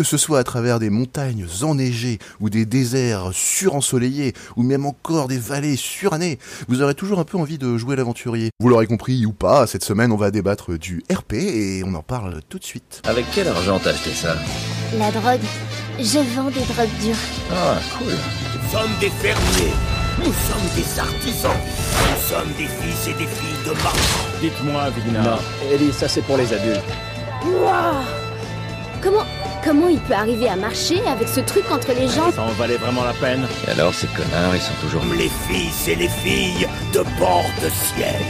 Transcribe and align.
que 0.00 0.06
ce 0.06 0.16
soit 0.16 0.38
à 0.38 0.44
travers 0.44 0.78
des 0.78 0.88
montagnes 0.88 1.46
enneigées 1.60 2.20
ou 2.40 2.48
des 2.48 2.64
déserts 2.64 3.32
surensoleillés 3.34 4.32
ou 4.56 4.62
même 4.62 4.86
encore 4.86 5.28
des 5.28 5.36
vallées 5.36 5.76
surannées, 5.76 6.38
vous 6.68 6.80
aurez 6.80 6.94
toujours 6.94 7.18
un 7.18 7.24
peu 7.24 7.36
envie 7.36 7.58
de 7.58 7.76
jouer 7.76 7.96
l'aventurier. 7.96 8.48
Vous 8.60 8.70
l'aurez 8.70 8.86
compris 8.86 9.26
ou 9.26 9.32
pas, 9.32 9.66
cette 9.66 9.84
semaine 9.84 10.10
on 10.10 10.16
va 10.16 10.30
débattre 10.30 10.78
du 10.78 11.04
RP 11.12 11.34
et 11.34 11.82
on 11.84 11.92
en 11.92 12.02
parle 12.02 12.40
tout 12.48 12.58
de 12.58 12.64
suite. 12.64 13.02
Avec 13.04 13.26
quel 13.34 13.48
argent 13.48 13.78
t'as 13.78 13.90
acheté 13.90 14.12
ça? 14.12 14.36
La 14.96 15.10
drogue. 15.10 15.44
Je 15.98 16.18
vends 16.34 16.48
des 16.48 16.64
drogues 16.72 16.98
dures. 17.02 17.14
Ah, 17.52 17.76
cool. 17.98 18.14
Nous 18.14 18.70
sommes 18.70 18.98
des 19.00 19.10
fermiers. 19.10 19.74
Nous 20.16 20.32
sommes 20.32 20.70
des 20.76 20.98
artisans. 20.98 21.52
Nous 21.52 22.26
sommes 22.26 22.52
des 22.56 22.68
fils 22.68 23.06
et 23.06 23.18
des 23.18 23.26
filles 23.26 23.66
de 23.66 23.72
marchands. 23.82 24.40
Dites-moi, 24.40 24.88
Vigna. 24.96 25.22
Non, 25.22 25.38
Ellie, 25.70 25.92
ça 25.92 26.08
c'est 26.08 26.22
pour 26.22 26.38
les 26.38 26.50
adultes. 26.54 26.80
Waouh 27.44 28.29
Comment 29.02 29.24
comment 29.64 29.88
il 29.88 29.98
peut 30.00 30.14
arriver 30.14 30.48
à 30.48 30.56
marcher 30.56 31.00
avec 31.06 31.28
ce 31.28 31.40
truc 31.40 31.70
entre 31.70 31.92
les 31.92 32.08
jambes 32.08 32.32
Ça 32.34 32.42
en 32.42 32.52
valait 32.52 32.76
vraiment 32.76 33.04
la 33.04 33.12
peine 33.14 33.46
Et 33.66 33.70
alors, 33.70 33.94
ces 33.94 34.06
connards, 34.08 34.54
ils 34.54 34.60
sont 34.60 34.74
toujours... 34.80 35.02
Les 35.16 35.30
fils 35.48 35.88
et 35.88 35.96
les 35.96 36.08
filles 36.08 36.66
de 36.92 37.02
bord 37.18 37.44
de 37.62 37.68
ciel. 37.68 38.20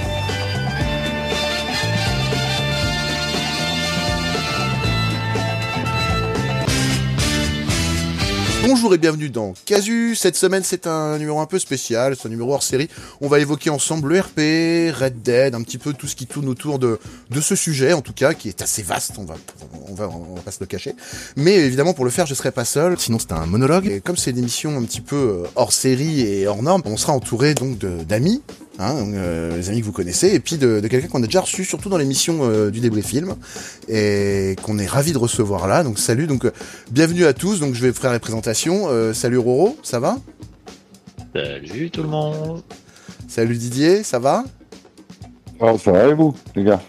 Bonjour 8.62 8.94
et 8.94 8.98
bienvenue 8.98 9.30
dans 9.30 9.54
Casu. 9.64 10.14
Cette 10.14 10.36
semaine, 10.36 10.62
c'est 10.62 10.86
un 10.86 11.16
numéro 11.16 11.40
un 11.40 11.46
peu 11.46 11.58
spécial, 11.58 12.14
c'est 12.14 12.26
un 12.26 12.30
numéro 12.30 12.52
hors 12.52 12.62
série. 12.62 12.90
On 13.22 13.26
va 13.26 13.40
évoquer 13.40 13.70
ensemble 13.70 14.10
le 14.10 14.20
RP, 14.20 14.94
Red 14.94 15.22
Dead, 15.22 15.54
un 15.54 15.62
petit 15.62 15.78
peu 15.78 15.94
tout 15.94 16.06
ce 16.06 16.14
qui 16.14 16.26
tourne 16.26 16.46
autour 16.46 16.78
de, 16.78 16.98
de 17.30 17.40
ce 17.40 17.56
sujet, 17.56 17.94
en 17.94 18.02
tout 18.02 18.12
cas, 18.12 18.34
qui 18.34 18.48
est 18.48 18.60
assez 18.60 18.82
vaste, 18.82 19.12
on 19.16 19.24
va, 19.24 19.36
on 19.88 19.94
va, 19.94 20.08
on 20.08 20.34
va 20.34 20.42
pas 20.42 20.50
se 20.50 20.60
le 20.60 20.66
cacher. 20.66 20.94
Mais 21.36 21.54
évidemment, 21.54 21.94
pour 21.94 22.04
le 22.04 22.10
faire, 22.10 22.26
je 22.26 22.34
serai 22.34 22.52
pas 22.52 22.66
seul, 22.66 22.98
sinon 22.98 23.18
c'est 23.18 23.32
un 23.32 23.46
monologue. 23.46 23.86
Et 23.86 24.00
comme 24.00 24.18
c'est 24.18 24.30
une 24.30 24.38
émission 24.38 24.76
un 24.76 24.84
petit 24.84 25.00
peu 25.00 25.16
euh, 25.16 25.48
hors 25.56 25.72
série 25.72 26.20
et 26.20 26.46
hors 26.46 26.62
norme, 26.62 26.82
on 26.84 26.98
sera 26.98 27.14
entouré 27.14 27.54
donc 27.54 27.78
d'amis, 27.78 28.42
hein, 28.80 28.94
donc, 28.94 29.14
euh, 29.14 29.56
les 29.56 29.68
amis 29.68 29.80
que 29.80 29.86
vous 29.86 29.92
connaissez, 29.92 30.28
et 30.28 30.40
puis 30.40 30.56
de, 30.56 30.80
de 30.80 30.88
quelqu'un 30.88 31.08
qu'on 31.08 31.22
a 31.22 31.26
déjà 31.26 31.42
reçu, 31.42 31.64
surtout 31.64 31.88
dans 31.88 31.98
l'émission 31.98 32.40
euh, 32.42 32.70
du 32.70 32.80
débrief 32.80 33.06
film, 33.06 33.36
et 33.88 34.56
qu'on 34.62 34.78
est 34.78 34.86
ravi 34.86 35.12
de 35.12 35.18
recevoir 35.18 35.68
là. 35.68 35.84
Donc 35.84 35.98
salut, 35.98 36.26
donc 36.26 36.44
euh, 36.44 36.52
bienvenue 36.90 37.24
à 37.26 37.32
tous. 37.32 37.60
Donc 37.60 37.74
je 37.74 37.86
vais 37.86 37.92
faire 37.92 38.12
les 38.12 38.18
présentations. 38.18 38.88
Euh, 38.88 39.12
salut 39.12 39.38
Roro, 39.38 39.76
ça 39.82 40.00
va? 40.00 40.18
Salut 41.34 41.90
tout 41.90 42.02
le 42.02 42.08
monde 42.08 42.62
Salut 43.28 43.56
Didier, 43.56 44.02
ça 44.02 44.18
va? 44.18 44.44
Oh, 45.60 45.78
ça 45.78 45.92
va 45.92 46.08
et 46.08 46.14
vous, 46.14 46.34
les 46.56 46.64
gars? 46.64 46.80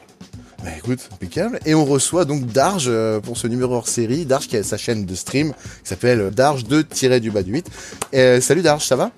Bah 0.64 0.70
écoute, 0.78 1.10
impeccable. 1.12 1.60
Et 1.66 1.74
on 1.74 1.86
reçoit 1.86 2.26
donc 2.26 2.46
Darge 2.46 2.92
pour 3.24 3.36
ce 3.38 3.48
numéro 3.48 3.74
hors 3.74 3.88
série. 3.88 4.26
Darge 4.26 4.48
qui 4.48 4.58
a 4.58 4.64
sa 4.64 4.78
chaîne 4.78 5.06
de 5.06 5.16
stream 5.16 5.54
qui 5.54 5.90
s'appelle 5.90 6.30
Darge 6.30 6.66
2 6.66 6.86
du 7.20 7.32
bas 7.32 7.42
du 7.42 7.52
8. 7.52 7.68
Euh, 8.14 8.42
salut 8.42 8.62
Darge, 8.62 8.86
ça 8.86 8.96
va? 8.96 9.12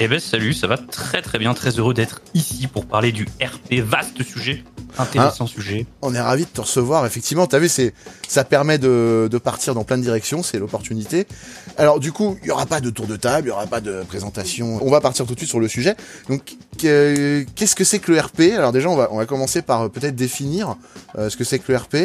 Eh 0.00 0.06
ben 0.06 0.20
salut, 0.20 0.52
ça 0.54 0.68
va 0.68 0.76
très 0.78 1.22
très 1.22 1.40
bien, 1.40 1.54
très 1.54 1.70
heureux 1.70 1.92
d'être 1.92 2.20
ici 2.32 2.68
pour 2.68 2.86
parler 2.86 3.10
du 3.10 3.26
RP, 3.42 3.80
vaste 3.82 4.22
sujet, 4.22 4.62
intéressant 4.96 5.48
sujet. 5.48 5.86
On 6.02 6.14
est 6.14 6.20
ravi 6.20 6.44
de 6.44 6.48
te 6.50 6.60
recevoir. 6.60 7.04
Effectivement, 7.04 7.48
t'as 7.48 7.58
vu, 7.58 7.68
c'est 7.68 7.92
ça 8.28 8.44
permet 8.44 8.78
de, 8.78 9.26
de 9.28 9.38
partir 9.38 9.74
dans 9.74 9.82
plein 9.82 9.98
de 9.98 10.02
directions, 10.04 10.44
c'est 10.44 10.60
l'opportunité. 10.60 11.26
Alors 11.78 11.98
du 11.98 12.12
coup, 12.12 12.38
il 12.42 12.46
y 12.48 12.52
aura 12.52 12.64
pas 12.66 12.80
de 12.80 12.90
tour 12.90 13.08
de 13.08 13.16
table, 13.16 13.48
il 13.48 13.50
y 13.50 13.52
aura 13.52 13.66
pas 13.66 13.80
de 13.80 14.04
présentation. 14.04 14.78
On 14.82 14.90
va 14.90 15.00
partir 15.00 15.26
tout 15.26 15.34
de 15.34 15.38
suite 15.40 15.50
sur 15.50 15.58
le 15.58 15.66
sujet. 15.66 15.96
Donc, 16.28 16.54
que- 16.80 17.44
qu'est-ce 17.56 17.74
que 17.74 17.82
c'est 17.82 17.98
que 17.98 18.12
le 18.12 18.20
RP 18.20 18.52
Alors 18.56 18.70
déjà, 18.70 18.88
on 18.90 18.96
va 18.96 19.08
on 19.10 19.16
va 19.16 19.26
commencer 19.26 19.62
par 19.62 19.82
euh, 19.82 19.88
peut-être 19.88 20.14
définir 20.14 20.76
euh, 21.18 21.28
ce 21.28 21.36
que 21.36 21.42
c'est 21.42 21.58
que 21.58 21.72
le 21.72 21.76
RP. 21.78 21.96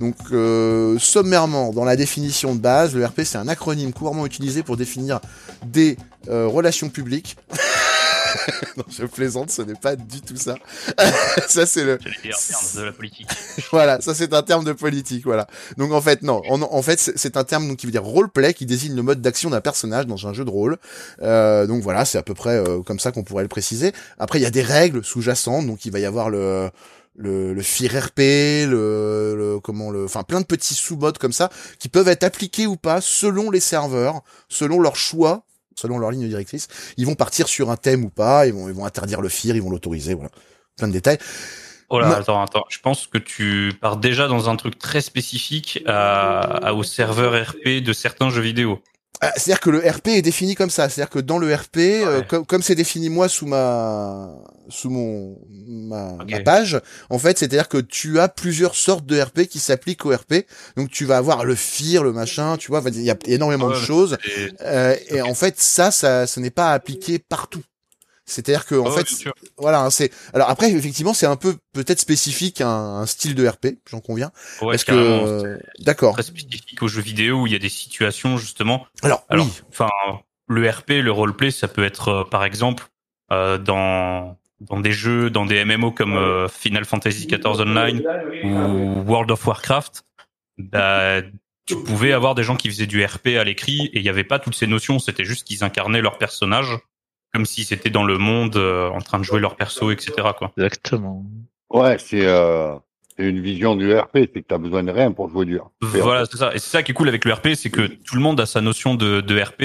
Donc, 0.00 0.16
euh, 0.32 0.98
sommairement, 0.98 1.72
dans 1.72 1.84
la 1.84 1.94
définition 1.94 2.56
de 2.56 2.60
base, 2.60 2.92
le 2.96 3.06
RP 3.06 3.20
c'est 3.22 3.38
un 3.38 3.46
acronyme 3.46 3.92
couramment 3.92 4.26
utilisé 4.26 4.64
pour 4.64 4.76
définir 4.76 5.20
des 5.64 5.96
euh, 6.28 6.46
relations 6.46 6.88
publiques. 6.88 7.36
non, 8.76 8.84
je 8.88 9.04
plaisante, 9.06 9.50
ce 9.50 9.62
n'est 9.62 9.74
pas 9.74 9.96
du 9.96 10.20
tout 10.20 10.36
ça. 10.36 10.56
ça 11.48 11.66
c'est 11.66 11.84
le 11.84 11.98
merde, 12.24 12.38
de 12.76 12.82
la 12.82 12.92
politique. 12.92 13.28
voilà, 13.70 14.00
ça 14.00 14.14
c'est 14.14 14.32
un 14.34 14.42
terme 14.42 14.64
de 14.64 14.72
politique, 14.72 15.24
voilà. 15.24 15.46
Donc 15.76 15.92
en 15.92 16.00
fait 16.00 16.22
non, 16.22 16.42
en, 16.48 16.60
en 16.62 16.82
fait 16.82 16.98
c'est 16.98 17.16
c'est 17.18 17.36
un 17.36 17.44
terme 17.44 17.68
donc, 17.68 17.78
qui 17.78 17.86
veut 17.86 17.92
dire 17.92 18.04
roleplay, 18.04 18.54
qui 18.54 18.66
désigne 18.66 18.94
le 18.94 19.02
mode 19.02 19.20
d'action 19.20 19.50
d'un 19.50 19.60
personnage 19.60 20.06
dans 20.06 20.26
un 20.26 20.32
jeu 20.32 20.44
de 20.44 20.50
rôle. 20.50 20.76
Euh, 21.22 21.66
donc 21.66 21.82
voilà, 21.82 22.04
c'est 22.04 22.18
à 22.18 22.22
peu 22.22 22.34
près 22.34 22.56
euh, 22.56 22.82
comme 22.82 22.98
ça 22.98 23.12
qu'on 23.12 23.24
pourrait 23.24 23.44
le 23.44 23.48
préciser. 23.48 23.92
Après 24.18 24.38
il 24.38 24.42
y 24.42 24.46
a 24.46 24.50
des 24.50 24.62
règles 24.62 25.04
sous-jacentes, 25.04 25.66
donc 25.66 25.84
il 25.84 25.92
va 25.92 25.98
y 25.98 26.04
avoir 26.04 26.30
le 26.30 26.70
le, 27.18 27.54
le 27.54 27.62
FIR 27.62 27.92
RP, 28.08 28.18
le, 28.18 29.34
le 29.36 29.58
comment 29.60 29.90
le, 29.90 30.04
enfin 30.04 30.22
plein 30.22 30.42
de 30.42 30.46
petits 30.46 30.74
sous-modes 30.74 31.16
comme 31.16 31.32
ça 31.32 31.48
qui 31.78 31.88
peuvent 31.88 32.08
être 32.08 32.24
appliqués 32.24 32.66
ou 32.66 32.76
pas 32.76 33.00
selon 33.00 33.50
les 33.50 33.60
serveurs, 33.60 34.20
selon 34.50 34.80
leur 34.80 34.96
choix, 34.96 35.45
selon 35.76 35.98
leur 35.98 36.10
ligne 36.10 36.26
directrice. 36.28 36.68
Ils 36.96 37.06
vont 37.06 37.14
partir 37.14 37.48
sur 37.48 37.70
un 37.70 37.76
thème 37.76 38.04
ou 38.04 38.08
pas, 38.10 38.46
ils 38.46 38.52
vont 38.52 38.68
ils 38.68 38.74
vont 38.74 38.84
interdire 38.84 39.20
le 39.20 39.28
FIR, 39.28 39.54
ils 39.54 39.62
vont 39.62 39.70
l'autoriser, 39.70 40.14
voilà, 40.14 40.30
plein 40.76 40.88
de 40.88 40.92
détails. 40.92 41.18
Oh 41.88 42.00
là, 42.00 42.08
Ma- 42.08 42.16
attends, 42.16 42.42
attends. 42.42 42.64
Je 42.68 42.80
pense 42.80 43.06
que 43.06 43.18
tu 43.18 43.72
pars 43.80 43.96
déjà 43.96 44.26
dans 44.26 44.48
un 44.50 44.56
truc 44.56 44.78
très 44.78 45.00
spécifique 45.00 45.82
à, 45.86 46.40
à- 46.40 46.72
au 46.72 46.82
serveur 46.82 47.40
RP 47.48 47.80
de 47.80 47.92
certains 47.92 48.30
jeux 48.30 48.40
vidéo. 48.42 48.82
Ah, 49.20 49.32
C'est-à-dire 49.36 49.60
que 49.60 49.70
le 49.70 49.78
RP 49.78 50.08
est 50.08 50.22
défini 50.22 50.54
comme 50.54 50.70
ça. 50.70 50.88
C'est-à-dire 50.88 51.10
que 51.10 51.18
dans 51.18 51.38
le 51.38 51.54
RP, 51.54 51.76
euh, 51.78 52.22
comme 52.46 52.62
c'est 52.62 52.74
défini 52.74 53.08
moi 53.08 53.28
sous 53.28 53.46
ma 53.46 54.30
sous 54.68 54.90
mon 54.90 55.38
ma, 55.68 56.16
page, 56.42 56.80
en 57.08 57.18
fait, 57.18 57.38
c'est-à-dire 57.38 57.68
que 57.68 57.78
tu 57.78 58.18
as 58.18 58.28
plusieurs 58.28 58.74
sortes 58.74 59.06
de 59.06 59.20
RP 59.20 59.42
qui 59.46 59.58
s'appliquent 59.60 60.04
au 60.06 60.10
RP. 60.14 60.44
Donc 60.76 60.90
tu 60.90 61.04
vas 61.04 61.16
avoir 61.18 61.44
le 61.44 61.54
FIR, 61.54 62.02
le 62.02 62.12
machin, 62.12 62.56
tu 62.56 62.72
vois, 62.72 62.82
il 62.86 63.00
y 63.02 63.10
a 63.10 63.16
énormément 63.26 63.68
de 63.68 63.74
choses. 63.86 64.18
Et- 64.24 64.48
Euh, 64.62 64.96
et 65.10 65.22
en 65.22 65.34
fait, 65.34 65.54
ça, 65.60 65.90
ça, 65.90 66.26
ce 66.26 66.40
n'est 66.40 66.50
pas 66.50 66.72
appliqué 66.72 67.18
partout. 67.20 67.62
C'est-à-dire 68.28 68.66
que 68.66 68.74
en 68.74 68.90
Ouais, 68.92 69.04
fait, 69.04 69.30
voilà, 69.56 69.82
hein, 69.82 69.90
c'est. 69.90 70.10
Alors 70.34 70.50
après, 70.50 70.70
effectivement, 70.72 71.14
c'est 71.14 71.26
un 71.26 71.36
peu 71.36 71.56
peut-être 71.72 72.00
spécifique 72.00 72.60
à 72.60 72.68
un, 72.68 73.02
un 73.02 73.06
style 73.06 73.34
de 73.36 73.46
RP, 73.46 73.78
j'en 73.88 74.00
conviens, 74.00 74.32
Ouais, 74.60 74.72
parce 74.72 74.84
que 74.84 74.92
euh, 74.92 75.58
d'accord. 75.78 76.14
très 76.14 76.24
spécifique 76.24 76.82
aux 76.82 76.88
jeux 76.88 77.02
vidéo 77.02 77.42
où 77.42 77.46
il 77.46 77.52
y 77.52 77.56
a 77.56 77.60
des 77.60 77.68
situations 77.68 78.36
justement. 78.36 78.86
Alors, 79.02 79.24
Alors, 79.28 79.46
oui, 79.46 79.52
enfin, 79.68 79.88
le 80.48 80.68
RP, 80.68 80.90
le 81.02 81.12
roleplay, 81.12 81.50
ça 81.52 81.68
peut 81.68 81.84
être 81.84 82.08
euh, 82.08 82.24
par 82.24 82.44
exemple 82.44 82.88
euh, 83.30 83.58
dans 83.58 84.36
dans 84.60 84.80
des 84.80 84.92
jeux, 84.92 85.30
dans 85.30 85.46
des 85.46 85.64
MMO 85.64 85.92
comme 85.92 86.16
euh, 86.16 86.48
Final 86.48 86.84
Fantasy 86.84 87.26
XIV 87.26 87.60
Online 87.60 88.02
ou 88.42 89.02
World 89.02 89.30
of 89.30 89.46
Warcraft. 89.46 90.04
Bah, 90.58 91.20
tu 91.66 91.76
pouvais 91.76 92.12
avoir 92.12 92.34
des 92.34 92.42
gens 92.42 92.56
qui 92.56 92.70
faisaient 92.70 92.86
du 92.86 93.04
RP 93.04 93.28
à 93.38 93.44
l'écrit 93.44 93.86
et 93.92 93.98
il 93.98 94.02
n'y 94.02 94.08
avait 94.08 94.24
pas 94.24 94.38
toutes 94.38 94.54
ces 94.54 94.66
notions. 94.66 94.98
C'était 94.98 95.24
juste 95.24 95.46
qu'ils 95.46 95.62
incarnaient 95.62 96.00
leur 96.00 96.16
personnage 96.16 96.78
comme 97.36 97.44
si 97.46 97.64
c'était 97.64 97.90
dans 97.90 98.04
le 98.04 98.16
monde 98.16 98.56
euh, 98.56 98.88
en 98.88 99.00
train 99.02 99.18
de 99.18 99.24
jouer 99.24 99.40
leur 99.40 99.56
perso, 99.56 99.90
etc. 99.90 100.12
Quoi. 100.38 100.52
Exactement. 100.56 101.22
Ouais, 101.68 101.98
c'est 101.98 102.24
euh, 102.24 102.74
c'est 103.18 103.24
une 103.28 103.40
vision 103.42 103.76
du 103.76 103.94
RP, 103.94 104.10
c'est 104.32 104.40
que 104.42 104.46
t'as 104.48 104.56
besoin 104.56 104.82
de 104.82 104.90
rien 104.90 105.12
pour 105.12 105.28
jouer 105.28 105.44
du 105.44 105.58
RP. 105.58 105.70
Voilà, 105.82 106.24
c'est 106.30 106.38
ça. 106.38 106.54
Et 106.54 106.58
c'est 106.58 106.70
ça 106.70 106.82
qui 106.82 106.92
est 106.92 106.94
cool 106.94 107.08
avec 107.08 107.24
le 107.26 107.32
RP, 107.34 107.48
c'est 107.54 107.68
que 107.70 107.82
tout 107.86 108.14
le 108.14 108.20
monde 108.22 108.40
a 108.40 108.46
sa 108.46 108.62
notion 108.62 108.94
de, 108.94 109.20
de 109.20 109.40
RP 109.40 109.62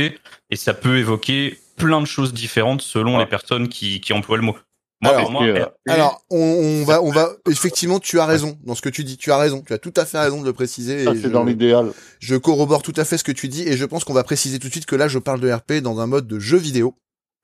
et 0.50 0.56
ça 0.58 0.74
peut 0.74 0.98
évoquer 0.98 1.58
plein 1.78 2.02
de 2.02 2.06
choses 2.06 2.34
différentes 2.34 2.82
selon 2.82 3.14
Ouais. 3.18 3.24
les 3.24 3.30
personnes 3.30 3.70
qui, 3.70 4.02
qui 4.02 4.12
emploient 4.12 4.38
le 4.38 4.44
mot. 4.44 4.56
Moi, 5.04 5.14
Alors, 5.16 5.32
moi, 5.32 5.44
euh, 5.46 5.66
Alors, 5.88 6.22
on, 6.30 6.38
on 6.38 6.84
va, 6.84 7.02
on 7.02 7.10
va, 7.12 7.30
effectivement, 7.50 8.00
tu 8.00 8.20
as 8.20 8.26
raison 8.28 8.58
dans 8.64 8.76
ce 8.76 8.82
que 8.84 8.90
tu 8.90 9.04
dis. 9.04 9.18
Tu 9.18 9.32
as 9.32 9.38
raison. 9.38 9.64
Tu 9.66 9.74
as 9.74 9.80
tout 9.80 9.94
à 9.96 10.06
fait 10.06 10.20
raison 10.20 10.42
de 10.42 10.46
le 10.46 10.54
préciser. 10.54 11.06
Ça, 11.06 11.12
et 11.14 11.16
c'est 11.16 11.24
je, 11.24 11.28
dans 11.30 11.44
l'idéal. 11.44 11.92
je 12.20 12.36
corrobore 12.36 12.84
tout 12.84 12.94
à 12.98 13.04
fait 13.04 13.18
ce 13.18 13.24
que 13.24 13.32
tu 13.32 13.48
dis 13.48 13.64
et 13.68 13.78
je 13.78 13.86
pense 13.86 14.04
qu'on 14.04 14.14
va 14.14 14.24
préciser 14.24 14.60
tout 14.60 14.68
de 14.68 14.72
suite 14.72 14.86
que 14.86 14.96
là, 14.96 15.08
je 15.08 15.18
parle 15.18 15.40
de 15.40 15.52
RP 15.52 15.74
dans 15.82 16.00
un 16.02 16.06
mode 16.08 16.28
de 16.28 16.38
jeu 16.40 16.58
vidéo. 16.58 16.96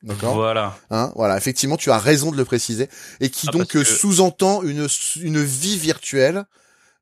D'accord. 0.04 0.36
Voilà. 0.36 0.78
Hein, 0.92 1.12
voilà. 1.16 1.38
Effectivement, 1.38 1.78
tu 1.78 1.92
as 1.92 1.98
raison 1.98 2.32
de 2.32 2.38
le 2.38 2.46
préciser 2.46 2.88
et 3.20 3.30
qui 3.30 3.48
Ah, 3.50 3.52
donc 3.52 3.76
euh, 3.76 3.84
que- 3.84 3.84
sous-entend 3.84 4.62
une 4.64 4.88
une 5.22 5.44
vie 5.44 5.78
virtuelle 5.78 6.46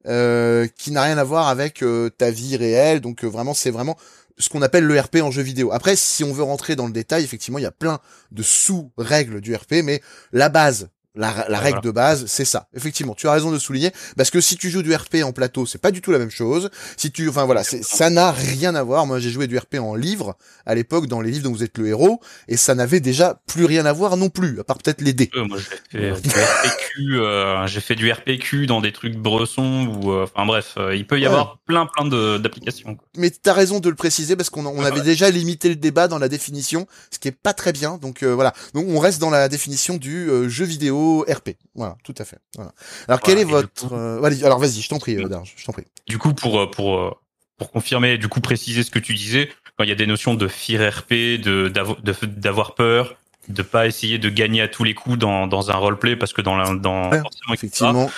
euh, 0.08 0.68
qui 0.78 0.92
n'a 0.92 1.04
rien 1.04 1.18
à 1.18 1.24
voir 1.24 1.48
avec 1.48 1.84
euh, 1.84 2.10
ta 2.10 2.32
vie 2.32 2.56
réelle. 2.58 3.02
Donc 3.02 3.24
euh, 3.24 3.28
vraiment, 3.28 3.54
c'est 3.54 3.72
vraiment 3.72 3.98
ce 4.38 4.50
qu'on 4.50 4.62
appelle 4.62 4.84
le 4.86 5.00
RP 5.00 5.18
en 5.22 5.32
jeu 5.32 5.42
vidéo. 5.42 5.72
Après, 5.72 5.96
si 5.96 6.24
on 6.24 6.34
veut 6.34 6.44
rentrer 6.44 6.76
dans 6.76 6.88
le 6.88 6.94
détail, 6.94 7.24
effectivement, 7.24 7.58
il 7.60 7.64
y 7.64 7.68
a 7.68 7.72
plein 7.72 8.00
de 8.32 8.44
sous-règles 8.44 9.42
du 9.42 9.56
RP, 9.56 9.76
mais 9.84 10.02
la 10.32 10.50
base, 10.50 10.90
la, 11.16 11.32
règle 11.60 11.82
de 11.82 11.92
base, 11.92 12.26
c'est 12.28 12.46
ça. 12.46 12.68
Effectivement, 12.76 13.14
tu 13.16 13.28
as 13.28 13.32
raison 13.32 13.52
de 13.52 13.60
souligner, 13.60 13.92
parce 14.18 14.30
que 14.30 14.42
si 14.42 14.58
tu 14.58 14.70
joues 14.70 14.84
du 14.84 14.94
RP 14.94 15.18
en 15.24 15.32
plateau, 15.32 15.66
c'est 15.66 15.78
pas 15.82 15.92
du 15.92 16.02
tout 16.02 16.12
la 16.12 16.20
même 16.20 16.30
chose. 16.32 16.70
Si 16.98 17.12
tu, 17.12 17.30
enfin 17.30 17.46
voilà, 17.46 17.64
ça 17.64 18.10
n'a 18.10 18.32
rien 18.32 18.76
à 18.76 18.84
voir. 18.84 19.06
Moi, 19.06 19.20
j'ai 19.20 19.30
joué 19.32 19.48
du 19.48 19.58
RP 19.58 19.76
en 19.80 19.96
livre 19.96 20.36
à 20.66 20.76
l'époque, 20.76 21.08
dans 21.08 21.22
les 21.22 21.32
livres 21.32 21.44
dont 21.46 21.52
vous 21.52 21.64
êtes 21.64 21.78
le 21.78 21.88
héros, 21.88 22.20
et 22.48 22.58
ça 22.58 22.76
n'avait 22.76 23.00
déjà 23.00 23.40
plus 23.48 23.66
rien 23.66 23.86
à 23.86 23.94
voir 23.94 24.18
non 24.18 24.30
plus, 24.30 24.60
à 24.60 24.64
part 24.64 24.78
peut-être 24.78 25.02
les 25.02 25.14
dés. 25.14 25.30
Euh, 25.36 25.46
moi, 25.46 25.58
j'ai 25.58 26.10
fait 26.10 26.22
du 26.22 26.30
RPQ, 26.30 27.20
euh, 27.20 27.68
j'ai 27.68 27.82
fait 27.82 27.96
du 27.96 28.12
RPQ 28.12 28.66
dans 28.68 28.82
des 28.82 28.92
trucs 28.92 29.16
bressons 29.16 29.88
ou, 30.04 30.12
euh, 30.12 30.24
enfin 30.26 30.46
bref, 30.46 30.74
euh, 30.78 30.96
il 30.96 31.06
peut 31.08 31.18
y 31.20 31.22
Ouais. 31.22 31.28
avoir 31.28 31.58
plein 31.66 31.86
plein 31.88 32.06
de- 32.06 32.38
d'applications. 32.38 32.98
Mais 33.18 33.30
t'as 33.30 33.54
raison 33.54 33.80
de 33.80 33.90
le 33.90 33.96
préciser 33.96 34.36
parce 34.36 34.50
qu'on 34.50 34.66
on 34.66 34.84
avait 34.84 35.02
déjà 35.02 35.30
limité 35.30 35.70
le 35.70 35.76
débat 35.76 36.08
dans 36.08 36.20
la 36.20 36.28
définition, 36.30 36.88
ce 37.12 37.20
qui 37.20 37.28
est 37.28 37.32
pas 37.32 37.54
très 37.54 37.72
bien. 37.74 37.98
Donc 37.98 38.22
euh, 38.24 38.34
voilà. 38.36 38.54
Donc 38.74 38.86
on 38.90 39.00
reste 39.00 39.20
dans 39.22 39.30
la 39.30 39.50
définition 39.50 39.98
du 39.98 40.30
jeu 40.50 40.66
vidéo 40.66 41.05
RP. 41.28 41.52
Voilà, 41.76 41.96
tout 42.04 42.16
à 42.18 42.26
fait. 42.26 42.40
Voilà. 42.56 42.72
Alors 43.08 43.22
quel 43.22 43.36
Voilà, 43.36 43.40
est 43.40 43.42
et 43.42 43.46
du 43.46 43.52
votre 43.52 43.88
coup- 43.90 43.96
euh, 43.96 44.24
allez, 44.24 44.44
alors 44.44 44.60
vas-y, 44.60 44.82
je 44.82 44.90
t'en 44.90 45.00
prie, 45.00 45.16
euh, 45.18 45.28
Darge, 45.28 45.54
je 45.58 45.66
t'en 45.66 45.72
prie. 45.74 45.86
Du 46.08 46.18
coup, 46.18 46.34
pour 46.34 46.60
euh, 46.60 46.70
pour 46.70 47.20
pour 47.58 47.72
confirmer, 47.72 48.18
du 48.18 48.28
coup 48.28 48.42
préciser 48.42 48.84
ce 48.84 48.92
que 48.92 49.00
tu 49.00 49.14
disais, 49.14 49.50
quand 49.78 49.84
il 49.86 49.90
y 49.90 49.94
a 49.94 49.96
des 49.96 50.08
notions 50.08 50.34
de 50.34 50.48
fear 50.48 50.92
RP, 50.94 51.38
de 51.42 51.70
d'avo- 51.70 51.98
de- 52.04 52.26
d'avoir 52.26 52.76
peur, 52.76 53.16
de 53.48 53.62
pas 53.62 53.88
essayer 53.88 54.18
de 54.20 54.30
gagner 54.30 54.62
à 54.62 54.68
tous 54.68 54.84
les 54.84 54.94
coups 54.94 55.18
dans, 55.18 55.48
dans 55.48 55.72
un 55.72 55.76
roleplay 55.76 56.16
parce 56.16 56.34
que 56.34 56.42
dans 56.42 56.58
la, 56.58 56.74
dans 56.76 57.10
Ouais, 57.12 57.20
forcément, 57.22 57.54
etc. 57.54 57.68
Effectivement. 57.68 58.10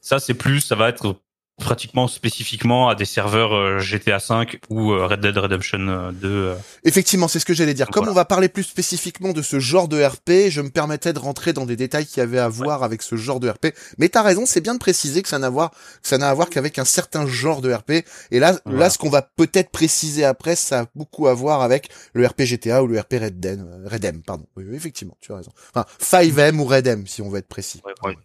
ça 0.00 0.18
c'est 0.18 0.34
plus, 0.34 0.60
ça 0.60 0.74
va 0.74 0.88
être 0.88 1.16
pratiquement 1.60 2.08
spécifiquement 2.08 2.88
à 2.88 2.94
des 2.94 3.04
serveurs 3.04 3.54
euh, 3.54 3.78
GTA 3.78 4.18
5 4.18 4.58
ou 4.70 4.92
euh, 4.92 5.06
Red 5.06 5.20
Dead 5.20 5.36
Redemption 5.36 5.78
euh, 5.88 6.10
2. 6.12 6.28
euh. 6.28 6.54
Effectivement, 6.84 7.28
c'est 7.28 7.38
ce 7.38 7.44
que 7.44 7.54
j'allais 7.54 7.74
dire. 7.74 7.86
Comme 7.88 8.02
Voilà. 8.04 8.12
on 8.12 8.14
va 8.14 8.24
parler 8.24 8.48
plus 8.48 8.64
spécifiquement 8.64 9.32
de 9.32 9.42
ce 9.42 9.60
genre 9.60 9.86
de 9.88 10.02
RP, 10.02 10.48
je 10.50 10.60
me 10.60 10.70
permettais 10.70 11.12
de 11.12 11.18
rentrer 11.18 11.52
dans 11.52 11.66
des 11.66 11.76
détails 11.76 12.06
qui 12.06 12.20
avaient 12.20 12.38
à 12.38 12.48
voir 12.48 12.82
avec 12.82 13.02
ce 13.02 13.16
genre 13.16 13.38
de 13.40 13.48
RP. 13.48 13.68
Mais 13.98 14.08
t'as 14.08 14.22
raison, 14.22 14.44
c'est 14.46 14.60
bien 14.60 14.74
de 14.74 14.78
préciser 14.78 15.22
que 15.22 15.28
ça 15.28 15.38
n'a 15.38 15.46
à 15.46 15.50
voir, 15.50 15.70
que 15.70 16.08
ça 16.08 16.18
n'a 16.18 16.28
à 16.30 16.34
voir 16.34 16.48
qu'avec 16.50 16.78
un 16.78 16.84
certain 16.84 17.26
genre 17.26 17.60
de 17.60 17.72
RP. 17.72 18.04
Et 18.30 18.38
là, 18.38 18.58
là, 18.66 18.90
ce 18.90 18.98
qu'on 18.98 19.10
va 19.10 19.22
peut-être 19.22 19.70
préciser 19.70 20.24
après, 20.24 20.56
ça 20.56 20.80
a 20.80 20.86
beaucoup 20.94 21.28
à 21.28 21.34
voir 21.34 21.62
avec 21.62 21.88
le 22.14 22.26
RP 22.26 22.42
GTA 22.42 22.82
ou 22.82 22.86
le 22.86 22.98
RP 22.98 23.14
Red 23.20 23.40
Dead, 23.40 23.64
Redem, 23.84 24.22
pardon. 24.22 24.46
Oui, 24.56 24.64
effectivement, 24.72 25.16
tu 25.20 25.32
as 25.32 25.36
raison. 25.36 25.52
Enfin, 25.74 25.86
5M 26.02 26.58
ou 26.58 26.64
Redem, 26.64 27.06
si 27.06 27.22
on 27.22 27.28
veut 27.28 27.38
être 27.38 27.48
précis. 27.48 27.80
Ouais. 28.04 28.16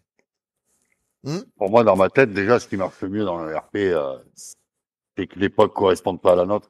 Hmm? 1.26 1.40
Pour 1.58 1.70
moi, 1.72 1.84
dans 1.84 1.96
ma 1.96 2.10
tête, 2.10 2.32
déjà, 2.34 2.60
ce 2.60 2.68
qui 2.68 2.78
marche 2.78 3.02
le 3.02 3.10
mieux 3.10 3.26
dans 3.26 3.38
le 3.44 3.56
RP, 3.58 3.76
euh, 3.78 4.18
c'est 5.18 5.28
que 5.28 5.40
l'époque 5.40 5.74
corresponde 5.74 6.22
pas 6.22 6.34
à 6.34 6.36
la 6.36 6.46
nôtre. 6.46 6.70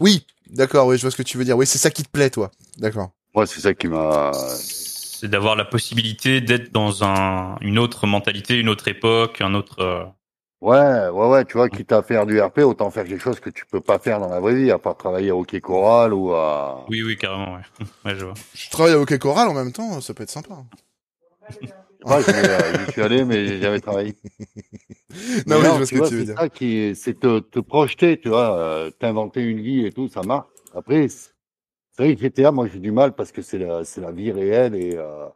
Oui, 0.00 0.26
d'accord, 0.50 0.86
oui, 0.86 0.96
je 0.98 1.02
vois 1.02 1.10
ce 1.10 1.16
que 1.16 1.22
tu 1.22 1.38
veux 1.38 1.44
dire. 1.44 1.56
Oui, 1.56 1.66
c'est 1.66 1.78
ça 1.78 1.90
qui 1.90 2.02
te 2.02 2.10
plaît, 2.10 2.28
toi. 2.30 2.50
D'accord. 2.76 3.10
Moi, 3.34 3.46
c'est 3.46 3.60
ça 3.60 3.72
qui 3.74 3.88
m'a. 3.88 4.32
C'est 4.34 5.28
d'avoir 5.28 5.56
la 5.56 5.64
possibilité 5.64 6.42
d'être 6.42 6.72
dans 6.72 7.02
un, 7.04 7.56
une 7.62 7.78
autre 7.78 8.06
mentalité, 8.06 8.58
une 8.60 8.68
autre 8.68 8.86
époque, 8.88 9.40
un 9.40 9.54
autre. 9.54 9.80
euh, 9.80 10.04
Ouais, 10.60 11.08
ouais, 11.08 11.28
ouais, 11.28 11.44
tu 11.44 11.54
vois, 11.54 11.68
quitte 11.68 11.92
à 11.92 12.02
faire 12.02 12.26
du 12.26 12.40
RP, 12.40 12.58
autant 12.60 12.90
faire 12.90 13.04
quelque 13.04 13.22
chose 13.22 13.40
que 13.40 13.50
tu 13.50 13.64
peux 13.66 13.80
pas 13.80 13.98
faire 13.98 14.20
dans 14.20 14.28
la 14.28 14.40
vraie 14.40 14.54
vie, 14.54 14.70
à 14.70 14.78
part 14.78 14.96
travailler 14.96 15.30
au 15.30 15.40
hockey 15.40 15.60
choral 15.60 16.12
ou 16.14 16.32
à. 16.34 16.84
Oui, 16.88 17.02
oui, 17.02 17.16
carrément. 17.16 17.54
Ouais, 17.54 17.62
ouais 18.04 18.14
je 18.16 18.24
vois. 18.24 18.34
Je 18.54 18.68
travaille 18.70 18.94
à 18.94 18.98
Hockey 18.98 19.18
Choral 19.18 19.48
en 19.48 19.54
même 19.54 19.72
temps, 19.72 20.00
ça 20.00 20.12
peut 20.14 20.22
être 20.22 20.30
sympa. 20.30 20.54
Ouais, 22.06 22.22
j'y 22.22 22.30
euh, 22.32 22.74
j'y 22.86 22.92
suis 22.92 23.02
allé, 23.02 23.24
mais 23.24 23.46
j'ai 23.46 23.60
jamais 23.60 23.80
travaillé. 23.80 24.14
Non, 25.46 25.58
Mais 25.60 25.60
oui, 25.60 25.72
je 25.72 25.76
vois 25.76 25.86
ce 25.86 25.92
que 25.94 25.98
vois, 25.98 26.08
tu 26.08 26.14
veux 26.14 26.20
c'est 26.20 26.24
dire. 26.24 26.36
ça 26.38 26.48
qui, 26.48 26.94
c'est 26.94 27.18
te, 27.18 27.40
te 27.40 27.58
projeter, 27.60 28.18
tu 28.20 28.28
vois, 28.28 28.56
euh, 28.58 28.90
t'inventer 28.90 29.42
une 29.42 29.60
vie 29.60 29.86
et 29.86 29.92
tout, 29.92 30.08
ça 30.08 30.22
marche. 30.22 30.46
Après, 30.74 31.08
c'est 31.08 31.30
vrai 31.98 32.14
que 32.14 32.20
GTA, 32.22 32.52
moi, 32.52 32.66
j'ai 32.72 32.78
du 32.78 32.92
mal 32.92 33.14
parce 33.14 33.32
que 33.32 33.42
c'est 33.42 33.58
la, 33.58 33.84
c'est 33.84 34.00
la 34.00 34.12
vie 34.12 34.30
réelle 34.32 34.74
et, 34.74 34.96
euh, 34.96 35.26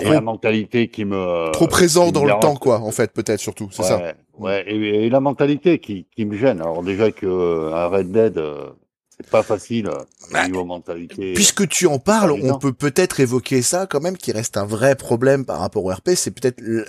et 0.00 0.04
la 0.10 0.20
mentalité 0.20 0.88
qui 0.88 1.04
me. 1.04 1.52
Trop 1.52 1.66
présent 1.68 2.10
dans 2.12 2.24
le 2.24 2.38
temps, 2.40 2.56
quoi, 2.56 2.80
en 2.80 2.90
fait, 2.90 3.12
peut-être 3.12 3.40
surtout, 3.40 3.68
c'est 3.70 3.82
ouais, 3.82 3.88
ça. 3.88 4.14
Ouais, 4.38 4.64
et, 4.66 5.06
et 5.06 5.10
la 5.10 5.20
mentalité 5.20 5.78
qui, 5.78 6.06
qui 6.14 6.24
me 6.26 6.36
gêne. 6.36 6.60
Alors 6.60 6.82
déjà 6.82 7.10
que 7.10 7.26
euh, 7.26 7.74
un 7.74 7.86
Red 7.86 8.12
Dead, 8.12 8.38
euh, 8.38 8.70
c'est 9.18 9.30
pas 9.30 9.42
facile 9.42 9.90
Bah, 10.30 10.44
au 10.44 10.46
niveau 10.46 10.64
mentalité. 10.64 11.32
Puisque 11.32 11.66
tu 11.68 11.86
en 11.86 11.98
parles, 11.98 12.32
on 12.32 12.58
peut 12.58 12.72
peut-être 12.72 13.20
évoquer 13.20 13.62
ça 13.62 13.86
quand 13.86 14.00
même, 14.00 14.16
qui 14.16 14.32
reste 14.32 14.56
un 14.56 14.66
vrai 14.66 14.94
problème 14.94 15.44
par 15.44 15.60
rapport 15.60 15.84
au 15.84 15.92
RP, 15.92 16.10
c'est 16.14 16.30
peut-être 16.30 16.60
euh, 16.62 16.84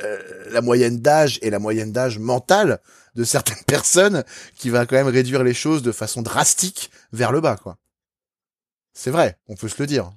la 0.51 0.61
moyenne 0.61 0.99
d'âge 0.99 1.39
et 1.41 1.49
la 1.49 1.59
moyenne 1.59 1.91
d'âge 1.91 2.19
mentale 2.19 2.79
de 3.15 3.23
certaines 3.23 3.63
personnes 3.67 4.23
qui 4.55 4.69
va 4.69 4.85
quand 4.85 4.95
même 4.95 5.07
réduire 5.07 5.43
les 5.43 5.53
choses 5.53 5.81
de 5.81 5.91
façon 5.91 6.21
drastique 6.21 6.91
vers 7.13 7.31
le 7.31 7.41
bas, 7.41 7.55
quoi. 7.55 7.77
C'est 8.93 9.11
vrai, 9.11 9.37
on 9.47 9.55
peut 9.55 9.69
se 9.69 9.79
le 9.79 9.85
dire. 9.85 10.11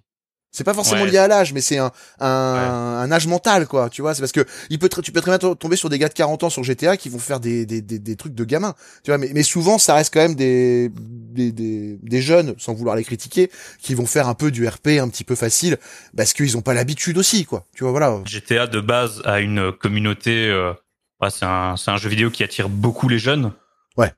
C'est 0.52 0.64
pas 0.64 0.74
forcément 0.74 1.02
Ouais. 1.02 1.10
lié 1.10 1.18
à 1.18 1.28
l'âge, 1.28 1.52
mais 1.52 1.60
c'est 1.60 1.78
un, 1.78 1.92
un, 2.18 2.26
un 2.26 3.12
âge 3.12 3.26
mental, 3.28 3.66
quoi. 3.68 3.88
Tu 3.88 4.02
vois, 4.02 4.14
c'est 4.14 4.20
parce 4.20 4.32
que 4.32 4.44
il 4.68 4.78
peut, 4.80 4.88
tu 5.02 5.12
peux 5.12 5.20
très 5.20 5.30
bien 5.30 5.38
to- 5.38 5.54
tomber 5.54 5.76
sur 5.76 5.88
des 5.88 5.98
gars 5.98 6.08
de 6.08 6.14
40 6.14 6.42
ans 6.42 6.50
sur 6.50 6.64
GTA 6.64 6.96
qui 6.96 7.08
vont 7.08 7.20
faire 7.20 7.38
des, 7.38 7.66
des, 7.66 7.80
des, 7.82 8.00
des 8.00 8.16
trucs 8.16 8.34
de 8.34 8.44
gamins. 8.44 8.74
Tu 9.04 9.12
vois, 9.12 9.18
mais, 9.18 9.30
mais 9.32 9.44
souvent, 9.44 9.78
ça 9.78 9.94
reste 9.94 10.12
quand 10.12 10.20
même 10.20 10.34
des, 10.34 10.90
des, 10.92 11.52
des, 11.52 11.98
des 12.02 12.22
jeunes, 12.22 12.54
sans 12.58 12.74
vouloir 12.74 12.96
les 12.96 13.04
critiquer, 13.04 13.48
qui 13.80 13.94
vont 13.94 14.06
faire 14.06 14.26
un 14.28 14.34
peu 14.34 14.50
du 14.50 14.66
RP 14.66 14.88
un 15.00 15.08
petit 15.08 15.22
peu 15.24 15.36
facile, 15.36 15.78
parce 16.16 16.32
qu'ils 16.32 16.56
ont 16.56 16.62
pas 16.62 16.74
l'habitude 16.74 17.16
aussi, 17.18 17.44
quoi. 17.44 17.64
Tu 17.76 17.84
vois, 17.84 17.92
voilà. 17.92 18.20
GTA 18.24 18.66
de 18.66 18.80
base 18.80 19.22
a 19.24 19.38
une 19.38 19.70
communauté. 19.70 20.48
euh, 20.48 20.72
ouais, 21.20 21.30
c'est 21.30 21.44
un, 21.44 21.76
c'est 21.76 21.92
un 21.92 21.96
jeu 21.96 22.08
vidéo 22.08 22.28
qui 22.30 22.42
attire 22.42 22.68
beaucoup 22.68 23.08
les 23.08 23.20
jeunes. 23.20 23.52
Ouais. 23.96 24.12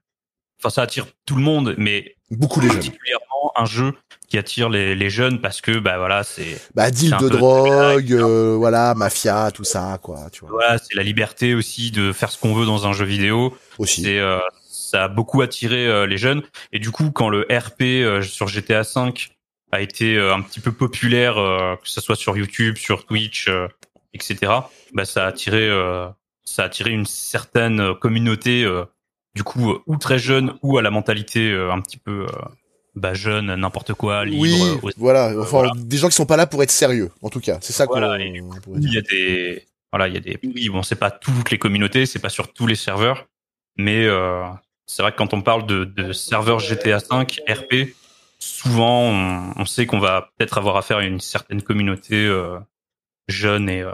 Enfin, 0.61 0.71
ça 0.71 0.83
attire 0.83 1.07
tout 1.27 1.37
le 1.37 1.43
monde, 1.43 1.75
mais 1.77 2.15
Beaucoup 2.37 2.61
les 2.61 2.69
jeunes. 2.69 2.77
particulièrement 2.77 3.53
un 3.57 3.65
jeu 3.65 3.93
qui 4.29 4.39
attire 4.39 4.69
les, 4.69 4.95
les 4.95 5.11
jeunes 5.11 5.41
parce 5.41 5.61
que 5.61 5.79
bah 5.79 5.99
voilà, 5.99 6.25
c'est 6.25 6.61
Bah, 6.75 6.91
deal 6.91 7.15
de 7.21 7.29
drogue, 7.29 8.13
euh, 8.13 8.55
voilà, 8.57 8.95
mafia, 8.95 9.51
tout 9.51 9.65
ça, 9.65 9.99
quoi. 10.03 10.31
Tu 10.33 10.41
vois. 10.41 10.51
voilà, 10.51 10.79
c'est 10.79 10.95
la 10.95 11.03
liberté 11.03 11.55
aussi 11.55 11.91
de 11.91 12.13
faire 12.13 12.31
ce 12.31 12.39
qu'on 12.39 12.55
veut 12.55 12.65
dans 12.67 12.87
un 12.87 12.93
jeu 12.93 13.05
vidéo. 13.05 13.57
Aussi. 13.79 14.03
C'est 14.03 14.19
euh, 14.19 14.39
ça 14.69 15.05
a 15.05 15.09
beaucoup 15.09 15.43
attiré 15.43 15.87
euh, 15.87 16.07
les 16.07 16.19
jeunes 16.19 16.43
et 16.73 16.79
du 16.79 16.91
coup 16.91 17.11
quand 17.13 17.29
le 17.31 17.47
RP 17.51 17.83
euh, 17.83 18.23
sur 18.23 18.47
GTA 18.49 18.85
5 18.85 19.31
a 19.71 19.81
été 19.81 20.17
euh, 20.17 20.35
un 20.35 20.43
petit 20.43 20.61
peu 20.61 20.73
populaire, 20.73 21.35
que 21.35 21.89
ce 21.89 22.01
soit 22.01 22.17
sur 22.17 22.37
YouTube, 22.37 22.77
sur 22.77 23.07
Twitch, 23.07 23.49
euh, 23.49 23.69
etc. 24.15 24.53
Bah 24.93 25.05
ça 25.05 25.25
a 25.25 25.29
attiré 25.29 25.69
euh, 25.69 26.09
ça 26.45 26.63
a 26.63 26.67
attiré 26.67 26.91
une 26.91 27.07
certaine 27.07 27.95
communauté 27.95 28.65
euh, 28.65 28.85
du 29.35 29.45
coup 29.45 29.71
euh, 29.71 29.83
ou 29.87 29.97
très 29.97 30.19
jeune 30.19 30.55
ou 30.63 30.79
à 30.79 30.83
la 30.83 30.91
mentalité 30.91 31.51
euh, 31.51 31.73
un 31.73 31.81
petit 31.81 31.97
peu 31.97 32.27
euh, 32.29 32.33
bah 32.95 33.15
jeune 33.15 33.55
n'importe 33.55 33.95
quoi 33.95 34.25
libre. 34.25 34.43
oui, 34.43 34.93
voilà. 34.97 35.33
Enfin, 35.39 35.59
voilà. 35.59 35.73
des 35.77 35.97
gens 35.97 36.09
qui 36.09 36.15
sont 36.15 36.27
pas 36.27 36.37
là 36.37 36.47
pour 36.47 36.63
être 36.63 36.71
sérieux, 36.71 37.11
en 37.23 37.31
tout 37.31 37.41
cas. 37.41 37.59
C'est 37.61 37.73
ça 37.73 37.87
qu'on 37.87 37.99
Voilà, 37.99 38.19
il 38.23 38.93
y 38.93 38.99
a 38.99 39.01
des 39.01 39.67
voilà 39.93 40.09
il 40.09 40.15
y 40.15 40.17
a 40.17 40.21
des 40.21 40.39
oui 40.43 40.69
bon 40.69 40.83
c'est 40.83 40.97
pas 40.97 41.11
toutes 41.11 41.51
les 41.51 41.59
communautés 41.59 42.07
c'est 42.07 42.19
pas 42.19 42.31
sur 42.31 42.53
tous 42.53 42.67
les 42.67 42.75
serveurs 42.75 43.29
mais 43.77 44.05
euh, 44.07 44.43
c'est 44.87 45.03
vrai 45.03 45.13
que 45.13 45.19
quand 45.19 45.35
on 45.35 45.43
parle 45.43 45.67
de, 45.67 45.85
de 45.85 46.13
serveurs 46.13 46.61
GTA 46.61 46.99
5 46.99 47.41
RP 47.49 47.95
souvent 48.39 49.03
on, 49.03 49.53
on 49.57 49.65
sait 49.67 49.87
qu'on 49.87 49.99
va 49.99 50.31
peut-être 50.37 50.59
avoir 50.59 50.77
affaire 50.77 50.99
à 50.99 51.05
une 51.05 51.21
certaine 51.21 51.63
communauté 51.63 52.15
euh, 52.27 52.59
jeune 53.29 53.69
et 53.69 53.83
euh, 53.83 53.93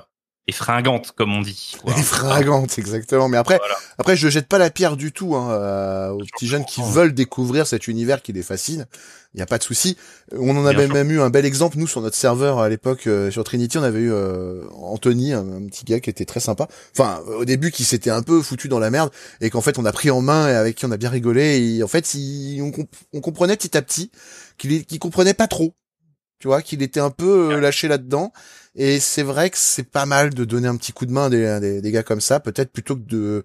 et 0.49 0.53
fringante 0.53 1.12
comme 1.12 1.33
on 1.37 1.43
dit 1.43 1.77
quoi. 1.83 1.93
Et 1.97 2.03
fringante, 2.03 2.79
exactement. 2.79 3.29
Mais 3.29 3.37
après, 3.37 3.59
Voilà. 3.59 3.77
après, 3.99 4.17
je 4.17 4.29
jette 4.29 4.49
pas 4.49 4.59
la 4.59 4.71
pierre 4.71 4.97
du 4.97 5.12
tout 5.12 5.37
hein, 5.37 5.50
euh, 5.53 6.09
aux 6.11 6.25
petits 6.25 6.49
jeunes 6.49 6.65
qui 6.65 6.81
veulent 6.83 7.12
découvrir 7.15 7.67
cet 7.67 7.87
univers 7.87 8.23
qui 8.23 8.33
les 8.33 8.43
fascine. 8.43 8.87
Il 9.35 9.41
y 9.41 9.43
a 9.43 9.47
pas 9.47 9.59
de 9.59 9.62
souci. 9.62 9.99
On 10.33 10.56
en 10.56 10.62
Bien 10.71 10.87
sûr. 10.87 10.95
même 10.95 11.11
eu 11.11 11.21
un 11.21 11.29
bel 11.29 11.45
exemple 11.45 11.77
nous 11.77 11.87
sur 11.87 12.00
notre 12.00 12.17
serveur 12.17 12.61
à 12.61 12.69
l'époque 12.71 13.06
euh, 13.06 13.31
sur 13.31 13.45
Trinity. 13.45 13.77
On 13.77 13.83
avait 13.83 13.99
eu 14.00 14.11
euh, 14.11 14.65
Anthony, 14.73 15.35
un, 15.35 15.41
un 15.41 15.67
petit 15.67 15.85
gars 15.85 16.00
qui 16.00 16.09
était 16.09 16.25
très 16.25 16.41
sympa. 16.41 16.67
Enfin, 16.99 17.21
au 17.39 17.44
début, 17.44 17.71
qui 17.71 17.85
s'était 17.85 18.09
un 18.11 18.23
peu 18.23 18.41
foutu 18.41 18.69
dans 18.69 18.79
la 18.79 18.89
merde 18.91 19.11
et 19.43 19.51
qu'en 19.51 19.61
fait 19.61 19.79
on 19.79 19.85
a 19.85 19.93
pris 19.93 20.11
en 20.11 20.23
main 20.23 20.49
et 20.49 20.55
avec 20.55 20.77
qui 20.77 20.87
on 20.87 20.91
a 20.91 20.97
bien 20.97 21.11
rigolé. 21.11 21.59
Et 21.61 21.83
en 21.83 21.89
fait, 21.89 22.15
il- 22.15 22.62
on, 22.62 22.71
comp- 22.71 22.89
on 23.12 23.21
comprenait 23.21 23.56
petit 23.56 23.77
à 23.77 23.82
petit 23.82 24.11
qu'il 24.56 24.87
qu'il 24.87 24.99
comprenait 24.99 25.34
pas 25.34 25.46
trop. 25.46 25.75
Tu 26.41 26.46
vois, 26.46 26.63
qu'il 26.63 26.82
était 26.82 27.01
un 27.01 27.11
peu 27.11 27.53
euh, 27.53 27.61
lâché 27.61 27.87
là-dedans. 27.89 28.32
Et 28.81 29.01
c'est 29.01 29.23
vrai 29.25 29.51
que 29.51 29.58
c'est 29.58 29.91
pas 29.91 30.06
mal 30.06 30.32
de 30.32 30.44
donner 30.44 30.69
un 30.69 30.77
petit 30.77 30.93
coup 30.93 31.05
de 31.05 31.11
main 31.13 31.25
à 31.27 31.31
des, 31.31 31.44
à 31.47 31.61
des, 31.61 31.82
des 31.82 31.91
gars 31.93 32.03
comme 32.05 32.20
ça, 32.20 32.39
peut-être 32.41 32.73
plutôt 32.73 32.94
que 32.94 33.03
de, 33.08 33.44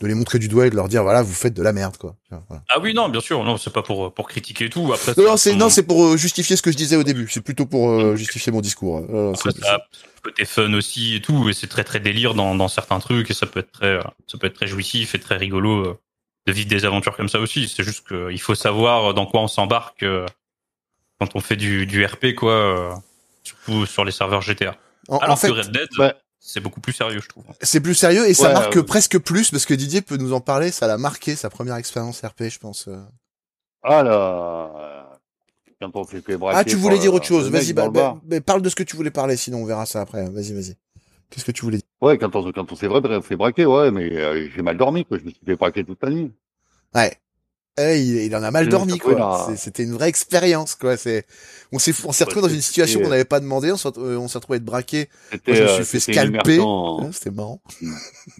de 0.00 0.06
les 0.06 0.14
montrer 0.14 0.38
du 0.38 0.46
doigt 0.48 0.66
et 0.66 0.70
de 0.70 0.76
leur 0.76 0.88
dire 0.88 1.02
voilà, 1.02 1.22
vous 1.22 1.32
faites 1.32 1.54
de 1.54 1.62
la 1.62 1.72
merde, 1.72 1.96
quoi. 1.96 2.16
Voilà. 2.30 2.62
Ah 2.68 2.78
oui 2.80 2.92
non 2.94 3.08
bien 3.08 3.20
sûr 3.22 3.42
non 3.44 3.56
c'est 3.56 3.72
pas 3.72 3.82
pour 3.82 4.12
pour 4.12 4.28
critiquer 4.28 4.68
tout 4.68 4.92
après 4.92 5.14
Non, 5.16 5.36
c'est 5.38 5.52
on- 5.54 5.56
non, 5.56 5.70
c'est 5.70 5.84
pour 5.84 6.04
euh, 6.04 6.16
justifier 6.18 6.54
ce 6.56 6.62
que 6.62 6.70
je 6.70 6.76
disais 6.76 6.96
au 6.96 7.02
début. 7.02 7.26
C'est 7.30 7.40
plutôt 7.40 7.64
pour 7.66 7.88
euh, 7.90 8.14
justifier 8.14 8.52
mon 8.52 8.60
discours. 8.60 8.98
Euh, 9.10 9.32
Après, 9.32 9.50
ça 9.52 9.86
ce 9.92 10.20
côté 10.22 10.44
fun 10.44 10.72
aussi 10.74 11.16
et 11.16 11.20
tout, 11.22 11.48
et 11.48 11.52
c'est 11.54 11.66
très 11.66 11.84
très 11.84 12.00
délire 12.00 12.34
dans, 12.34 12.54
dans 12.54 12.68
certains 12.68 12.98
trucs, 12.98 13.30
et 13.30 13.34
ça 13.34 13.46
peut 13.46 13.60
être 13.60 13.72
très, 13.72 13.86
euh, 13.98 14.02
ça 14.26 14.36
peut 14.38 14.46
être 14.46 14.54
très 14.54 14.66
jouissif 14.66 15.14
et 15.14 15.18
très 15.20 15.36
rigolo 15.36 15.86
euh, 15.86 15.98
de 16.46 16.52
vivre 16.52 16.68
des 16.68 16.84
aventures 16.84 17.16
comme 17.16 17.28
ça 17.30 17.38
aussi. 17.40 17.68
C'est 17.74 17.84
juste 17.84 18.06
qu'il 18.08 18.40
faut 18.40 18.54
savoir 18.54 19.14
dans 19.14 19.24
quoi 19.26 19.40
on 19.42 19.48
s'embarque 19.48 20.02
euh, 20.02 20.26
quand 21.20 21.36
on 21.36 21.40
fait 21.40 21.56
du, 21.56 21.86
du 21.86 22.04
RP, 22.04 22.34
quoi, 22.36 22.52
euh, 22.52 22.90
sur 23.86 24.04
les 24.04 24.12
serveurs 24.12 24.40
GTA. 24.42 24.76
en, 25.08 25.18
Alors 25.18 25.34
en 25.34 25.36
fait, 25.36 25.48
que 25.48 25.52
Red 25.52 25.70
Dead, 25.70 25.88
Ouais. 25.98 26.14
c'est 26.38 26.60
beaucoup 26.60 26.80
plus 26.80 26.92
sérieux, 26.92 27.20
je 27.22 27.28
trouve. 27.28 27.44
c'est 27.62 27.80
plus 27.80 27.94
sérieux 27.94 28.28
et 28.28 28.34
ça 28.34 28.52
marque 28.52 28.76
euh, 28.76 28.82
presque 28.82 29.18
plus 29.18 29.50
parce 29.50 29.66
que 29.66 29.74
Didier 29.74 30.02
peut 30.02 30.16
nous 30.16 30.32
en 30.32 30.40
parler. 30.40 30.70
Ça 30.70 30.86
l'a 30.86 30.98
marqué 30.98 31.36
sa 31.36 31.50
première 31.50 31.76
expérience 31.76 32.20
RP, 32.22 32.44
je 32.48 32.58
pense. 32.58 32.88
euh. 32.88 32.96
Ah 33.82 34.02
là, 34.02 34.70
euh, 34.76 35.02
quand 35.80 35.90
on 35.94 36.04
s'est 36.04 36.20
fait 36.22 36.36
braquer 36.38 36.58
Ah, 36.58 36.64
tu 36.64 36.76
voulais 36.76 36.98
dire 36.98 37.12
autre 37.12 37.26
chose. 37.26 37.50
Vas-y, 37.50 37.72
bah, 37.74 37.88
bah, 37.90 38.16
bah, 38.22 38.40
parle 38.40 38.62
de 38.62 38.68
ce 38.70 38.74
que 38.74 38.82
tu 38.82 38.96
voulais 38.96 39.10
parler. 39.10 39.36
Sinon, 39.36 39.58
on 39.58 39.66
verra 39.66 39.84
ça 39.86 40.00
après. 40.00 40.24
Vas-y, 40.30 40.52
vas-y. 40.54 40.76
Qu'est-ce 41.30 41.44
que 41.44 41.52
tu 41.52 41.62
voulais 41.62 41.78
dire? 41.78 41.86
Ouais, 42.00 42.16
quand 42.16 42.34
on, 42.36 42.52
quand 42.52 42.70
on 42.70 42.76
s'est 42.76 42.86
vrai 42.86 43.00
fait 43.22 43.36
braquer, 43.36 43.66
ouais, 43.66 43.90
mais 43.90 44.10
euh, 44.16 44.48
j'ai 44.54 44.62
mal 44.62 44.76
dormi, 44.78 45.04
quoi. 45.04 45.18
Je 45.18 45.24
me 45.24 45.30
suis 45.30 45.40
fait 45.44 45.56
braquer 45.56 45.84
toute 45.84 46.02
la 46.02 46.10
nuit. 46.10 46.32
Ouais. 46.94 47.18
Eh, 47.76 47.98
il, 48.00 48.16
il 48.26 48.36
en 48.36 48.42
a 48.42 48.50
mal 48.52 48.66
Je 48.66 48.70
dormi, 48.70 48.92
retrouvé 48.92 49.16
quoi. 49.16 49.48
C'était 49.56 49.82
une 49.82 49.92
vraie 49.94 50.08
expérience, 50.08 50.74
quoi. 50.76 50.96
C'est, 50.96 51.26
on 51.72 51.78
s'est, 51.80 51.92
on 52.04 52.12
s'est 52.12 52.24
retrouvé 52.24 52.46
dans 52.46 52.54
une 52.54 52.60
situation 52.60 53.00
qu'on 53.00 53.08
n'avait 53.08 53.24
pas 53.24 53.40
demandé. 53.40 53.72
On 53.72 53.76
s'est, 53.76 53.88
euh, 53.98 54.16
on 54.16 54.28
s'est 54.28 54.38
retrouvé 54.38 54.58
être 54.58 54.64
braqué. 54.64 55.08
C'était, 55.32 55.52
Moi, 55.52 55.60
je 55.60 55.62
me 55.64 55.68
euh, 55.68 55.74
suis 55.76 55.84
fait 55.84 56.12
scalper. 56.12 56.60
Hein, 56.60 57.10
C'était 57.12 57.30
marrant. 57.32 57.60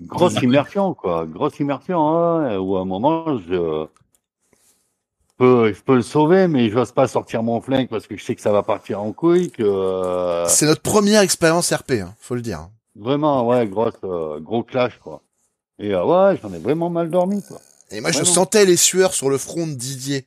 grosse 0.00 0.34
immersion, 0.42 0.94
quoi. 0.94 1.26
Grosse 1.26 1.58
immersion, 1.58 1.98
hein, 2.08 2.58
où 2.58 2.76
à 2.76 2.82
un 2.82 2.84
moment, 2.84 3.38
je 3.40 3.86
peux, 5.36 5.72
je 5.72 5.82
peux 5.82 5.96
le 5.96 6.02
sauver, 6.02 6.46
mais 6.46 6.70
j'ose 6.70 6.92
pas 6.92 7.08
sortir 7.08 7.42
mon 7.42 7.60
flingue 7.60 7.88
parce 7.88 8.06
que 8.06 8.16
je 8.16 8.22
sais 8.24 8.36
que 8.36 8.40
ça 8.40 8.52
va 8.52 8.62
partir 8.62 9.00
en 9.02 9.12
couille, 9.12 9.50
que, 9.50 9.64
euh, 9.64 10.46
C'est 10.46 10.66
notre 10.66 10.82
première 10.82 11.22
expérience 11.22 11.72
RP, 11.72 11.92
hein, 12.02 12.14
faut 12.20 12.36
le 12.36 12.40
dire. 12.42 12.68
vraiment, 12.94 13.44
ouais, 13.48 13.66
grosse, 13.66 13.94
euh, 14.04 14.38
gros 14.38 14.62
clash, 14.62 14.98
quoi. 15.02 15.22
Et, 15.80 15.92
euh, 15.92 16.04
ouais, 16.04 16.38
j'en 16.40 16.52
ai 16.52 16.58
vraiment 16.58 16.88
mal 16.88 17.10
dormi, 17.10 17.42
quoi. 17.42 17.60
Et 17.94 18.00
moi, 18.00 18.10
je 18.10 18.24
sentais 18.24 18.64
les 18.64 18.76
sueurs 18.76 19.14
sur 19.14 19.30
le 19.30 19.38
front 19.38 19.66
de 19.66 19.74
Didier 19.74 20.26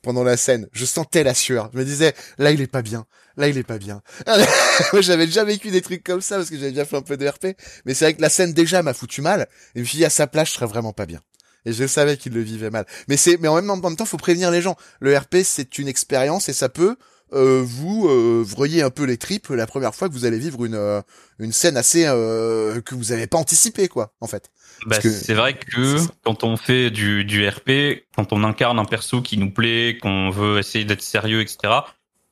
pendant 0.00 0.24
la 0.24 0.36
scène. 0.36 0.66
Je 0.72 0.84
sentais 0.84 1.22
la 1.22 1.34
sueur. 1.34 1.70
Je 1.72 1.78
me 1.78 1.84
disais, 1.84 2.14
là, 2.38 2.50
il 2.50 2.60
est 2.60 2.66
pas 2.66 2.82
bien. 2.82 3.06
Là, 3.36 3.48
il 3.48 3.56
est 3.56 3.62
pas 3.62 3.78
bien. 3.78 4.02
moi, 4.92 5.00
j'avais 5.00 5.26
déjà 5.26 5.44
vécu 5.44 5.70
des 5.70 5.82
trucs 5.82 6.02
comme 6.02 6.20
ça 6.20 6.36
parce 6.36 6.50
que 6.50 6.56
j'avais 6.56 6.70
déjà 6.70 6.84
fait 6.84 6.96
un 6.96 7.02
peu 7.02 7.16
de 7.16 7.26
RP. 7.26 7.48
Mais 7.84 7.94
c'est 7.94 8.06
vrai 8.06 8.14
que 8.14 8.22
la 8.22 8.28
scène 8.28 8.52
déjà 8.52 8.82
m'a 8.82 8.94
foutu 8.94 9.20
mal. 9.22 9.42
Et 9.74 9.78
je 9.78 9.80
me 9.80 9.84
suis 9.84 9.98
dit, 9.98 10.04
à 10.04 10.10
sa 10.10 10.26
place, 10.26 10.48
je 10.48 10.54
serais 10.54 10.66
vraiment 10.66 10.92
pas 10.92 11.06
bien. 11.06 11.20
Et 11.64 11.72
je 11.72 11.86
savais 11.86 12.16
qu'il 12.16 12.32
le 12.32 12.40
vivait 12.40 12.70
mal. 12.70 12.86
Mais 13.08 13.16
c'est, 13.16 13.36
mais 13.38 13.48
en 13.48 13.56
même, 13.56 13.70
en 13.70 13.76
même 13.76 13.96
temps, 13.96 14.04
faut 14.04 14.16
prévenir 14.16 14.50
les 14.50 14.62
gens. 14.62 14.76
Le 15.00 15.16
RP, 15.16 15.36
c'est 15.44 15.78
une 15.78 15.88
expérience 15.88 16.48
et 16.48 16.52
ça 16.52 16.68
peut, 16.68 16.96
euh, 17.32 17.62
vous, 17.64 18.08
euh, 18.08 18.42
vriller 18.46 18.82
un 18.82 18.90
peu 18.90 19.04
les 19.04 19.16
tripes 19.16 19.48
la 19.50 19.66
première 19.66 19.94
fois 19.94 20.08
que 20.08 20.12
vous 20.12 20.24
allez 20.24 20.38
vivre 20.38 20.64
une, 20.64 20.74
euh, 20.74 21.00
une 21.38 21.52
scène 21.52 21.76
assez, 21.76 22.04
euh, 22.06 22.80
que 22.80 22.94
vous 22.94 23.12
avez 23.12 23.26
pas 23.26 23.38
anticipé, 23.38 23.88
quoi, 23.88 24.14
en 24.20 24.26
fait. 24.26 24.50
Bah, 24.86 25.00
c'est 25.00 25.34
vrai 25.34 25.54
que 25.58 25.98
quand 26.24 26.44
on 26.44 26.56
fait 26.56 26.90
du, 26.90 27.24
du 27.24 27.46
RP, 27.48 28.04
quand 28.16 28.32
on 28.32 28.42
incarne 28.44 28.78
un 28.78 28.84
perso 28.84 29.22
qui 29.22 29.38
nous 29.38 29.50
plaît, 29.50 29.98
qu'on 30.00 30.30
veut 30.30 30.58
essayer 30.58 30.84
d'être 30.84 31.02
sérieux, 31.02 31.40
etc., 31.40 31.74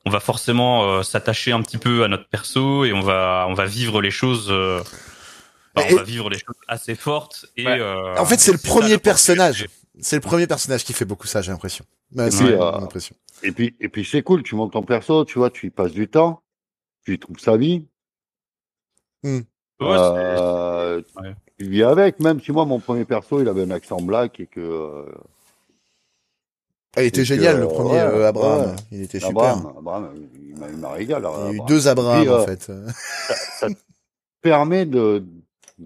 on 0.05 0.09
va 0.09 0.19
forcément 0.19 0.83
euh, 0.83 1.03
s'attacher 1.03 1.51
un 1.51 1.61
petit 1.61 1.77
peu 1.77 2.03
à 2.03 2.07
notre 2.07 2.27
perso 2.27 2.85
et 2.85 2.91
on 2.93 3.01
va 3.01 3.45
on 3.47 3.53
va 3.53 3.65
vivre 3.65 4.01
les 4.01 4.11
choses. 4.11 4.47
euh, 4.49 4.81
Et- 5.77 5.93
on 5.93 5.95
va 5.97 6.03
vivre 6.03 6.29
les 6.29 6.37
choses 6.39 6.55
assez 6.67 6.95
fortes 6.95 7.45
et. 7.55 7.65
Ouais. 7.65 7.79
euh, 7.79 8.17
En 8.17 8.25
fait, 8.25 8.39
c'est 8.39 8.51
le 8.51 8.57
premier 8.57 8.97
personnage. 8.97 9.67
C'est 9.99 10.15
le 10.15 10.21
premier 10.21 10.47
personnage 10.47 10.83
qui 10.83 10.93
fait 10.93 11.05
beaucoup 11.05 11.27
ça, 11.27 11.41
j'ai 11.41 11.51
l'impression. 11.51 11.85
Bah, 12.11 12.31
c'est 12.31 12.43
Ouais. 12.43 12.57
mon 12.57 12.83
impression. 12.83 13.15
Et 13.43 13.51
puis, 13.51 13.75
et 13.79 13.87
puis 13.89 14.03
c'est 14.03 14.23
cool, 14.23 14.41
tu 14.43 14.55
montes 14.55 14.73
ton 14.73 14.83
perso, 14.83 15.23
tu 15.25 15.37
vois, 15.39 15.49
tu 15.49 15.67
y 15.67 15.69
passes 15.69 15.91
du 15.93 16.07
temps, 16.07 16.41
tu 17.05 17.13
y 17.13 17.19
trouves 17.19 17.39
sa 17.39 17.55
vie, 17.57 17.85
Ouais, 19.23 19.41
c'est- 19.79 19.81
euh, 19.81 21.01
Ouais. 21.21 21.35
Tu 21.63 21.69
vis 21.69 21.83
avec, 21.83 22.19
même 22.19 22.41
si 22.41 22.51
moi, 22.51 22.65
mon 22.65 22.79
premier 22.79 23.05
perso, 23.05 23.39
il 23.41 23.47
avait 23.47 23.63
un 23.63 23.71
accent 23.71 24.01
black 24.01 24.39
et 24.39 24.47
que, 24.47 24.59
euh, 24.59 25.05
Ah, 26.95 27.03
il 27.03 27.07
était 27.07 27.23
génial, 27.23 27.57
euh, 27.57 27.59
le 27.61 27.67
premier, 27.67 27.91
ouais, 27.91 27.99
euh, 27.99 28.27
Abraham. 28.27 28.61
ouais. 28.71 28.75
Il 28.91 29.01
était 29.03 29.19
super. 29.19 29.43
Abraham, 29.57 29.73
Abraham, 29.77 30.27
il 30.35 30.57
m'a- 30.79 30.89
régalé. 30.91 31.27
Il 31.37 31.45
y 31.45 31.49
a 31.49 31.53
eu 31.53 31.61
deux 31.67 31.87
Abraham, 31.87 32.25
Et, 32.25 32.29
en 32.29 32.33
euh, 32.33 32.45
fait. 32.45 32.61
ça, 32.63 33.35
ça 33.59 33.69
te 33.69 33.75
permet 34.41 34.85
de, 34.85 35.23
je 35.79 35.85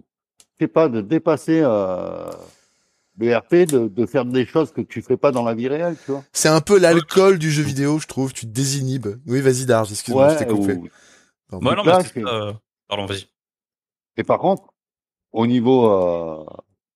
sais 0.61 0.67
pas, 0.67 0.87
de 0.87 1.01
dépasser, 1.01 1.61
euh, 1.63 2.31
le 3.17 3.35
RP, 3.37 3.65
de, 3.65 3.87
de 3.87 4.05
faire 4.05 4.25
des 4.25 4.45
choses 4.45 4.71
que 4.71 4.81
tu 4.81 5.01
fais 5.01 5.17
pas 5.17 5.31
dans 5.31 5.43
la 5.43 5.53
vie 5.53 5.67
réelle, 5.67 5.95
tu 6.05 6.11
vois. 6.11 6.23
C'est 6.33 6.49
un 6.49 6.61
peu 6.61 6.79
l'alcool 6.79 7.37
du 7.37 7.51
jeu 7.51 7.63
vidéo, 7.63 7.99
je 7.99 8.07
trouve. 8.07 8.33
Tu 8.33 8.45
te 8.45 8.51
désinhibes. 8.51 9.19
Oui, 9.27 9.41
vas-y, 9.41 9.65
Darge, 9.65 9.91
excuse-moi, 9.91 10.29
je 10.29 10.37
t'ai 10.39 10.47
coupé. 10.47 10.73
ou- 10.73 10.87
Pardon. 11.49 11.75
Non, 11.75 11.83
là, 11.83 11.99
mais 12.15 12.23
euh, 12.25 12.53
Pardon, 12.87 13.05
vas-y. 13.05 13.27
Et 14.17 14.23
par 14.23 14.39
contre, 14.39 14.63
au 15.35 15.45
niveau 15.47 15.89
euh, 15.91 16.43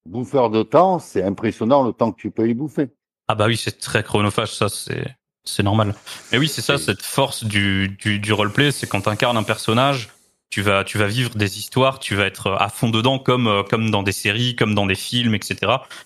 bouffeur 0.07 0.49
de 0.49 0.63
temps, 0.63 0.97
c'est 0.99 1.23
impressionnant 1.23 1.83
le 1.83 1.93
temps 1.93 2.11
que 2.11 2.19
tu 2.19 2.31
peux 2.31 2.47
y 2.49 2.53
bouffer. 2.53 2.87
Ah 3.27 3.35
bah 3.35 3.45
oui, 3.47 3.57
c'est 3.57 3.79
très 3.79 4.01
chronophage, 4.03 4.53
ça 4.55 4.69
c'est 4.69 5.05
c'est 5.45 5.63
normal. 5.63 5.95
Mais 6.31 6.37
oui, 6.37 6.47
c'est 6.47 6.61
ça, 6.61 6.75
Et- 6.75 6.77
cette 6.77 7.01
force 7.03 7.43
du 7.43 7.89
du, 7.99 8.19
du 8.19 8.33
roleplay, 8.33 8.71
c'est 8.71 8.87
quand 8.87 9.01
tu 9.01 9.09
incarnes 9.09 9.37
un 9.37 9.43
personnage, 9.43 10.09
tu 10.49 10.61
vas 10.61 10.83
tu 10.83 10.97
vas 10.97 11.07
vivre 11.07 11.35
des 11.35 11.59
histoires, 11.59 11.99
tu 11.99 12.15
vas 12.15 12.25
être 12.25 12.51
à 12.59 12.69
fond 12.69 12.89
dedans 12.89 13.19
comme 13.19 13.47
euh, 13.47 13.63
comme 13.63 13.91
dans 13.91 14.03
des 14.03 14.11
séries, 14.13 14.55
comme 14.55 14.73
dans 14.73 14.85
des 14.87 14.95
films, 14.95 15.35
etc. 15.35 15.55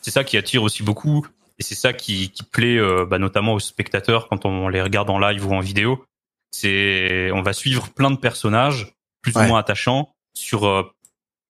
C'est 0.02 0.12
ça 0.12 0.24
qui 0.24 0.36
attire 0.38 0.64
aussi 0.64 0.84
beaucoup 0.84 1.26
et 1.60 1.64
c'est 1.64 1.76
ça 1.76 1.94
qui 1.94 2.30
qui 2.32 2.44
plaît 2.44 2.78
euh, 2.78 3.06
bah, 3.06 3.20
notamment 3.20 3.54
aux 3.54 3.60
spectateurs 3.60 4.28
quand 4.28 4.46
on 4.46 4.68
les 4.70 4.82
regarde 4.82 5.10
en 5.10 5.20
live 5.20 5.46
ou 5.48 5.54
en 5.54 5.60
vidéo. 5.62 6.04
C'est 6.52 7.32
on 7.34 7.42
va 7.42 7.54
suivre 7.54 7.90
plein 7.90 8.12
de 8.12 8.18
personnages 8.18 8.94
plus 9.22 9.36
Ouais. 9.36 9.46
ou 9.46 9.48
moins 9.48 9.60
attachants 9.60 10.14
sur 10.36 10.66
euh, 10.68 10.84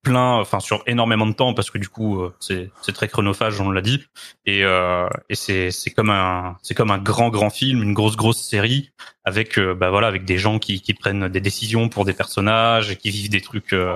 plein, 0.03 0.33
enfin 0.39 0.59
sur 0.59 0.83
énormément 0.85 1.25
de 1.25 1.33
temps 1.33 1.53
parce 1.53 1.71
que 1.71 1.77
du 1.77 1.87
coup 1.89 2.19
euh, 2.21 2.33
c'est 2.39 2.69
c'est 2.81 2.91
très 2.91 3.07
chronophage, 3.07 3.59
on 3.61 3.71
l'a 3.71 3.81
dit 3.81 4.03
et, 4.45 4.63
euh, 4.63 5.07
et 5.29 5.35
c'est 5.35 5.71
c'est 5.71 5.89
comme 5.91 6.09
un 6.09 6.57
c'est 6.61 6.75
comme 6.75 6.91
un 6.91 6.97
grand 6.97 7.29
grand 7.29 7.49
film, 7.49 7.81
une 7.81 7.93
grosse 7.93 8.15
grosse 8.17 8.41
série 8.47 8.91
avec 9.23 9.57
euh, 9.57 9.73
bah 9.73 9.89
voilà 9.89 10.07
avec 10.07 10.25
des 10.25 10.37
gens 10.37 10.59
qui 10.59 10.81
qui 10.81 10.93
prennent 10.93 11.29
des 11.29 11.41
décisions 11.41 11.89
pour 11.89 12.05
des 12.05 12.13
personnages 12.13 12.91
et 12.91 12.97
qui 12.97 13.09
vivent 13.09 13.29
des 13.29 13.41
trucs 13.41 13.73
euh, 13.73 13.95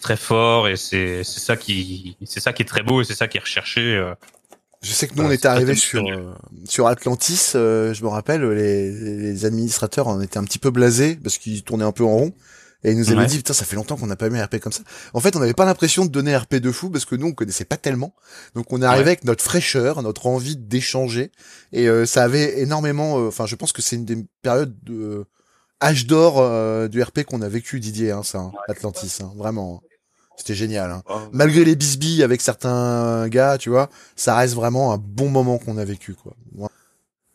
très 0.00 0.16
forts 0.16 0.68
et 0.68 0.76
c'est 0.76 1.22
c'est 1.24 1.40
ça 1.40 1.56
qui 1.56 2.16
c'est 2.24 2.40
ça 2.40 2.52
qui 2.52 2.62
est 2.62 2.66
très 2.66 2.82
beau 2.82 3.02
et 3.02 3.04
c'est 3.04 3.14
ça 3.14 3.28
qui 3.28 3.36
est 3.36 3.40
recherché. 3.40 3.80
euh. 3.96 4.14
Je 4.82 4.92
sais 4.92 5.08
que 5.08 5.14
nous, 5.14 5.24
on 5.24 5.30
était 5.30 5.48
tellement 5.48 5.74
sur, 5.74 6.06
euh, 6.06 6.34
sur 6.68 6.86
Atlantis, 6.88 7.52
euh, 7.54 7.94
je 7.94 8.02
me 8.04 8.08
rappelle, 8.08 8.44
les, 8.50 8.90
les 8.92 9.46
administrateurs 9.46 10.08
en 10.08 10.20
étaient 10.20 10.36
un 10.36 10.44
petit 10.44 10.58
peu 10.58 10.70
blasés 10.70 11.16
parce 11.16 11.38
qu'ils 11.38 11.62
tournaient 11.62 11.86
un 11.86 11.92
peu 11.92 12.04
en 12.04 12.10
rond. 12.18 12.32
Et 12.84 12.92
ils 12.92 12.98
nous 12.98 13.08
avaient 13.10 13.20
Ouais. 13.20 13.26
dit, 13.26 13.38
putain, 13.38 13.54
ça 13.54 13.64
fait 13.64 13.76
longtemps 13.76 13.96
qu'on 13.96 14.06
n'a 14.06 14.14
pas 14.16 14.26
eu 14.28 14.36
un 14.36 14.44
RP 14.44 14.58
comme 14.60 14.72
ça. 14.72 14.82
En 15.14 15.20
fait, 15.20 15.34
on 15.36 15.38
n'avait 15.40 15.54
pas 15.54 15.64
l'impression 15.64 16.04
de 16.04 16.10
donner 16.10 16.36
RP 16.36 16.56
de 16.56 16.70
fou 16.70 16.90
parce 16.90 17.04
que 17.06 17.16
nous, 17.16 17.28
on 17.28 17.32
connaissait 17.32 17.64
pas 17.64 17.76
tellement. 17.78 18.14
Donc, 18.54 18.72
on 18.72 18.82
est 18.82 18.84
arrivé 18.84 19.04
Ouais. 19.04 19.08
avec 19.12 19.24
notre 19.24 19.42
fraîcheur, 19.42 20.02
notre 20.02 20.26
envie 20.26 20.56
d'échanger. 20.56 21.32
Et 21.72 21.88
euh, 21.88 22.04
ça 22.06 22.22
avait 22.24 22.60
énormément... 22.60 23.18
euh, 23.18 23.28
Enfin, 23.28 23.46
je 23.46 23.56
pense 23.56 23.72
que 23.72 23.80
c'est 23.82 23.96
une 23.96 24.04
des 24.04 24.24
périodes 24.42 24.76
de 24.84 24.94
euh, 24.94 25.24
âge 25.82 26.06
d'or 26.06 26.36
euh, 26.38 26.88
du 26.88 27.02
RP 27.02 27.22
qu'on 27.24 27.40
a 27.42 27.48
vécu, 27.48 27.80
Didier, 27.80 28.10
hein, 28.10 28.22
ça, 28.22 28.38
hein, 28.38 28.52
Atlantis. 28.68 29.18
hein, 29.22 29.32
vraiment. 29.36 29.82
C'était 30.36 30.54
génial. 30.54 30.90
Hein. 30.90 31.02
Malgré 31.32 31.64
les 31.64 31.76
bisbilles 31.76 32.22
avec 32.24 32.40
certains 32.40 33.28
gars, 33.28 33.56
tu 33.56 33.70
vois, 33.70 33.88
ça 34.16 34.34
reste 34.36 34.54
vraiment 34.54 34.92
un 34.92 34.98
bon 34.98 35.28
moment 35.30 35.58
qu'on 35.58 35.78
a 35.78 35.84
vécu, 35.84 36.14
quoi. 36.14 36.34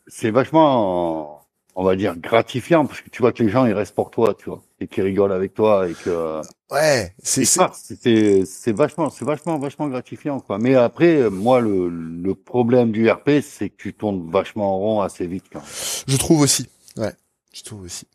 C'est 0.06 0.30
vachement, 0.30 1.39
on 1.76 1.84
va 1.84 1.96
dire, 1.96 2.16
gratifiant 2.16 2.86
parce 2.86 3.00
que 3.00 3.10
tu 3.10 3.22
vois 3.22 3.32
que 3.32 3.42
les 3.42 3.48
gens 3.48 3.66
ils 3.66 3.72
restent 3.72 3.94
pour 3.94 4.10
toi, 4.10 4.34
tu 4.38 4.46
vois, 4.46 4.62
et 4.80 4.86
qu'ils 4.86 5.04
rigolent 5.04 5.32
avec 5.32 5.54
toi 5.54 5.88
et 5.88 5.94
que 5.94 6.40
Ouais, 6.70 7.12
c'est, 7.18 7.44
c'est, 7.44 7.58
ça, 7.58 7.72
c'est 7.74 8.44
c'est 8.44 8.72
vachement, 8.72 9.10
c'est 9.10 9.24
vachement, 9.24 9.58
vachement 9.58 9.88
gratifiant, 9.88 10.38
quoi. 10.40 10.58
Mais 10.58 10.74
après, 10.76 11.16
euh, 11.16 11.30
moi, 11.30 11.60
le, 11.60 11.88
le 11.88 12.34
problème 12.34 12.92
du 12.92 13.10
RP, 13.10 13.40
c'est 13.42 13.70
que 13.70 13.76
tu 13.76 13.92
tournes 13.92 14.30
vachement 14.30 14.74
en 14.76 14.78
rond 14.78 15.00
assez 15.00 15.26
vite, 15.26 15.44
quand 15.52 15.62
je 16.06 16.16
trouve 16.16 16.40
aussi. 16.40 16.68
Ouais, 16.96 17.12
je 17.52 17.62
trouve 17.62 17.82
aussi. 17.82 18.06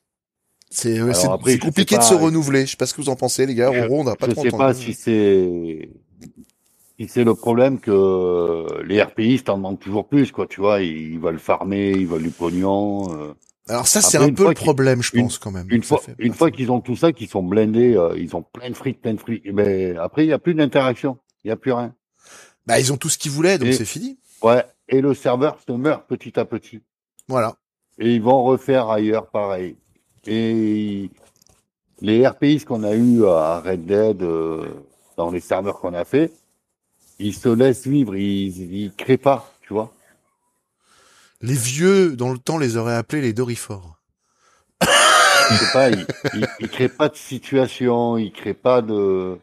C'est, 0.70 1.00
euh, 1.00 1.12
compliqué 1.60 1.98
de 1.98 2.02
se 2.04 2.14
pas, 2.14 2.20
renouveler. 2.20 2.66
Je 2.66 2.72
sais 2.72 2.78
pas 2.78 2.86
ce 2.86 2.94
que 2.94 3.02
vous 3.02 3.10
en 3.10 3.16
pensez, 3.16 3.46
les 3.46 3.56
gars. 3.56 3.72
Je- 3.72 3.90
on 3.90 4.04
n'a 4.04 4.16
pas 4.16 4.28
Je 4.28 4.34
sais 4.34 4.52
pas 4.52 4.74
si 4.74 4.94
c'est, 4.94 5.90
c'est 7.08 7.24
le 7.24 7.36
problème 7.36 7.80
que 7.80 8.82
les 8.84 9.02
RPistes 9.02 9.50
en 9.50 9.58
demandent 9.58 9.80
toujours 9.80 10.08
plus, 10.08 10.32
quoi. 10.32 10.48
Tu 10.48 10.62
vois, 10.62 10.82
ils 10.82 11.20
veulent 11.20 11.40
farmer, 11.40 11.92
ils 11.92 12.08
veulent 12.08 12.24
du 12.24 12.30
pognon. 12.30 13.14
euh. 13.14 13.34
Alors 13.68 13.88
ça, 13.88 14.00
c'est 14.02 14.18
un 14.18 14.32
peu 14.32 14.48
le 14.48 14.54
problème, 14.54 15.02
je 15.02 15.12
une- 15.16 15.24
pense, 15.24 15.38
quand 15.40 15.52
même. 15.52 15.68
Une 15.72 15.82
fois, 15.84 15.98
fait 15.98 16.16
une 16.20 16.34
fois 16.34 16.52
qu'ils 16.52 16.72
ont 16.72 16.82
tout 16.82 16.96
ça, 16.96 17.12
qu'ils 17.12 17.28
sont 17.28 17.42
blindés, 17.44 17.96
euh, 17.98 18.14
ils 18.18 18.36
ont 18.36 18.44
plein 18.44 18.70
de 18.70 18.76
fric, 18.76 19.02
plein 19.02 19.16
de 19.16 19.20
fric. 19.20 19.44
Mais 19.52 19.96
après, 19.98 20.26
il 20.26 20.30
y 20.30 20.34
a 20.34 20.40
plus 20.40 20.54
d'interaction. 20.54 21.18
Il 21.44 21.50
y 21.50 21.52
a 21.52 21.56
plus 21.56 21.72
rien. 21.74 21.94
Bah, 22.68 22.80
ils 22.80 22.94
ont 22.94 22.98
tout 22.98 23.10
ce 23.10 23.18
qu'ils 23.18 23.32
voulaient, 23.32 23.58
donc 23.58 23.70
Et- 23.70 23.74
c'est 23.74 23.86
fini. 23.86 24.18
Ouais. 24.42 24.64
Et 24.88 25.02
le 25.02 25.14
serveur 25.16 25.58
se 25.68 25.72
meurt 25.74 26.06
petit 26.08 26.40
à 26.40 26.46
petit. 26.46 26.80
Voilà. 27.28 27.56
Et 28.00 28.14
ils 28.16 28.22
vont 28.22 28.44
refaire 28.44 28.90
ailleurs 28.90 29.28
pareil. 29.28 29.76
Et 30.28 31.10
les 32.02 32.28
RPIs 32.28 32.66
qu'on 32.66 32.84
a 32.84 32.94
eu 32.94 33.26
à 33.26 33.60
Red 33.62 33.86
Dead, 33.86 34.22
euh, 34.22 34.66
dans 35.18 35.32
les 35.32 35.40
serveurs 35.40 35.80
qu'on 35.80 35.94
a 35.94 36.06
fait, 36.06 36.32
ils 37.20 37.34
se 37.34 37.50
laissent 37.50 37.88
vivre, 37.88 38.16
ils, 38.16 38.74
ils 38.74 38.94
créent 38.94 39.18
pas, 39.18 39.52
tu 39.62 39.74
vois. 39.74 39.94
Les 41.42 41.54
vieux, 41.54 42.16
dans 42.16 42.32
le 42.32 42.38
temps, 42.40 42.58
les 42.58 42.78
auraient 42.78 42.96
appelés 42.96 43.22
les 43.22 43.34
Dorifors. 43.34 44.00
Je 44.82 45.56
sais 45.56 45.72
pas, 45.74 45.90
ils, 45.90 46.08
ils, 46.34 46.48
ils 46.60 46.70
créent 46.70 46.90
pas 46.90 47.08
de 47.10 47.16
situation, 47.16 48.18
ils 48.18 48.32
créent 48.32 48.56
pas 48.56 48.82
de, 48.82 49.38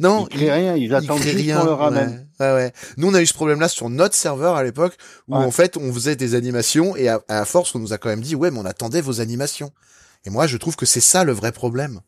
Non, 0.00 0.26
ils 0.30 0.36
créent 0.36 0.52
rien, 0.52 0.74
ils 0.74 0.92
attendent 0.94 1.22
juste 1.22 1.36
rien. 1.36 1.60
qu'on 1.60 1.64
leur. 1.66 1.80
Ouais, 1.92 2.18
ouais, 2.40 2.52
ouais. 2.54 2.72
Nous, 2.96 3.08
on 3.08 3.14
a 3.14 3.22
eu 3.22 3.26
ce 3.26 3.34
problème-là 3.34 3.68
sur 3.68 3.88
notre 3.88 4.14
serveur 4.16 4.56
à 4.56 4.64
l'époque, 4.64 4.96
où 5.28 5.36
en 5.36 5.50
fait, 5.50 5.76
on 5.76 5.92
faisait 5.92 6.16
des 6.16 6.34
animations 6.34 6.96
et 6.96 7.08
à, 7.08 7.20
à 7.28 7.44
force, 7.44 7.74
on 7.74 7.78
nous 7.78 7.92
a 7.92 7.98
quand 7.98 8.08
même 8.08 8.20
dit, 8.20 8.34
ouais, 8.34 8.50
mais 8.50 8.58
on 8.58 8.64
attendait 8.64 9.00
vos 9.00 9.20
animations. 9.20 9.70
Et 10.24 10.30
moi, 10.30 10.46
je 10.46 10.56
trouve 10.56 10.74
que 10.76 10.86
c'est 10.86 11.00
ça 11.00 11.22
le 11.24 11.32
vrai 11.32 11.52
problème, 11.52 12.00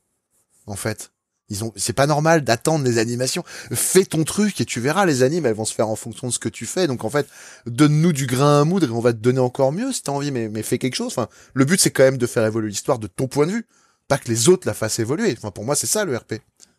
en 0.66 0.76
fait. 0.76 1.12
Ils 1.50 1.64
ont, 1.64 1.73
c'est 1.76 1.92
pas 1.92 2.07
normal 2.07 2.42
d'attendre 2.42 2.85
les 2.85 2.99
animations. 2.99 3.42
Fais 3.73 4.04
ton 4.04 4.25
truc 4.25 4.61
et 4.61 4.64
tu 4.64 4.80
verras, 4.80 5.04
les 5.04 5.23
animes, 5.23 5.47
elles 5.47 5.54
vont 5.54 5.64
se 5.64 5.75
faire 5.75 5.88
en 5.88 5.97
fonction 5.97 6.28
de 6.28 6.33
ce 6.33 6.38
que 6.38 6.49
tu 6.49 6.64
fais. 6.64 6.87
Donc 6.87 7.04
en 7.04 7.11
fait, 7.11 7.26
donne-nous 7.66 8.12
du 8.12 8.26
grain 8.26 8.61
à 8.61 8.64
moudre 8.64 8.87
et 8.87 8.90
on 8.90 9.00
va 9.00 9.12
te 9.12 9.19
donner 9.19 9.40
encore 9.40 9.73
mieux 9.73 9.92
si 9.92 10.02
t'as 10.02 10.12
envie, 10.12 10.30
mais, 10.30 10.49
mais 10.49 10.62
fais 10.62 10.78
quelque 10.78 10.95
chose. 10.95 11.09
Enfin, 11.09 11.28
le 11.54 11.64
but, 11.64 11.80
c'est 11.80 11.90
quand 11.90 12.04
même 12.04 12.19
de 12.19 12.26
faire 12.26 12.45
évoluer 12.47 12.69
l'histoire 12.69 12.99
de 12.99 13.09
ton 13.09 13.26
point 13.26 13.47
de 13.47 13.52
vue. 13.52 13.66
Pas 14.09 14.19
que 14.19 14.28
les 14.28 14.49
autres 14.49 14.66
la 14.66 14.75
fassent 14.75 14.99
évoluer. 14.99 15.35
Enfin, 15.37 15.50
pour 15.50 15.64
moi, 15.64 15.75
c'est 15.76 15.87
ça, 15.87 16.04
le 16.04 16.16
RP. 16.16 16.35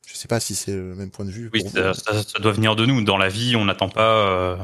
Je 0.08 0.16
sais 0.16 0.28
pas 0.28 0.40
si 0.40 0.56
c'est 0.56 0.74
le 0.74 0.96
même 0.96 1.12
point 1.12 1.26
de 1.26 1.32
vue. 1.32 1.50
Oui, 1.54 1.64
ça, 1.74 1.94
ça, 1.94 2.24
ça 2.24 2.40
doit 2.40 2.52
venir 2.52 2.76
de 2.76 2.86
nous. 2.86 3.02
Dans 3.04 3.18
la 3.18 3.30
vie, 3.30 3.56
on 3.56 3.66
n'attend 3.66 3.88
pas, 3.90 4.28
euh, 4.28 4.58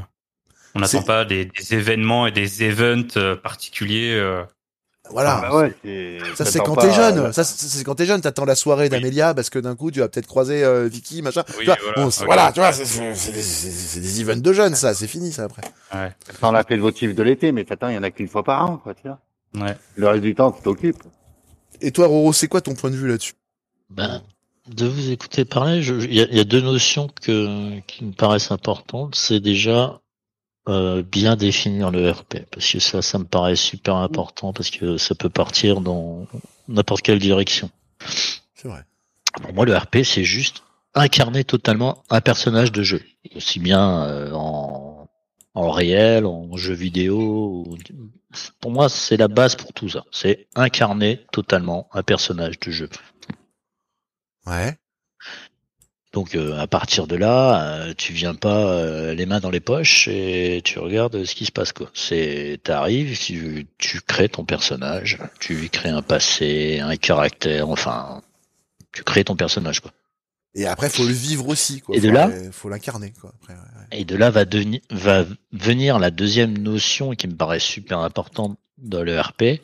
on 0.75 0.79
n'attend 0.79 1.03
pas 1.03 1.23
des, 1.25 1.45
des 1.45 1.73
événements 1.73 2.27
et 2.27 2.31
des 2.31 2.63
events 2.63 3.15
euh, 3.17 3.35
particuliers. 3.35 4.13
euh. 4.13 4.43
Voilà. 5.11 5.41
Ah 5.43 5.49
bah 5.49 5.57
ouais, 5.57 5.75
c'est- 5.83 6.19
Ça 6.35 6.45
c'est 6.45 6.59
quand 6.59 6.75
t'es 6.75 6.91
jeune. 6.93 7.17
à- 7.19 7.33
Ça 7.33 7.43
c'est 7.43 7.83
quand 7.83 7.95
t'es 7.95 8.05
jeune. 8.05 8.21
T'attends 8.21 8.45
la 8.45 8.55
soirée 8.55 8.83
Oui. 8.85 8.89
d'Amélia 8.89 9.33
parce 9.33 9.49
que 9.49 9.59
d'un 9.59 9.75
coup 9.75 9.91
tu 9.91 9.99
vas 9.99 10.07
peut-être 10.09 10.27
croiser 10.27 10.63
euh, 10.63 10.87
Vicky 10.87 11.21
machin. 11.21 11.43
Oui, 11.49 11.59
tu 11.59 11.65
vois, 11.65 11.77
voilà, 11.83 12.03
bon, 12.03 12.09
voilà, 12.25 12.51
tu 12.51 12.59
vois, 12.59 12.73
c'est- 12.73 13.31
des, 13.95 14.01
des 14.01 14.21
events 14.21 14.41
de 14.41 14.53
jeunes 14.53 14.75
ça. 14.75 14.93
C'est 14.93 15.07
fini 15.07 15.31
ça 15.31 15.43
après. 15.45 15.63
Ouais, 15.93 16.11
T'attends 16.25 16.51
la 16.51 16.63
clé 16.63 16.77
votive 16.77 17.15
de 17.15 17.23
l'été, 17.23 17.51
mais 17.51 17.63
t'attends, 17.65 17.89
il 17.89 17.95
y 17.95 17.97
en 17.97 18.03
a 18.03 18.11
qu'une 18.11 18.27
fois 18.27 18.43
par 18.43 18.69
an, 18.69 18.77
quoi, 18.77 18.93
tu 18.93 19.07
vois. 19.07 19.19
ouais. 19.65 19.75
Le 19.95 20.07
reste 20.07 20.21
du 20.23 20.35
temps, 20.35 20.51
tu 20.51 20.61
t'occupes. 20.61 21.01
Et 21.81 21.91
toi 21.91 22.07
Roro, 22.07 22.33
c'est 22.33 22.47
quoi 22.47 22.61
ton 22.61 22.73
point 22.73 22.89
de 22.89 22.95
vue 22.95 23.07
là-dessus? 23.07 23.33
Ben, 23.89 24.21
de 24.67 24.85
vous 24.87 25.11
écouter 25.11 25.45
parler, 25.45 25.81
je- 25.83 25.93
il 25.93 26.13
y, 26.13 26.21
a- 26.21 26.27
il 26.29 26.35
y 26.37 26.39
a 26.39 26.43
deux 26.43 26.61
notions 26.61 27.07
que, 27.21 27.79
qui 27.87 28.03
me 28.03 28.11
paraissent 28.11 28.51
importantes. 28.51 29.15
C'est 29.15 29.39
déjà 29.39 29.99
euh, 30.67 31.03
bien 31.03 31.35
définir 31.35 31.91
le 31.91 32.11
RP 32.11 32.39
parce 32.51 32.71
que 32.71 32.79
ça, 32.79 33.01
ça 33.01 33.17
me 33.19 33.23
paraît 33.25 33.55
super 33.55 33.95
important 33.95 34.53
parce 34.53 34.69
que 34.69 34.97
ça 34.97 35.15
peut 35.15 35.29
partir 35.29 35.81
dans 35.81 36.27
n'importe 36.67 37.01
quelle 37.01 37.19
direction. 37.19 37.69
C'est 38.55 38.67
vrai. 38.67 38.83
Pour 39.41 39.53
moi, 39.53 39.65
le 39.65 39.75
RP, 39.77 39.97
c'est 40.03 40.23
juste 40.23 40.63
incarner 40.95 41.43
totalement 41.43 42.03
un 42.09 42.21
personnage 42.21 42.71
de 42.71 42.81
jeu, 42.83 43.01
aussi 43.35 43.59
bien 43.59 44.03
euh, 44.05 44.31
en, 44.33 45.07
en 45.53 45.69
réel, 45.71 46.25
en 46.25 46.57
jeu 46.57 46.73
vidéo. 46.73 47.63
ou- 47.67 47.77
Pour 48.59 48.71
moi, 48.71 48.89
c'est 48.89 49.17
la 49.17 49.27
base 49.27 49.55
pour 49.55 49.73
tout 49.73 49.89
ça. 49.89 50.03
C'est 50.11 50.47
incarner 50.55 51.25
totalement 51.31 51.87
un 51.93 52.03
personnage 52.03 52.59
de 52.59 52.71
jeu. 52.71 52.89
Ouais. 54.45 54.77
Donc 56.17 56.33
euh, 56.33 56.57
à 56.57 56.65
partir 56.65 57.05
de 57.05 57.15
là, 57.15 57.61
euh, 57.61 57.93
tu 57.95 58.11
viens 58.11 58.33
pas 58.33 58.71
euh, 58.71 59.13
les 59.13 59.27
mains 59.27 59.39
dans 59.39 59.51
les 59.51 59.59
poches 59.59 60.07
et 60.07 60.61
tu 60.63 60.79
regardes 60.79 61.25
ce 61.25 61.35
qui 61.35 61.45
se 61.45 61.51
passe 61.51 61.73
quoi. 61.73 61.91
C'est 61.93 62.59
t'arrives, 62.63 63.15
tu, 63.19 63.67
tu 63.77 64.01
crées 64.01 64.27
ton 64.27 64.43
personnage, 64.43 65.19
tu 65.39 65.53
lui 65.53 65.69
crées 65.69 65.89
un 65.89 66.01
passé, 66.01 66.79
un 66.79 66.95
caractère, 66.95 67.69
enfin 67.69 68.23
tu 68.93 69.03
crées 69.03 69.25
ton 69.25 69.35
personnage 69.35 69.79
quoi. 69.79 69.91
Et 70.55 70.65
après, 70.65 70.89
faut 70.89 71.03
le 71.05 71.13
vivre 71.13 71.49
aussi, 71.49 71.81
quoi. 71.81 71.95
Et 71.95 71.99
de 71.99 72.07
Faut- 72.07 72.13
là 72.15 72.31
Faut 72.51 72.67
l'incarner, 72.69 73.13
quoi. 73.21 73.31
Après, 73.39 73.53
ouais, 73.53 73.59
ouais. 73.59 73.99
Et 73.99 74.03
de 74.03 74.15
là 74.15 74.31
va 74.31 74.45
devenir 74.45 74.81
va 74.89 75.23
venir 75.51 75.99
la 75.99 76.09
deuxième 76.09 76.57
notion 76.57 77.11
qui 77.11 77.27
me 77.27 77.35
paraît 77.35 77.59
super 77.59 77.99
importante 77.99 78.57
dans 78.79 79.03
le 79.03 79.21
RP, 79.21 79.61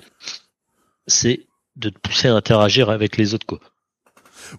c'est 1.07 1.47
de 1.77 1.89
te 1.89 1.97
pousser 1.97 2.27
à 2.27 2.35
interagir 2.35 2.91
avec 2.91 3.17
les 3.17 3.33
autres 3.33 3.47
quoi. 3.47 3.59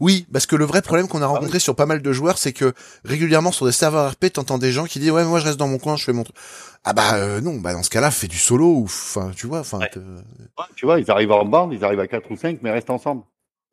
Oui, 0.01 0.27
parce 0.33 0.47
que 0.47 0.57
le 0.57 0.65
vrai 0.65 0.83
problème 0.83 1.09
qu'on 1.09 1.23
a 1.23 1.27
rencontré 1.27 1.59
sur 1.59 1.75
pas 1.77 1.87
mal 1.87 2.03
de 2.03 2.13
joueurs, 2.13 2.39
c'est 2.39 2.53
que 2.53 2.73
régulièrement 3.05 3.53
sur 3.53 3.67
des 3.67 3.73
serveurs 3.73 4.11
RP, 4.13 4.27
t'entends 4.33 4.59
des 4.59 4.73
gens 4.73 4.85
qui 4.85 4.99
disent 4.99 5.11
ouais, 5.11 5.25
moi 5.25 5.41
je 5.41 5.45
reste 5.47 5.59
dans 5.59 5.69
mon 5.69 5.79
coin, 5.79 5.97
je 5.97 6.05
fais 6.05 6.13
mon 6.13 6.25
truc. 6.25 6.37
Ah 6.85 6.93
bah 6.93 7.15
euh, 7.15 7.41
non, 7.41 7.57
bah 7.57 7.73
dans 7.73 7.83
ce 7.83 7.91
cas-là, 7.91 8.11
fais 8.11 8.29
du 8.29 8.39
solo 8.39 8.67
ou 8.67 8.85
enfin, 8.85 9.31
tu 9.37 9.47
vois, 9.47 9.61
enfin 9.61 9.79
Ouais. 9.79 9.91
Ouais, 9.97 10.65
Tu 10.77 10.87
vois, 10.87 11.01
ils 11.01 11.11
arrivent 11.11 11.33
en 11.33 11.45
bande, 11.45 11.73
ils 11.73 11.85
arrivent 11.85 12.01
à 12.01 12.07
4 12.07 12.31
ou 12.31 12.37
5, 12.37 12.59
mais 12.63 12.71
restent 12.71 12.91
ensemble. 12.91 13.23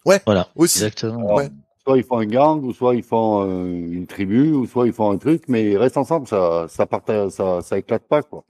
Voilà, 0.06 0.48
aussi. 0.56 0.80
exactement. 0.80 1.20
Alors, 1.20 1.38
Ouais. 1.38 1.50
Soit 1.84 1.98
ils 1.98 2.04
font 2.04 2.20
un 2.20 2.26
gang, 2.28 2.64
ou 2.64 2.74
soit 2.74 2.94
ils 2.94 3.02
font 3.04 3.44
euh, 3.44 3.66
une 3.66 4.06
tribu, 4.06 4.52
ou 4.52 4.68
soit 4.68 4.86
ils 4.86 4.94
font 4.94 5.10
un 5.12 5.18
truc, 5.18 5.44
mais 5.48 5.72
ils 5.72 5.78
restent 5.78 5.98
ensemble, 5.98 6.28
ça, 6.28 6.68
ça, 6.70 6.86
partage, 6.86 7.32
ça, 7.32 7.62
ça 7.62 7.78
éclate 7.80 8.08
pas, 8.08 8.22
quoi. 8.22 8.44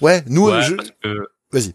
Ouais, 0.00 0.22
nous, 0.28 0.48
Ouais, 0.48 0.62
je- 0.62 0.74
parce 0.76 0.92
que 1.02 1.28
vas-y. 1.50 1.74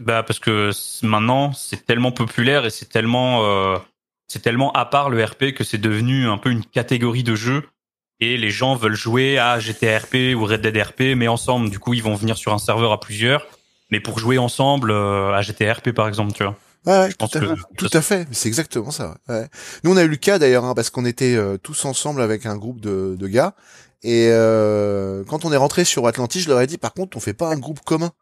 Bah 0.00 0.22
parce 0.22 0.38
que 0.38 0.70
maintenant 1.04 1.52
c'est 1.52 1.84
tellement 1.84 2.12
populaire 2.12 2.64
et 2.64 2.70
c'est 2.70 2.88
tellement 2.88 3.44
euh, 3.44 3.78
c'est 4.28 4.42
tellement 4.42 4.72
à 4.72 4.84
part 4.84 5.10
le 5.10 5.22
RP 5.22 5.52
que 5.54 5.64
c'est 5.64 5.78
devenu 5.78 6.28
un 6.28 6.38
peu 6.38 6.50
une 6.50 6.64
catégorie 6.64 7.24
de 7.24 7.34
jeu 7.34 7.64
et 8.20 8.36
les 8.36 8.50
gens 8.50 8.76
veulent 8.76 8.94
jouer 8.94 9.38
à 9.38 9.58
GTA 9.58 9.98
RP 9.98 10.34
ou 10.36 10.44
Red 10.44 10.60
Dead 10.60 10.76
RP 10.76 11.16
mais 11.16 11.28
ensemble 11.28 11.70
du 11.70 11.78
coup 11.78 11.94
ils 11.94 12.02
vont 12.02 12.14
venir 12.14 12.36
sur 12.36 12.52
un 12.52 12.58
serveur 12.58 12.92
à 12.92 13.00
plusieurs 13.00 13.46
mais 13.90 14.00
pour 14.00 14.18
jouer 14.18 14.38
ensemble 14.38 14.90
euh, 14.90 15.32
à 15.32 15.42
GTA 15.42 15.74
RP 15.74 15.90
par 15.90 16.08
exemple 16.08 16.32
tu 16.32 16.44
vois. 16.44 16.56
Ouais, 16.86 16.98
ouais, 17.00 17.10
Je 17.10 17.16
pense 17.16 17.30
tout, 17.30 17.38
à, 17.38 17.40
que 17.40 17.74
tout 17.76 17.90
à 17.92 18.00
fait. 18.00 18.26
C'est 18.32 18.48
exactement 18.48 18.90
ça. 18.90 19.18
Ouais. 19.28 19.46
Nous, 19.84 19.92
on 19.92 19.96
a 19.96 20.04
eu 20.04 20.08
le 20.08 20.16
cas 20.16 20.38
d'ailleurs, 20.38 20.64
hein, 20.64 20.74
parce 20.74 20.90
qu'on 20.90 21.04
était 21.04 21.34
euh, 21.34 21.58
tous 21.58 21.84
ensemble 21.84 22.22
avec 22.22 22.46
un 22.46 22.56
groupe 22.56 22.80
de, 22.80 23.16
de 23.18 23.26
gars. 23.26 23.54
Et 24.02 24.28
euh, 24.30 25.24
quand 25.24 25.44
on 25.44 25.52
est 25.52 25.56
rentré 25.56 25.84
sur 25.84 26.06
Atlantis, 26.06 26.40
je 26.40 26.48
leur 26.48 26.60
ai 26.60 26.66
dit, 26.66 26.78
par 26.78 26.94
contre, 26.94 27.16
on 27.16 27.20
fait 27.20 27.34
pas 27.34 27.48
un 27.48 27.58
groupe 27.58 27.80
commun. 27.80 28.12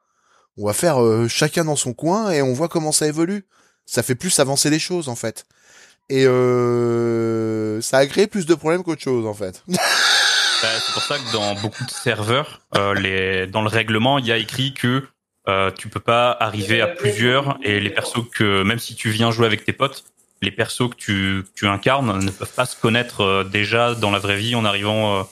On 0.57 0.67
va 0.67 0.73
faire 0.73 1.03
euh, 1.03 1.29
chacun 1.29 1.65
dans 1.65 1.77
son 1.77 1.93
coin 1.93 2.31
et 2.31 2.41
on 2.41 2.55
voit 2.55 2.69
comment 2.69 2.93
ça 2.93 3.07
évolue. 3.07 3.45
Ça 3.85 4.03
fait 4.03 4.15
plus 4.15 4.41
avancer 4.41 4.71
les 4.71 4.79
choses, 4.79 5.09
en 5.09 5.17
fait. 5.17 5.45
Et 6.09 6.25
euh, 6.27 7.81
ça 7.81 7.99
a 7.99 8.07
créé 8.07 8.27
plus 8.27 8.47
de 8.47 8.55
problèmes 8.55 8.83
qu'autre 8.85 9.03
chose, 9.03 9.27
en 9.27 9.35
fait. 9.35 9.63
Bah, 10.63 10.69
c'est 10.87 10.93
pour 10.95 11.03
ça 11.03 11.19
que 11.19 11.33
dans 11.35 11.55
beaucoup 11.61 11.85
de 11.85 11.91
serveurs, 11.91 12.63
euh, 12.77 12.95
les, 12.95 13.47
dans 13.47 13.61
le 13.61 13.69
règlement, 13.69 14.19
il 14.19 14.25
y 14.25 14.33
a 14.33 14.39
écrit 14.39 14.73
que 14.73 15.03
euh, 15.49 15.71
tu 15.71 15.89
peux 15.89 16.01
pas 16.01 16.31
arriver 16.33 16.81
à 16.81 16.87
plusieurs 16.87 17.59
et 17.63 17.79
les 17.79 17.91
persos 17.91 18.25
que 18.35 18.63
même 18.63 18.79
si 18.79 18.95
tu 18.95 19.11
viens 19.11 19.31
jouer 19.31 19.45
avec 19.45 19.67
tes 19.67 19.75
potes, 19.75 20.05
les 20.41 20.51
persos 20.51 20.89
que 20.89 20.95
tu, 20.97 21.45
que 21.45 21.49
tu 21.55 21.67
incarnes 21.67 22.25
ne 22.25 22.31
peuvent 22.31 22.55
pas 22.55 22.65
se 22.65 22.75
connaître 22.75 23.21
euh, 23.21 23.45
déjà 23.45 23.95
dans 23.95 24.11
la 24.11 24.19
vraie 24.19 24.39
vie 24.39 24.55
en 24.55 24.65
arrivant 24.65 25.19
euh, 25.21 25.23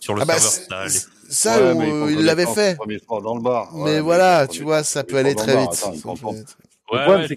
sur 0.00 0.14
le 0.14 0.22
Ah 0.22 0.24
bah, 0.24 0.40
serveur. 0.40 0.50
c'est- 0.50 0.68
Ça, 0.68 0.84
les- 0.86 1.32
ça, 1.32 1.56
Ouais, 1.58 1.70
on- 1.70 1.74
mais 1.78 1.88
ils 1.88 1.94
font 1.94 2.08
il 2.08 2.24
l'avait 2.24 2.46
fait. 2.46 2.74
Premier 2.76 2.98
soir 2.98 3.22
dans 3.22 3.36
le 3.36 3.40
bar. 3.40 3.70
mais 3.74 3.82
Ouais, 3.82 4.00
voilà, 4.00 4.48
tu 4.48 4.64
vois, 4.64 4.82
ça 4.82 5.04
peut 5.04 5.16
aller 5.16 5.36
très 5.36 5.56
vite. 5.56 5.80
Le 5.94 6.02
problème, 6.90 7.28
c'est 7.28 7.36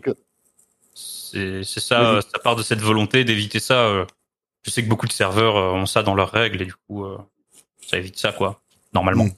que 0.00 0.14
C'est 1.32 1.80
ça, 1.80 2.20
ça 2.22 2.38
part 2.38 2.56
de 2.56 2.62
cette 2.62 2.80
volonté 2.80 3.24
d'éviter 3.24 3.60
ça. 3.60 3.86
euh. 3.86 4.04
Je 4.64 4.70
sais 4.70 4.82
que 4.82 4.88
beaucoup 4.88 5.06
de 5.06 5.12
serveurs 5.12 5.56
euh, 5.56 5.72
ont 5.72 5.86
ça 5.86 6.02
dans 6.02 6.14
leurs 6.14 6.30
règles 6.30 6.60
et 6.62 6.64
du 6.66 6.74
coup, 6.74 7.04
euh, 7.04 7.16
ça 7.88 7.96
évite 7.96 8.18
ça, 8.18 8.32
quoi. 8.32 8.60
Normalement. 8.92 9.24
Mm. 9.24 9.32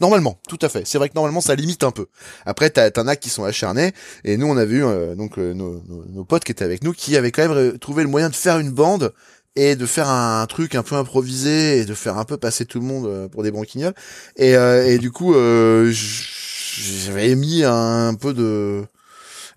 Normalement, 0.00 0.40
tout 0.48 0.58
à 0.62 0.68
fait. 0.68 0.84
C'est 0.86 0.98
vrai 0.98 1.08
que 1.08 1.14
normalement 1.14 1.40
ça 1.40 1.54
limite 1.54 1.84
un 1.84 1.92
peu. 1.92 2.06
Après, 2.46 2.68
t'as- 2.70 2.90
t'en 2.90 3.06
as 3.06 3.14
qui 3.16 3.28
sont 3.30 3.44
acharnés, 3.44 3.92
et 4.24 4.36
nous 4.36 4.46
on 4.48 4.56
a 4.56 4.64
vu 4.64 4.84
euh, 4.84 5.14
donc 5.14 5.38
euh, 5.38 5.52
nos, 5.54 5.82
nos- 5.88 6.04
nos 6.06 6.24
potes 6.24 6.42
qui 6.44 6.50
étaient 6.52 6.64
avec 6.64 6.82
nous, 6.82 6.92
qui 6.92 7.16
avaient 7.16 7.30
quand 7.30 7.48
même 7.48 7.78
trouvé 7.78 8.02
le 8.02 8.08
moyen 8.08 8.28
de 8.28 8.34
faire 8.34 8.58
une 8.58 8.72
bande 8.72 9.12
et 9.54 9.76
de 9.76 9.86
faire 9.86 10.08
un, 10.08 10.44
truc 10.46 10.74
un 10.74 10.82
peu 10.82 10.96
improvisé 10.96 11.78
et 11.78 11.84
de 11.84 11.94
faire 11.94 12.18
un 12.18 12.24
peu 12.24 12.36
passer 12.36 12.64
tout 12.66 12.80
le 12.80 12.86
monde 12.86 13.06
euh, 13.06 13.28
pour 13.28 13.44
des 13.44 13.50
branquignoles. 13.52 13.94
Et, 14.36 14.56
euh, 14.56 14.84
et 14.86 14.98
du 14.98 15.12
coup, 15.12 15.34
euh, 15.34 15.90
j'avais 15.92 17.34
mis 17.36 17.62
un 17.64 18.14
peu 18.14 18.34
de 18.34 18.84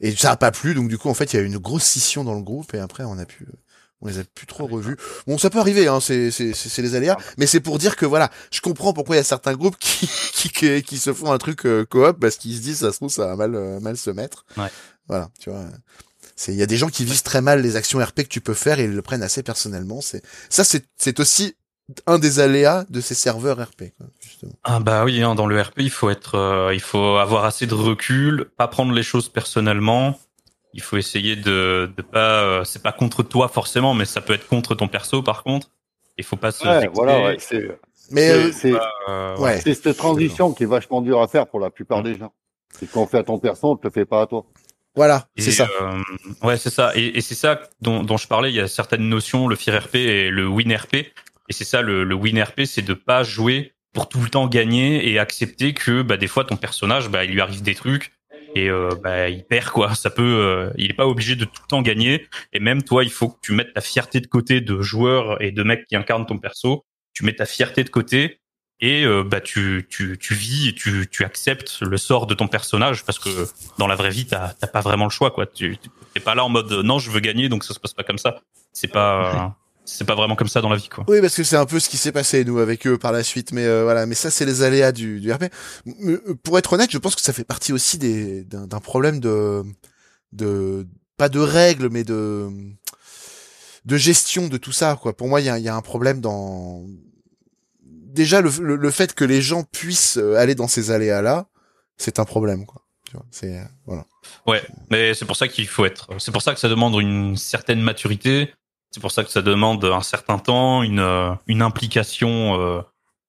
et 0.02 0.16
ça 0.16 0.32
a 0.32 0.38
pas 0.38 0.52
plu, 0.52 0.74
donc 0.74 0.90
du 0.90 0.98
coup 0.98 1.10
en 1.10 1.14
fait 1.14 1.34
il 1.34 1.38
y 1.38 1.40
a 1.40 1.44
eu 1.44 1.46
une 1.46 1.58
grosse 1.58 1.84
scission 1.84 2.24
dans 2.24 2.34
le 2.34 2.42
groupe 2.42 2.74
et 2.74 2.80
après 2.80 3.04
on 3.04 3.18
a 3.18 3.26
pu 3.26 3.48
on 4.02 4.08
les 4.08 4.18
a 4.18 4.24
plus 4.24 4.48
trop 4.48 4.66
revus. 4.66 4.98
Bon, 5.28 5.38
ça 5.38 5.50
peut 5.50 5.60
arriver, 5.60 5.88
hein, 5.88 6.00
c'est 6.02 6.32
c'est 6.32 6.82
les 6.82 6.96
aléas, 6.96 7.18
mais 7.38 7.46
c'est 7.46 7.60
pour 7.60 7.78
dire 7.78 7.96
que 7.96 8.06
voilà, 8.06 8.32
je 8.52 8.60
comprends 8.62 8.94
pourquoi 8.94 9.16
il 9.16 9.20
y 9.20 9.22
a 9.22 9.24
certains 9.24 9.54
groupes 9.54 9.78
qui 9.80 10.08
qui 10.34 10.50
qui, 10.50 10.82
qui 10.84 10.98
se 10.98 11.14
font 11.14 11.32
un 11.32 11.38
truc 11.38 11.66
euh, 11.66 11.86
coop 11.86 12.20
parce 12.20 12.38
qu'ils 12.38 12.58
se 12.58 12.62
disent 12.62 12.80
ça 12.80 12.92
se 12.92 12.98
trouve 12.98 13.10
ça 13.10 13.28
va 13.28 13.36
mal 13.36 13.56
euh, 13.56 13.80
mal 13.80 13.98
se 13.98 14.10
mettre. 14.10 14.46
Ouais. 14.58 14.72
Voilà, 15.08 15.30
tu 15.40 15.50
vois. 15.50 15.66
C'est 16.36 16.54
il 16.54 16.58
y 16.58 16.64
a 16.64 16.68
des 16.68 16.78
gens 16.78 16.90
qui 16.90 17.06
visent 17.06 17.24
très 17.24 17.42
mal 17.42 17.62
les 17.62 17.76
actions 17.76 18.00
RP 18.00 18.24
que 18.24 18.28
tu 18.28 18.42
peux 18.42 18.56
faire 18.56 18.80
et 18.80 18.86
ils 18.86 18.96
le 18.96 19.02
prennent 19.04 19.24
assez 19.24 19.44
personnellement, 19.44 20.02
c'est 20.02 20.24
ça 20.50 20.64
c'est 20.64 20.84
c'est 20.98 21.20
aussi 21.20 21.56
un 22.08 22.19
des 22.19 22.39
aléas 22.39 22.86
de 22.89 23.01
ces 23.01 23.13
serveurs 23.15 23.58
RP 23.62 23.91
justement. 24.21 24.54
Ah 24.63 24.80
bah 24.80 25.04
oui, 25.06 25.21
hein, 25.21 25.36
dans 25.36 25.47
le 25.47 25.60
RP, 25.62 25.80
il 25.80 25.89
faut 25.89 26.10
être, 26.10 26.36
euh, 26.36 26.73
il 26.73 26.80
faut 26.80 27.17
avoir 27.17 27.45
assez 27.45 27.67
de 27.67 27.73
recul, 27.73 28.49
pas 28.58 28.67
prendre 28.67 28.93
les 28.93 29.04
choses 29.04 29.30
personnellement. 29.30 30.19
Il 30.73 30.82
faut 30.82 30.97
essayer 30.97 31.36
de, 31.36 31.91
de 31.97 32.01
pas, 32.01 32.41
euh, 32.43 32.63
c'est 32.63 32.82
pas 32.82 32.91
contre 32.93 33.23
toi 33.23 33.47
forcément, 33.49 33.93
mais 33.93 34.06
ça 34.06 34.21
peut 34.21 34.34
être 34.34 34.47
contre 34.47 34.73
ton 34.75 34.88
perso 34.88 35.21
par 35.21 35.43
contre. 35.43 35.69
Il 36.17 36.23
faut 36.23 36.36
pas 36.38 36.51
se 36.51 36.65
ouais, 36.67 36.89
voilà, 36.93 37.21
ouais, 37.23 37.38
c'est 37.39 37.77
Mais 38.12 38.51
c'est- 38.54 38.73
euh, 38.73 39.36
c'est 39.38 39.41
ouais. 39.41 39.60
c'est 39.62 39.73
cette 39.73 39.97
transition 39.97 40.54
qui 40.54 40.63
est 40.63 40.67
vachement 40.67 41.01
dure 41.01 41.21
à 41.21 41.27
faire 41.27 41.47
pour 41.47 41.60
la 41.60 41.69
plupart 41.69 42.04
des 42.04 42.17
gens. 42.17 42.34
C'est 42.80 42.89
qu'on 42.89 43.06
fait 43.08 43.17
à 43.17 43.23
ton 43.23 43.38
perso, 43.38 43.71
on 43.71 43.75
te 43.75 43.86
le 43.88 43.91
fait 43.91 44.06
pas 44.06 44.21
à 44.21 44.27
toi. 44.27 44.45
Voilà, 44.95 45.27
Et, 45.38 45.41
c'est 45.41 45.51
ça. 45.51 45.67
euh, 45.82 46.01
ouais, 46.43 46.58
c'est 46.58 46.69
ça. 46.69 46.91
Et, 46.95 47.17
et 47.17 47.21
c'est 47.21 47.36
ça 47.36 47.62
dont, 47.80 48.04
dont 48.04 48.17
je 48.17 48.27
parlais. 48.27 48.49
Il 48.49 48.56
y 48.56 48.60
a 48.60 48.67
certaines 48.67 49.08
notions, 49.08 49.47
le 49.47 49.56
Fear 49.56 49.84
RP 49.84 49.95
et 49.95 50.30
le 50.30 50.47
Win 50.47 50.73
RP. 50.75 51.06
Et 51.52 51.54
c'est 51.54 51.66
ça, 51.66 51.82
le, 51.82 52.06
le 52.06 52.16
Win 52.16 52.42
RP, 52.42 52.62
c'est 52.64 52.82
de 52.82 52.94
pas 52.94 53.24
jouer 53.24 53.74
pour 53.92 54.08
tout 54.08 54.22
le 54.22 54.30
temps 54.30 54.48
gagner 54.48 55.12
et 55.12 55.20
accepter 55.20 55.74
que 55.74 56.02
bah, 56.02 56.16
des 56.16 56.28
fois 56.28 56.46
ton 56.46 56.56
personnage, 56.56 57.10
bah, 57.10 57.26
il 57.26 57.32
lui 57.32 57.42
arrive 57.42 57.62
des 57.62 57.76
trucs 57.76 58.14
et 58.56 58.70
euh, 58.70 58.92
bah, 59.04 59.28
il 59.28 59.44
perd 59.44 59.68
quoi. 59.70 59.94
Ça 59.94 60.10
peut, 60.10 60.24
euh, 60.24 60.72
il 60.78 60.92
est 60.92 60.94
pas 60.94 61.06
obligé 61.06 61.36
de 61.36 61.44
tout 61.44 61.62
le 61.62 61.68
temps 61.68 61.82
gagner. 61.82 62.26
Et 62.54 62.62
même 62.62 62.84
toi, 62.84 63.04
il 63.04 63.12
faut 63.12 63.28
que 63.28 63.38
tu 63.42 63.52
mettes 63.52 63.74
ta 63.74 63.82
fierté 63.82 64.22
de 64.22 64.28
côté 64.28 64.62
de 64.62 64.82
joueur 64.82 65.42
et 65.42 65.52
de 65.52 65.62
mec 65.62 65.86
qui 65.88 65.98
incarne 65.98 66.26
ton 66.26 66.38
perso. 66.38 66.86
Tu 67.12 67.26
mets 67.26 67.36
ta 67.36 67.46
fierté 67.46 67.84
de 67.84 67.90
côté 67.90 68.40
et 68.80 69.04
euh, 69.04 69.26
bah 69.26 69.42
tu 69.42 69.86
tu 69.90 70.18
tu 70.18 70.34
vis 70.34 70.70
et 70.70 70.74
tu 70.74 71.06
tu 71.12 71.26
acceptes 71.26 71.82
le 71.82 71.98
sort 71.98 72.28
de 72.28 72.34
ton 72.34 72.48
personnage 72.48 73.04
parce 73.04 73.20
que 73.20 73.30
dans 73.78 73.88
la 73.88 73.96
vraie 73.96 74.10
vie 74.10 74.26
t'as 74.26 74.54
pas 74.54 74.80
vraiment 74.80 75.04
le 75.04 75.12
choix 75.12 75.30
quoi 75.30 75.46
tu 75.46 75.78
t'es 76.16 76.20
pas 76.20 76.34
là 76.34 76.44
en 76.44 76.50
mode 76.50 76.72
non 76.72 76.98
je 76.98 77.12
veux 77.12 77.20
gagner 77.20 77.48
donc 77.48 77.64
ça 77.64 77.76
se 77.76 77.80
passe 77.80 77.94
pas 77.94 78.02
comme 78.02 78.18
ça 78.18 78.40
c'est 78.74 78.88
pas 78.88 79.56
c'est 79.97 80.06
pas 80.06 80.15
vraiment 80.15 80.36
comme 80.36 80.47
ça 80.47 80.62
dans 80.62 80.69
la 80.69 80.77
vie 80.77 80.89
quoi 80.89 81.04
Oui, 81.08 81.21
parce 81.21 81.36
que 81.36 81.43
c'est 81.43 81.58
un 81.58 81.65
peu 81.65 81.80
ce 81.80 81.89
qui 81.89 81.97
s'est 81.97 82.12
passé 82.12 82.43
nous 82.45 82.60
avec 82.60 82.88
eux 82.88 82.97
par 82.97 83.12
la 83.12 83.23
suite, 83.23 83.51
mais 83.51 83.65
euh, 83.65 83.84
voilà. 83.84 84.06
Mais 84.06 84.15
ça, 84.15 84.30
c'est 84.32 84.45
les 84.45 84.63
aléas 84.63 84.91
du, 84.91 85.19
du 85.19 85.32
RP. 85.32 85.43
Euh, 86.04 86.36
Pour 86.43 86.58
être 86.58 86.73
honnête, 86.73 86.91
je 86.91 86.97
pense 86.97 87.15
que 87.15 87.21
ça 87.21 87.34
fait 87.34 87.43
partie 87.43 87.73
aussi 87.73 87.97
des 87.97 88.43
d'un 88.43 88.80
problème 88.80 89.19
de 89.19 89.63
de 90.32 90.88
pas 91.17 91.30
de 91.30 91.39
règles, 91.39 91.89
mais 91.89 92.04
de 92.04 92.49
de 93.86 93.97
gestion 93.97 94.47
de 94.47 94.58
tout 94.58 94.71
ça. 94.71 94.97
Quoi. 95.01 95.15
Pour 95.15 95.27
moi, 95.27 95.41
il 95.41 95.45
y 95.45 95.49
a, 95.49 95.58
y 95.60 95.67
a 95.69 95.75
un 95.75 95.82
problème 95.82 96.21
dans 96.21 96.86
déjà 97.84 98.41
le, 98.41 98.51
le, 98.62 98.75
le 98.75 98.91
fait 98.91 99.13
que 99.13 99.23
les 99.23 99.41
gens 99.41 99.63
puissent 99.63 100.17
euh, 100.17 100.36
aller 100.36 100.56
dans 100.56 100.67
ces 100.67 100.91
aléas 100.91 101.21
là, 101.21 101.47
c'est 101.97 102.19
un 102.19 102.25
problème. 102.25 102.65
Quoi. 102.65 102.82
Tu 103.10 103.13
vois, 103.17 103.25
c'est 103.32 103.58
euh, 103.58 103.63
voilà. 103.86 104.06
ouais 104.47 104.62
mais 104.89 105.13
c'est 105.13 105.25
pour 105.25 105.36
ça 105.36 105.47
qu'il 105.47 105.67
faut 105.67 105.84
être 105.86 106.08
c'est 106.19 106.32
pour 106.32 106.41
ça 106.41 106.54
que 106.54 106.60
ça 106.60 106.69
demande 106.69 106.95
une 107.01 107.36
certaine 107.36 107.82
maturité 107.82 108.54
c'est 108.91 108.99
pour 108.99 109.12
ça 109.12 109.23
que 109.23 109.32
ça 109.32 109.41
demande 109.41 109.84
un 109.86 110.01
certain 110.01 110.38
temps 110.38 110.84
une 110.84 110.99
euh, 110.99 111.34
une 111.47 111.62
implication 111.62 112.60
euh, 112.60 112.82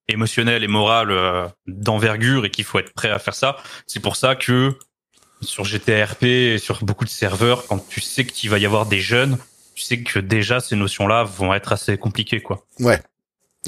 émotionnelle 0.08 0.64
et 0.64 0.68
morale 0.68 1.10
euh, 1.10 1.46
d'envergure 1.66 2.44
et 2.44 2.50
qu'il 2.50 2.64
faut 2.64 2.78
être 2.78 2.92
prêt 2.92 3.10
à 3.10 3.18
faire 3.18 3.34
ça 3.34 3.56
c'est 3.86 4.00
pour 4.00 4.16
ça 4.16 4.34
que 4.34 4.76
sur 5.42 5.64
GTRP 5.64 6.24
et 6.24 6.58
sur 6.58 6.84
beaucoup 6.84 7.04
de 7.04 7.10
serveurs, 7.10 7.66
quand 7.66 7.78
tu 7.88 8.00
sais 8.00 8.24
qu'il 8.24 8.50
va 8.50 8.58
y 8.58 8.66
avoir 8.66 8.86
des 8.86 9.00
jeunes, 9.00 9.38
tu 9.74 9.82
sais 9.82 10.02
que 10.02 10.18
déjà 10.18 10.60
ces 10.60 10.76
notions-là 10.76 11.24
vont 11.24 11.52
être 11.54 11.72
assez 11.72 11.98
compliquées, 11.98 12.40
quoi. 12.40 12.64
Ouais. 12.80 13.00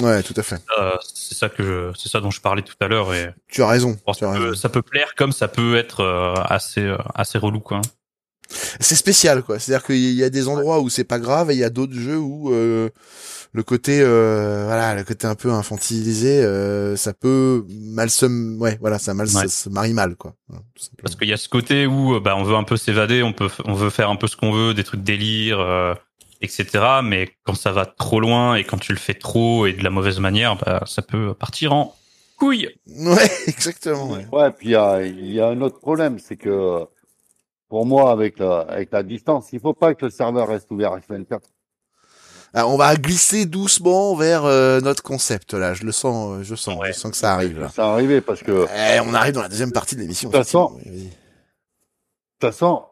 Ouais, 0.01 0.23
tout 0.25 0.35
à 0.37 0.43
fait. 0.43 0.61
Euh, 0.79 0.97
c'est 1.15 1.37
ça 1.37 1.49
que 1.49 1.63
je, 1.63 1.99
c'est 1.99 2.09
ça 2.09 2.21
dont 2.21 2.33
je 2.33 2.41
parlais 2.41 2.63
tout 2.63 2.75
à 2.81 2.89
l'heure 2.89 3.15
et 3.15 3.33
Tu 3.49 3.63
as 3.63 3.69
raison. 3.69 3.97
Tu 4.17 4.25
as 4.25 4.31
raison. 4.31 4.55
ça 4.55 4.69
peut 4.69 4.83
plaire 4.83 5.15
comme 5.15 5.31
ça 5.31 5.47
peut 5.47 5.77
être 5.77 6.01
euh, 6.01 6.35
assez 6.47 6.93
assez 7.15 7.39
relou 7.39 7.61
quoi. 7.61 7.81
C'est 8.81 8.95
spécial, 8.97 9.43
quoi. 9.43 9.59
C'est-à-dire 9.59 9.85
qu'il 9.87 9.97
y 10.15 10.25
a 10.25 10.31
des 10.31 10.49
endroits 10.49 10.81
où 10.81 10.89
c'est 10.89 11.05
pas 11.05 11.19
grave 11.19 11.51
et 11.51 11.55
il 11.55 11.61
y 11.61 11.65
a 11.65 11.71
d'autres 11.71 11.95
jeux 11.95 12.19
où 12.19 12.53
euh, 12.53 12.89
le 13.53 13.63
côté, 13.63 14.01
euh, 14.01 14.65
voilà, 14.67 14.95
le 14.95 15.05
côté 15.05 15.27
un 15.27 15.37
peu 15.37 15.51
infantilisé, 15.51 16.43
euh, 16.43 16.97
ça 16.97 17.13
peut 17.15 17.65
mal 17.71 18.11
se, 18.11 18.27
ouais, 18.59 18.77
voilà, 18.81 18.99
ça 18.99 19.15
mal 19.15 19.27
Ouais. 19.29 19.43
ça 19.43 19.49
se 19.49 19.69
marie 19.69 19.93
mal, 19.93 20.17
quoi. 20.17 20.35
Parce 21.03 21.15
qu'il 21.17 21.29
y 21.29 21.33
a 21.33 21.37
ce 21.37 21.49
côté 21.49 21.87
où 21.87 22.15
euh, 22.17 22.21
bah, 22.21 22.35
on 22.37 22.43
veut 22.43 22.57
un 22.57 22.65
peu 22.65 22.77
s'évader, 22.77 23.23
on 23.23 23.33
peut, 23.33 23.49
on 23.65 23.75
veut 23.75 23.91
faire 23.91 24.11
un 24.11 24.17
peu 24.17 24.27
ce 24.27 24.37
qu'on 24.37 24.53
veut, 24.53 24.75
des 24.75 24.83
trucs 24.85 25.03
délire, 25.03 25.61
euh, 25.61 25.95
etc. 26.43 26.67
Mais 27.05 27.29
quand 27.45 27.55
ça 27.55 27.71
va 27.71 27.87
trop 27.87 28.19
loin 28.21 28.57
et 28.57 28.65
quand 28.65 28.79
tu 28.79 28.93
le 28.93 28.99
fais 28.99 29.15
trop 29.15 29.67
et 29.67 29.73
de 29.73 29.85
la 29.85 29.91
mauvaise 29.91 30.19
manière, 30.19 30.57
bah, 30.57 30.83
ça 30.87 31.03
peut 31.03 31.33
partir 31.35 31.73
en 31.73 31.95
couille. 32.37 32.69
Ouais, 32.89 33.31
exactement. 33.47 34.11
Ouais. 34.11 34.27
Ouais, 34.33 34.51
puis 34.51 34.69
il 34.69 34.73
y 34.73 34.77
a, 34.77 35.01
il 35.03 35.33
y 35.33 35.41
a 35.41 35.47
un 35.47 35.61
autre 35.61 35.79
problème, 35.79 36.19
c'est 36.19 36.37
que 36.37 36.81
pour 37.75 37.87
moi, 37.87 38.13
avec 38.13 38.39
la, 38.39 38.61
avec 38.61 38.93
la 38.93 39.03
distance, 39.03 39.53
il 39.53 39.59
faut 39.59 39.75
pas 39.75 39.97
que 39.97 40.05
le 40.05 40.11
serveur 40.13 40.47
reste 40.47 40.71
ouvert 40.71 40.93
à 40.93 41.01
F24. 41.01 41.41
Ah, 42.53 42.69
on 42.69 42.77
va 42.77 42.95
glisser 42.95 43.47
doucement 43.47 44.15
vers 44.15 44.45
euh, 44.45 44.81
notre 44.81 45.03
concept 45.03 45.55
là. 45.55 45.75
Je 45.75 45.83
le 45.83 45.91
sens, 45.91 46.39
euh, 46.39 46.43
je 46.45 46.55
sens, 46.55 46.79
Ouais. 46.79 46.93
je 46.93 46.99
sens 47.01 47.11
que 47.11 47.17
ça 47.17 47.35
arrive 47.35 47.59
là. 47.59 47.69
Ça 47.71 47.93
arrivé 47.93 48.21
parce 48.21 48.45
que, 48.45 48.67
Eh, 48.73 49.01
on 49.01 49.13
arrive 49.13 49.35
dans 49.35 49.43
la 49.43 49.49
deuxième 49.49 49.73
partie 49.73 49.97
de 49.97 50.03
l'émission. 50.03 50.29
De 50.31 50.37
toute 50.37 50.45
façon-. 50.45 50.79
Oui, 50.87 51.11
toute 52.39 52.53
façon, 52.53 52.85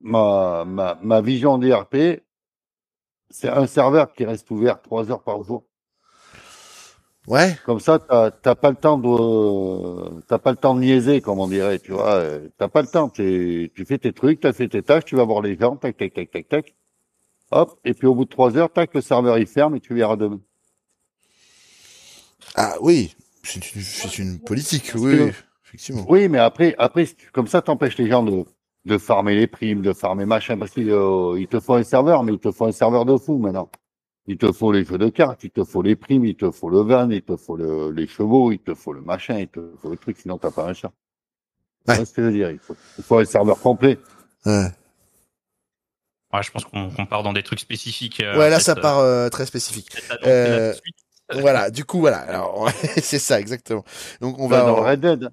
ma, 0.00 0.64
ma, 0.66 0.98
ma 1.02 1.20
vision 1.20 1.58
d'ERP, 1.58 2.22
c'est 3.28 3.50
un 3.50 3.66
serveur 3.66 4.14
qui 4.14 4.24
reste 4.24 4.50
ouvert 4.50 4.80
trois 4.80 5.10
heures 5.10 5.22
par 5.22 5.42
jour. 5.42 5.62
Ouais, 7.30 7.56
Comme 7.64 7.78
ça, 7.78 8.00
t'as 8.00 8.32
t'as 8.32 8.56
pas 8.56 8.70
le 8.70 8.76
temps 8.76 8.98
de, 8.98 10.20
t'as 10.22 10.38
pas 10.38 10.50
le 10.50 10.56
temps 10.56 10.74
de 10.74 10.80
niaiser, 10.80 11.20
comme 11.20 11.38
on 11.38 11.46
dirait, 11.46 11.78
tu 11.78 11.92
vois. 11.92 12.20
T'as 12.58 12.66
pas 12.66 12.82
le 12.82 12.88
temps. 12.88 13.08
Tu 13.08 13.70
fais 13.86 13.98
tes 13.98 14.12
trucs, 14.12 14.40
t'as 14.40 14.52
fait 14.52 14.66
tes 14.68 14.82
tâches, 14.82 15.04
tu 15.04 15.14
vas 15.14 15.22
voir 15.24 15.40
les 15.40 15.56
gens, 15.56 15.76
tac, 15.76 15.96
tac, 15.96 16.12
tac, 16.12 16.28
tac, 16.32 16.48
tac. 16.48 16.74
Hop, 17.52 17.78
et 17.84 17.94
puis 17.94 18.08
au 18.08 18.16
bout 18.16 18.24
de 18.24 18.30
trois 18.30 18.56
heures, 18.56 18.72
tac, 18.72 18.92
le 18.94 19.00
serveur 19.00 19.38
il 19.38 19.46
ferme 19.46 19.76
et 19.76 19.80
tu 19.80 19.94
verras 19.94 20.16
demain. 20.16 20.40
ah 22.56 22.74
oui, 22.80 23.14
c'est 23.44 23.74
une, 23.74 23.82
c'est 23.82 24.18
une 24.18 24.40
politique, 24.40 24.90
oui, 24.96 25.30
effectivement. 25.64 26.04
Oui, 26.08 26.28
mais 26.28 26.38
après, 26.38 26.74
après, 26.78 27.06
comme 27.32 27.46
ça, 27.46 27.62
t'empêches 27.62 27.98
les 27.98 28.08
gens 28.08 28.24
de, 28.24 28.44
de 28.86 28.98
farmer 28.98 29.36
les 29.36 29.46
primes, 29.46 29.82
de 29.82 29.92
farmer 29.92 30.26
machin, 30.26 30.58
parce 30.58 30.72
qu'ils 30.72 30.90
euh, 30.90 31.38
ils 31.38 31.46
te 31.48 31.60
font 31.60 31.74
un 31.74 31.84
serveur, 31.84 32.24
mais 32.24 32.32
il 32.32 32.40
te 32.40 32.50
faut 32.50 32.66
un 32.66 32.72
serveur 32.72 33.04
de 33.04 33.16
fou 33.16 33.38
maintenant. 33.38 33.70
Il 34.30 34.36
te 34.38 34.52
faut 34.52 34.70
les 34.70 34.84
jeux 34.84 34.96
de 34.96 35.08
cartes, 35.08 35.42
il 35.42 35.50
te 35.50 35.64
faut 35.64 35.82
les 35.82 35.96
primes, 35.96 36.24
il 36.24 36.36
te 36.36 36.52
faut 36.52 36.70
le 36.70 36.82
van, 36.82 37.10
il 37.10 37.20
te 37.20 37.36
faut 37.36 37.56
le, 37.56 37.90
les 37.90 38.06
chevaux, 38.06 38.52
il 38.52 38.60
te 38.60 38.74
faut 38.74 38.92
le 38.92 39.00
machin, 39.00 39.40
il 39.40 39.48
te 39.48 39.58
faut 39.82 39.90
le 39.90 39.96
truc, 39.96 40.18
sinon 40.18 40.38
t'as 40.38 40.52
pas 40.52 40.68
un 40.68 40.72
chat. 40.72 40.92
Ouais. 41.88 41.94
Tu 41.94 41.96
vois 41.96 42.06
ce 42.06 42.12
que 42.12 42.22
je 42.22 42.26
veux 42.28 42.32
dire 42.32 42.48
il 42.52 42.60
faut, 42.60 42.76
il 42.96 43.02
faut 43.02 43.18
un 43.18 43.24
serveur 43.24 43.58
complet. 43.58 43.98
Ouais. 44.46 44.68
Ouais, 46.32 46.42
je 46.44 46.50
pense 46.52 46.64
qu'on 46.64 47.06
part 47.06 47.24
dans 47.24 47.32
des 47.32 47.42
trucs 47.42 47.58
spécifiques. 47.58 48.20
euh, 48.20 48.38
ouais, 48.38 48.50
là 48.50 48.60
ça 48.60 48.76
euh, 48.78 48.80
part 48.80 49.00
euh, 49.00 49.28
très 49.30 49.46
spécifique. 49.46 49.88
Euh, 50.24 50.74
voilà, 51.32 51.70
du 51.70 51.84
coup 51.84 51.98
voilà. 51.98 52.18
Alors 52.18 52.70
c'est 53.02 53.18
ça 53.18 53.40
exactement. 53.40 53.84
Donc 54.20 54.38
on 54.38 54.46
va 54.46 54.60
dans 54.60 54.76
Red 54.76 55.00
Dead. 55.00 55.30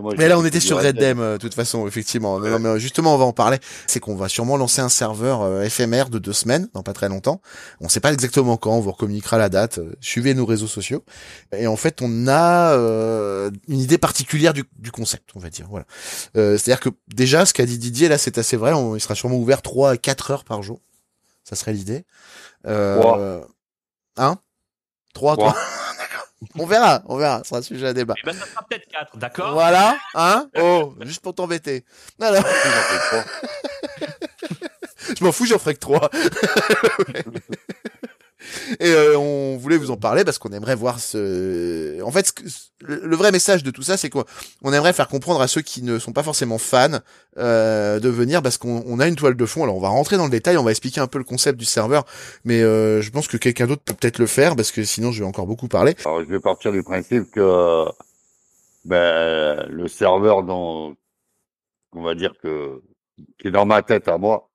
Moi, 0.00 0.14
Mais 0.18 0.28
là, 0.28 0.38
on 0.38 0.44
était 0.44 0.60
sur 0.60 0.78
Red 0.78 0.96
Dead, 0.96 1.18
euh, 1.18 1.32
de 1.34 1.38
toute 1.38 1.54
façon, 1.54 1.86
effectivement. 1.86 2.38
Non, 2.38 2.48
non, 2.48 2.58
mais 2.58 2.80
justement, 2.80 3.14
on 3.14 3.18
va 3.18 3.24
en 3.24 3.32
parler. 3.32 3.58
C'est 3.86 4.00
qu'on 4.00 4.16
va 4.16 4.28
sûrement 4.28 4.56
lancer 4.56 4.80
un 4.80 4.88
serveur 4.88 5.42
euh, 5.42 5.62
éphémère 5.62 6.10
de 6.10 6.18
deux 6.18 6.32
semaines, 6.32 6.68
dans 6.74 6.82
pas 6.82 6.92
très 6.92 7.08
longtemps. 7.08 7.40
On 7.80 7.88
sait 7.88 8.00
pas 8.00 8.12
exactement 8.12 8.56
quand, 8.56 8.72
on 8.72 8.80
vous 8.80 8.92
recommuniquera 8.92 9.38
la 9.38 9.48
date. 9.48 9.78
Euh, 9.78 9.96
Suivez 10.00 10.34
nos 10.34 10.46
réseaux 10.46 10.66
sociaux. 10.66 11.04
Et 11.56 11.66
en 11.66 11.76
fait, 11.76 12.00
on 12.02 12.26
a 12.28 12.72
euh, 12.72 13.50
une 13.68 13.78
idée 13.78 13.98
particulière 13.98 14.52
du, 14.52 14.64
du 14.78 14.90
concept, 14.90 15.30
on 15.34 15.40
va 15.40 15.50
dire. 15.50 15.66
Voilà. 15.68 15.86
Euh, 16.36 16.56
C'est-à-dire 16.56 16.80
que 16.80 16.90
déjà, 17.08 17.46
ce 17.46 17.54
qu'a 17.54 17.66
dit 17.66 17.78
Didier, 17.78 18.08
là, 18.08 18.18
c'est 18.18 18.38
assez 18.38 18.56
vrai. 18.56 18.72
On, 18.72 18.96
il 18.96 19.00
sera 19.00 19.14
sûrement 19.14 19.36
ouvert 19.36 19.62
3 19.62 19.90
à 19.90 19.96
4 19.96 20.30
heures 20.30 20.44
par 20.44 20.62
jour. 20.62 20.80
Ça 21.44 21.56
serait 21.56 21.72
l'idée. 21.72 22.04
Euh, 22.66 23.00
Trois. 23.00 23.18
Hein? 24.16 24.38
3, 25.14 25.36
Trois? 25.36 25.52
3. 25.52 25.56
On 26.58 26.66
verra, 26.66 27.02
on 27.06 27.16
verra. 27.16 27.40
Ce 27.42 27.50
sera 27.50 27.58
un 27.58 27.62
sujet 27.62 27.86
à 27.88 27.92
débat. 27.92 28.14
Eh 28.22 28.26
ben, 28.26 28.32
ça 28.32 28.46
sera 28.46 28.62
peut-être 28.62 28.88
4, 28.88 29.16
d'accord? 29.16 29.52
Voilà, 29.52 29.96
hein? 30.14 30.48
Oh, 30.58 30.94
juste 31.00 31.22
pour 31.22 31.34
t'embêter. 31.34 31.84
Trois. 32.18 32.40
je 35.18 35.24
m'en 35.24 35.32
fous, 35.32 35.46
j'en 35.46 35.58
ferai 35.58 35.74
que 35.74 35.80
trois. 35.80 36.10
Et 38.80 38.90
euh, 38.90 39.18
on 39.18 39.56
voulait 39.56 39.76
vous 39.76 39.90
en 39.90 39.96
parler 39.96 40.24
parce 40.24 40.38
qu'on 40.38 40.50
aimerait 40.50 40.74
voir 40.74 41.00
ce. 41.00 42.02
En 42.02 42.10
fait, 42.10 42.32
le 42.82 43.16
vrai 43.16 43.32
message 43.32 43.62
de 43.62 43.70
tout 43.70 43.82
ça, 43.82 43.96
c'est 43.96 44.10
qu'on 44.10 44.24
on 44.62 44.72
aimerait 44.72 44.92
faire 44.92 45.08
comprendre 45.08 45.40
à 45.40 45.48
ceux 45.48 45.60
qui 45.60 45.82
ne 45.82 45.98
sont 45.98 46.12
pas 46.12 46.22
forcément 46.22 46.58
fans 46.58 47.00
euh, 47.38 48.00
de 48.00 48.08
venir 48.08 48.42
parce 48.42 48.58
qu'on 48.58 48.82
on 48.86 49.00
a 49.00 49.08
une 49.08 49.16
toile 49.16 49.36
de 49.36 49.46
fond. 49.46 49.62
Alors, 49.62 49.76
on 49.76 49.80
va 49.80 49.88
rentrer 49.88 50.16
dans 50.16 50.24
le 50.24 50.30
détail, 50.30 50.56
on 50.56 50.64
va 50.64 50.70
expliquer 50.70 51.00
un 51.00 51.06
peu 51.06 51.18
le 51.18 51.24
concept 51.24 51.58
du 51.58 51.64
serveur, 51.64 52.04
mais 52.44 52.62
euh, 52.62 53.00
je 53.02 53.10
pense 53.10 53.28
que 53.28 53.36
quelqu'un 53.36 53.66
d'autre 53.66 53.82
peut 53.82 53.94
peut-être 53.94 54.18
le 54.18 54.26
faire 54.26 54.56
parce 54.56 54.72
que 54.72 54.84
sinon, 54.84 55.12
je 55.12 55.20
vais 55.20 55.28
encore 55.28 55.46
beaucoup 55.46 55.68
parler. 55.68 55.94
Alors, 56.04 56.20
je 56.20 56.28
vais 56.28 56.40
partir 56.40 56.72
du 56.72 56.82
principe 56.82 57.30
que 57.30 57.84
ben, 58.84 59.66
le 59.68 59.88
serveur 59.88 60.42
dont 60.42 60.96
on 61.92 62.02
va 62.02 62.14
dire 62.14 62.32
que 62.42 62.80
qui 63.38 63.48
est 63.48 63.50
dans 63.50 63.66
ma 63.66 63.82
tête 63.82 64.08
à 64.08 64.16
moi, 64.16 64.49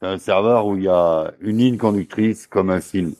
c'est 0.00 0.06
un 0.08 0.18
serveur 0.18 0.66
où 0.66 0.76
il 0.76 0.84
y 0.84 0.88
a 0.88 1.32
une 1.40 1.58
ligne 1.58 1.76
conductrice 1.78 2.46
comme 2.46 2.70
un 2.70 2.80
film. 2.80 3.14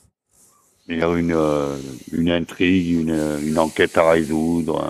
Il 0.87 0.99
y 0.99 1.03
a 1.03 1.09
une 1.17 1.33
euh, 1.33 1.75
une 2.13 2.29
intrigue, 2.29 2.91
une, 2.91 3.39
une 3.43 3.59
enquête 3.59 3.97
à 3.97 4.09
résoudre, 4.11 4.81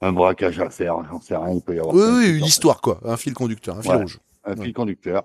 un, 0.00 0.06
un 0.08 0.12
braquage 0.12 0.60
à 0.60 0.70
faire, 0.70 0.96
j'en 1.10 1.20
sais 1.20 1.36
rien, 1.36 1.50
il 1.54 1.60
peut 1.60 1.74
y 1.74 1.80
avoir 1.80 1.94
Oui, 1.94 2.02
oui, 2.04 2.38
une 2.38 2.44
histoire 2.44 2.80
quoi, 2.80 3.00
un 3.04 3.16
fil 3.16 3.34
conducteur, 3.34 3.78
un 3.78 3.82
fil 3.82 3.90
Ouais. 3.92 3.96
rouge. 4.02 4.18
un 4.44 4.56
Ouais. 4.56 4.64
fil 4.64 4.72
conducteur. 4.74 5.24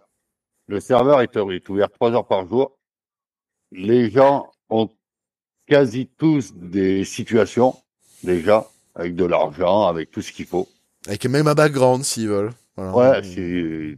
Le 0.68 0.80
serveur 0.80 1.22
est, 1.22 1.36
est 1.36 1.70
ouvert 1.70 1.92
trois 1.92 2.12
heures 2.12 2.26
par 2.28 2.48
jour. 2.48 2.78
Les 3.72 4.10
gens 4.10 4.50
ont 4.70 4.90
quasi 5.68 6.08
tous 6.18 6.54
des 6.56 7.04
situations, 7.06 7.76
déjà, 8.24 8.68
avec 8.96 9.16
de 9.16 9.26
l'argent, 9.26 9.88
avec 9.88 10.10
tout 10.10 10.22
ce 10.22 10.32
qu'il 10.32 10.46
faut. 10.46 10.68
Avec 11.08 11.26
même 11.26 11.48
un 11.48 11.54
background 11.54 12.04
s'ils 12.04 12.30
veulent. 12.30 12.54
Voilà. 12.78 13.20
Ouais, 13.20 13.24
c'est, 13.24 13.98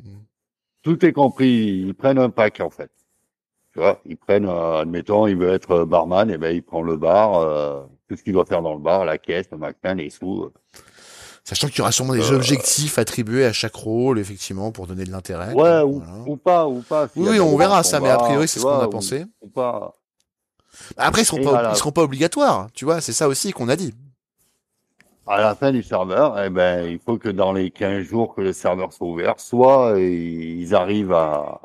tout 0.85 1.05
est 1.05 1.11
compris. 1.11 1.83
Ils 1.87 1.93
prennent 1.95 2.19
un 2.19 2.29
pack, 2.29 2.61
en 2.61 2.69
fait. 2.69 2.89
Tu 3.73 3.79
vois, 3.79 3.99
ils 4.05 4.15
prennent, 4.15 4.47
euh, 4.47 4.79
admettons, 4.81 5.27
il 5.27 5.35
veut 5.35 5.51
être 5.51 5.83
barman, 5.83 6.29
et 6.31 6.37
ben, 6.37 6.55
il 6.55 6.63
prend 6.63 6.81
le 6.81 6.95
bar, 6.95 7.35
euh, 7.39 7.81
tout 8.07 8.15
ce 8.15 8.23
qu'il 8.23 8.31
doit 8.31 8.45
faire 8.45 8.61
dans 8.61 8.73
le 8.73 8.79
bar, 8.79 9.03
la 9.03 9.17
caisse, 9.17 9.47
le 9.51 9.57
machin, 9.57 9.95
les 9.95 10.09
sous. 10.09 10.43
euh. 10.43 10.53
Sachant 11.43 11.67
qu'il 11.67 11.79
y 11.79 11.81
aura 11.81 11.91
sûrement 11.91 12.13
des 12.13 12.31
Euh, 12.31 12.35
objectifs 12.35 12.97
attribués 12.97 13.45
à 13.45 13.51
chaque 13.53 13.75
rôle, 13.75 14.17
effectivement, 14.17 14.71
pour 14.71 14.87
donner 14.87 15.03
de 15.03 15.11
l'intérêt. 15.11 15.53
Ouais, 15.53 15.81
ou, 15.81 15.99
Voilà. 16.01 16.23
ou 16.25 16.37
pas, 16.37 16.67
ou 16.67 16.81
pas. 16.81 17.07
Oui, 17.17 17.39
on 17.39 17.57
verra 17.57 17.83
ça, 17.83 17.99
mais 17.99 18.09
a 18.09 18.17
priori, 18.17 18.47
c'est 18.47 18.59
ce 18.59 18.63
qu'on 18.65 18.69
a 18.79 18.87
ou- 18.87 18.89
pensé. 18.89 19.25
Ou 19.41 19.49
pas. 19.49 19.93
Après, 20.97 21.21
ils 21.21 21.25
seront 21.25 21.37
Et 21.39 21.43
pas, 21.43 21.49
voilà. 21.51 21.71
ils 21.71 21.75
seront 21.77 21.91
pas 21.91 22.03
obligatoires, 22.03 22.67
tu 22.73 22.85
vois, 22.85 22.99
c'est 23.01 23.13
ça 23.13 23.27
aussi 23.27 23.51
qu'on 23.51 23.69
a 23.69 23.75
dit. 23.75 23.93
À 25.27 25.41
la 25.41 25.55
fin 25.55 25.71
du 25.71 25.83
serveur, 25.83 26.39
eh 26.43 26.49
ben, 26.49 26.85
il 26.85 26.99
faut 26.99 27.17
que 27.17 27.29
dans 27.29 27.51
les 27.53 27.71
15 27.71 28.03
jours 28.03 28.35
que 28.35 28.41
le 28.41 28.53
serveur 28.53 28.93
soit 28.93 29.07
ouvert, 29.07 29.39
soit 29.39 29.99
ils 29.99 30.73
arrivent 30.75 31.13
à, 31.13 31.61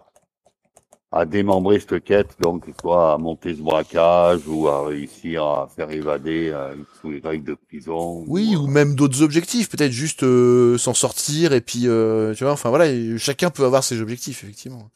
à 1.13 1.27
démembrer 1.27 1.81
cette 1.81 2.05
quête, 2.05 2.37
donc 2.41 2.65
soit 2.81 3.15
à 3.15 3.19
monter 3.19 3.55
ce 3.55 3.61
braquage 3.63 4.43
ou 4.47 4.69
à 4.69 4.87
réussir 4.87 5.43
à 5.45 5.69
faire 5.75 5.91
évader 5.91 6.51
euh, 6.55 6.75
sous 7.01 7.11
les 7.11 7.21
règles 7.21 7.45
de 7.45 7.55
prison. 7.55 8.25
Oui, 8.29 8.55
ou, 8.57 8.63
ou 8.65 8.67
même 8.69 8.95
d'autres 8.95 9.23
objectifs, 9.23 9.69
peut-être 9.69 9.91
juste 9.93 10.23
euh, 10.23 10.79
s'en 10.79 10.95
sortir 10.95 11.53
et 11.53 11.61
puis, 11.61 11.89
euh, 11.89 12.33
tu 12.35 12.45
vois, 12.45 12.53
enfin 12.53 12.69
voilà, 12.71 12.87
chacun 13.19 13.51
peut 13.51 13.65
avoir 13.65 13.83
ses 13.83 14.01
objectifs, 14.01 14.45
effectivement. 14.45 14.91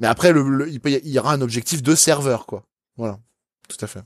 Mais 0.00 0.08
après, 0.08 0.32
le, 0.32 0.42
le- 0.42 0.68
il, 0.68 0.80
peut 0.80 0.90
il 0.90 1.08
y 1.08 1.18
aura 1.18 1.32
un 1.34 1.40
objectif 1.40 1.82
de 1.82 1.94
serveur, 1.94 2.46
quoi. 2.46 2.64
Voilà, 2.96 3.18
tout 3.68 3.76
à 3.82 3.86
fait. 3.86 4.00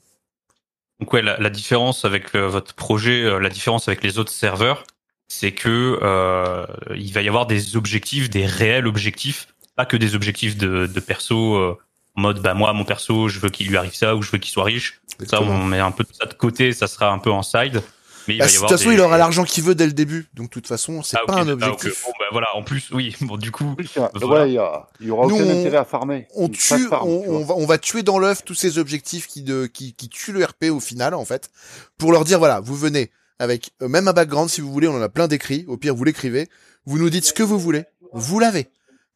Donc 1.04 1.12
ouais, 1.12 1.20
la, 1.20 1.36
la 1.36 1.50
différence 1.50 2.06
avec 2.06 2.34
euh, 2.34 2.48
votre 2.48 2.72
projet, 2.72 3.24
euh, 3.24 3.38
la 3.38 3.50
différence 3.50 3.88
avec 3.88 4.02
les 4.02 4.18
autres 4.18 4.32
serveurs, 4.32 4.84
c'est 5.28 5.52
que 5.52 5.98
euh, 6.00 6.64
il 6.96 7.12
va 7.12 7.20
y 7.20 7.28
avoir 7.28 7.44
des 7.44 7.76
objectifs, 7.76 8.30
des 8.30 8.46
réels 8.46 8.86
objectifs, 8.86 9.48
pas 9.76 9.84
que 9.84 9.98
des 9.98 10.14
objectifs 10.14 10.56
de, 10.56 10.86
de 10.86 11.00
perso 11.00 11.56
euh, 11.56 11.76
en 12.16 12.22
mode 12.22 12.40
bah 12.40 12.54
moi 12.54 12.72
mon 12.72 12.86
perso 12.86 13.28
je 13.28 13.38
veux 13.38 13.50
qu'il 13.50 13.68
lui 13.68 13.76
arrive 13.76 13.94
ça 13.94 14.16
ou 14.16 14.22
je 14.22 14.30
veux 14.30 14.38
qu'il 14.38 14.50
soit 14.50 14.64
riche. 14.64 15.02
Ça 15.26 15.42
on 15.42 15.64
met 15.64 15.78
un 15.78 15.90
peu 15.90 16.06
ça 16.10 16.24
de 16.24 16.32
côté, 16.32 16.72
ça 16.72 16.86
sera 16.86 17.10
un 17.10 17.18
peu 17.18 17.30
en 17.30 17.42
side. 17.42 17.82
Mais 18.26 18.34
il 18.34 18.38
Bah, 18.38 18.44
va 18.46 18.50
y 18.50 18.54
de 18.54 18.58
toute 18.60 18.68
façon, 18.70 18.88
des- 18.88 18.94
il 18.94 19.00
aura 19.00 19.18
l'argent 19.18 19.44
qu'il 19.44 19.62
veut 19.64 19.74
dès 19.74 19.86
le 19.86 19.92
début, 19.92 20.26
donc 20.34 20.46
de 20.48 20.50
toute 20.52 20.66
façon, 20.66 21.02
c'est 21.02 21.16
Ah, 21.20 21.24
pas 21.26 21.34
un 21.34 21.48
ah, 21.48 21.52
objectif. 21.52 22.04
Bon, 22.06 22.12
bah, 22.18 22.24
voilà, 22.32 22.46
en 22.56 22.62
plus 22.62 22.88
oui, 22.92 23.14
bon 23.20 23.36
du 23.36 23.50
coup 23.50 23.74
Oui, 23.78 23.86
ça- 23.92 24.10
Voilà. 24.14 24.44
ouais, 24.44 24.50
il 24.50 24.54
y, 24.54 24.58
a- 24.58 24.86
il 25.00 25.06
y 25.06 25.10
aura 25.10 25.26
Nous, 25.26 25.34
aucun 25.36 25.44
on- 25.44 25.60
intérêt 25.60 25.76
à 25.78 25.84
farmer. 25.84 26.26
on 26.34 26.48
tue, 26.48 26.86
farm, 26.88 27.08
on, 27.08 27.44
va, 27.44 27.54
on 27.56 27.66
va 27.66 27.78
tuer 27.78 28.02
dans 28.02 28.18
l'œuf 28.18 28.44
tous 28.44 28.54
ces 28.54 28.78
objectifs 28.78 29.26
qui, 29.26 29.42
de, 29.42 29.66
qui, 29.66 29.94
qui 29.94 30.08
tuent 30.08 30.32
le 30.32 30.44
RP 30.44 30.64
au 30.70 30.80
final, 30.80 31.14
en 31.14 31.24
fait, 31.24 31.50
pour 31.98 32.12
leur 32.12 32.24
dire, 32.24 32.38
voilà, 32.38 32.60
vous 32.60 32.74
venez 32.76 33.10
avec 33.38 33.72
euh, 33.82 33.88
même 33.88 34.08
un 34.08 34.12
background 34.12 34.48
si 34.48 34.60
vous 34.60 34.72
voulez, 34.72 34.88
on 34.88 34.96
en 34.96 35.02
a 35.02 35.08
plein 35.08 35.28
d'écrits, 35.28 35.64
au 35.68 35.76
pire 35.76 35.94
vous 35.94 36.04
l'écrivez, 36.04 36.48
vous 36.86 36.98
nous 36.98 37.10
dites 37.10 37.24
ce 37.26 37.32
que 37.32 37.42
vous 37.42 37.58
voulez, 37.58 37.84
vous 38.12 38.38
l'avez. 38.38 38.68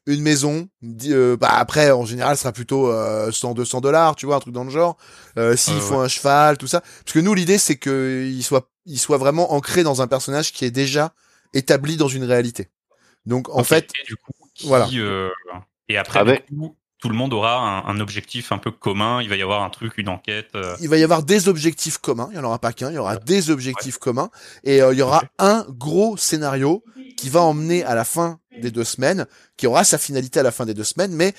Une 0.08 0.22
maison. 0.22 0.68
euh, 1.06 1.36
bah 1.36 1.50
après, 1.52 1.90
en 1.90 2.04
général, 2.04 2.36
ce 2.36 2.42
sera 2.42 2.52
plutôt 2.52 2.90
euh, 2.90 3.30
100, 3.30 3.54
200 3.54 3.80
dollars, 3.80 4.16
tu 4.16 4.26
vois, 4.26 4.36
un 4.36 4.40
truc 4.40 4.54
dans 4.54 4.64
le 4.64 4.70
genre. 4.70 4.96
Euh, 5.38 5.54
S'il 5.56 5.74
Ouais, 5.74 5.80
faut 5.80 5.98
un 6.00 6.08
cheval, 6.08 6.58
tout 6.58 6.66
ça. 6.66 6.80
Parce 6.80 7.12
que 7.14 7.18
nous, 7.20 7.34
l'idée, 7.34 7.58
c'est 7.58 7.76
que 7.76 8.26
il 8.28 8.42
soit, 8.42 8.68
il 8.86 8.98
soit 8.98 9.18
vraiment 9.18 9.52
ancré 9.52 9.82
dans 9.82 10.02
un 10.02 10.06
personnage 10.06 10.52
qui 10.52 10.64
est 10.64 10.70
déjà 10.70 11.12
établi 11.54 11.96
dans 11.96 12.08
une 12.08 12.24
réalité. 12.24 12.68
Donc, 13.26 13.48
en 13.50 13.62
fait, 13.64 13.90
et 14.02 14.06
du 14.06 14.16
coup, 14.16 14.32
qui, 14.54 14.66
voilà. 14.66 14.88
euh, 14.94 15.28
et 15.88 15.96
après, 15.98 16.18
Avec- 16.20 16.50
du 16.50 16.56
coup, 16.56 16.74
tout 17.00 17.08
le 17.08 17.14
monde 17.14 17.32
aura 17.32 17.58
un, 17.60 17.84
un 17.86 18.00
objectif 18.00 18.50
un 18.50 18.58
peu 18.58 18.72
commun. 18.72 19.22
Il 19.22 19.28
va 19.28 19.36
y 19.36 19.42
avoir 19.42 19.62
un 19.62 19.70
truc, 19.70 19.98
une 19.98 20.08
enquête. 20.08 20.48
euh, 20.56 20.74
il 20.80 20.88
va 20.88 20.96
y 20.96 21.04
avoir 21.04 21.22
des 21.22 21.48
objectifs 21.48 21.98
communs. 21.98 22.28
Il 22.32 22.36
y 22.36 22.40
en 22.40 22.44
aura 22.44 22.58
pas 22.58 22.72
qu'un. 22.72 22.90
Il 22.90 22.94
y 22.94 22.98
aura 22.98 23.16
des 23.16 23.50
objectifs 23.50 23.98
communs. 23.98 24.30
Et 24.64 24.82
euh, 24.82 24.92
il 24.92 24.98
y 24.98 25.02
aura 25.02 25.22
un 25.38 25.64
gros 25.68 26.16
scénario 26.16 26.82
qui 27.16 27.28
va 27.28 27.42
emmener 27.42 27.84
à 27.84 27.94
la 27.94 28.04
fin 28.04 28.40
des 28.60 28.70
deux 28.70 28.84
semaines, 28.84 29.26
qui 29.56 29.66
aura 29.66 29.84
sa 29.84 29.98
finalité 29.98 30.40
à 30.40 30.42
la 30.42 30.50
fin 30.50 30.66
des 30.66 30.74
deux 30.74 30.84
semaines, 30.84 31.12
mais 31.12 31.34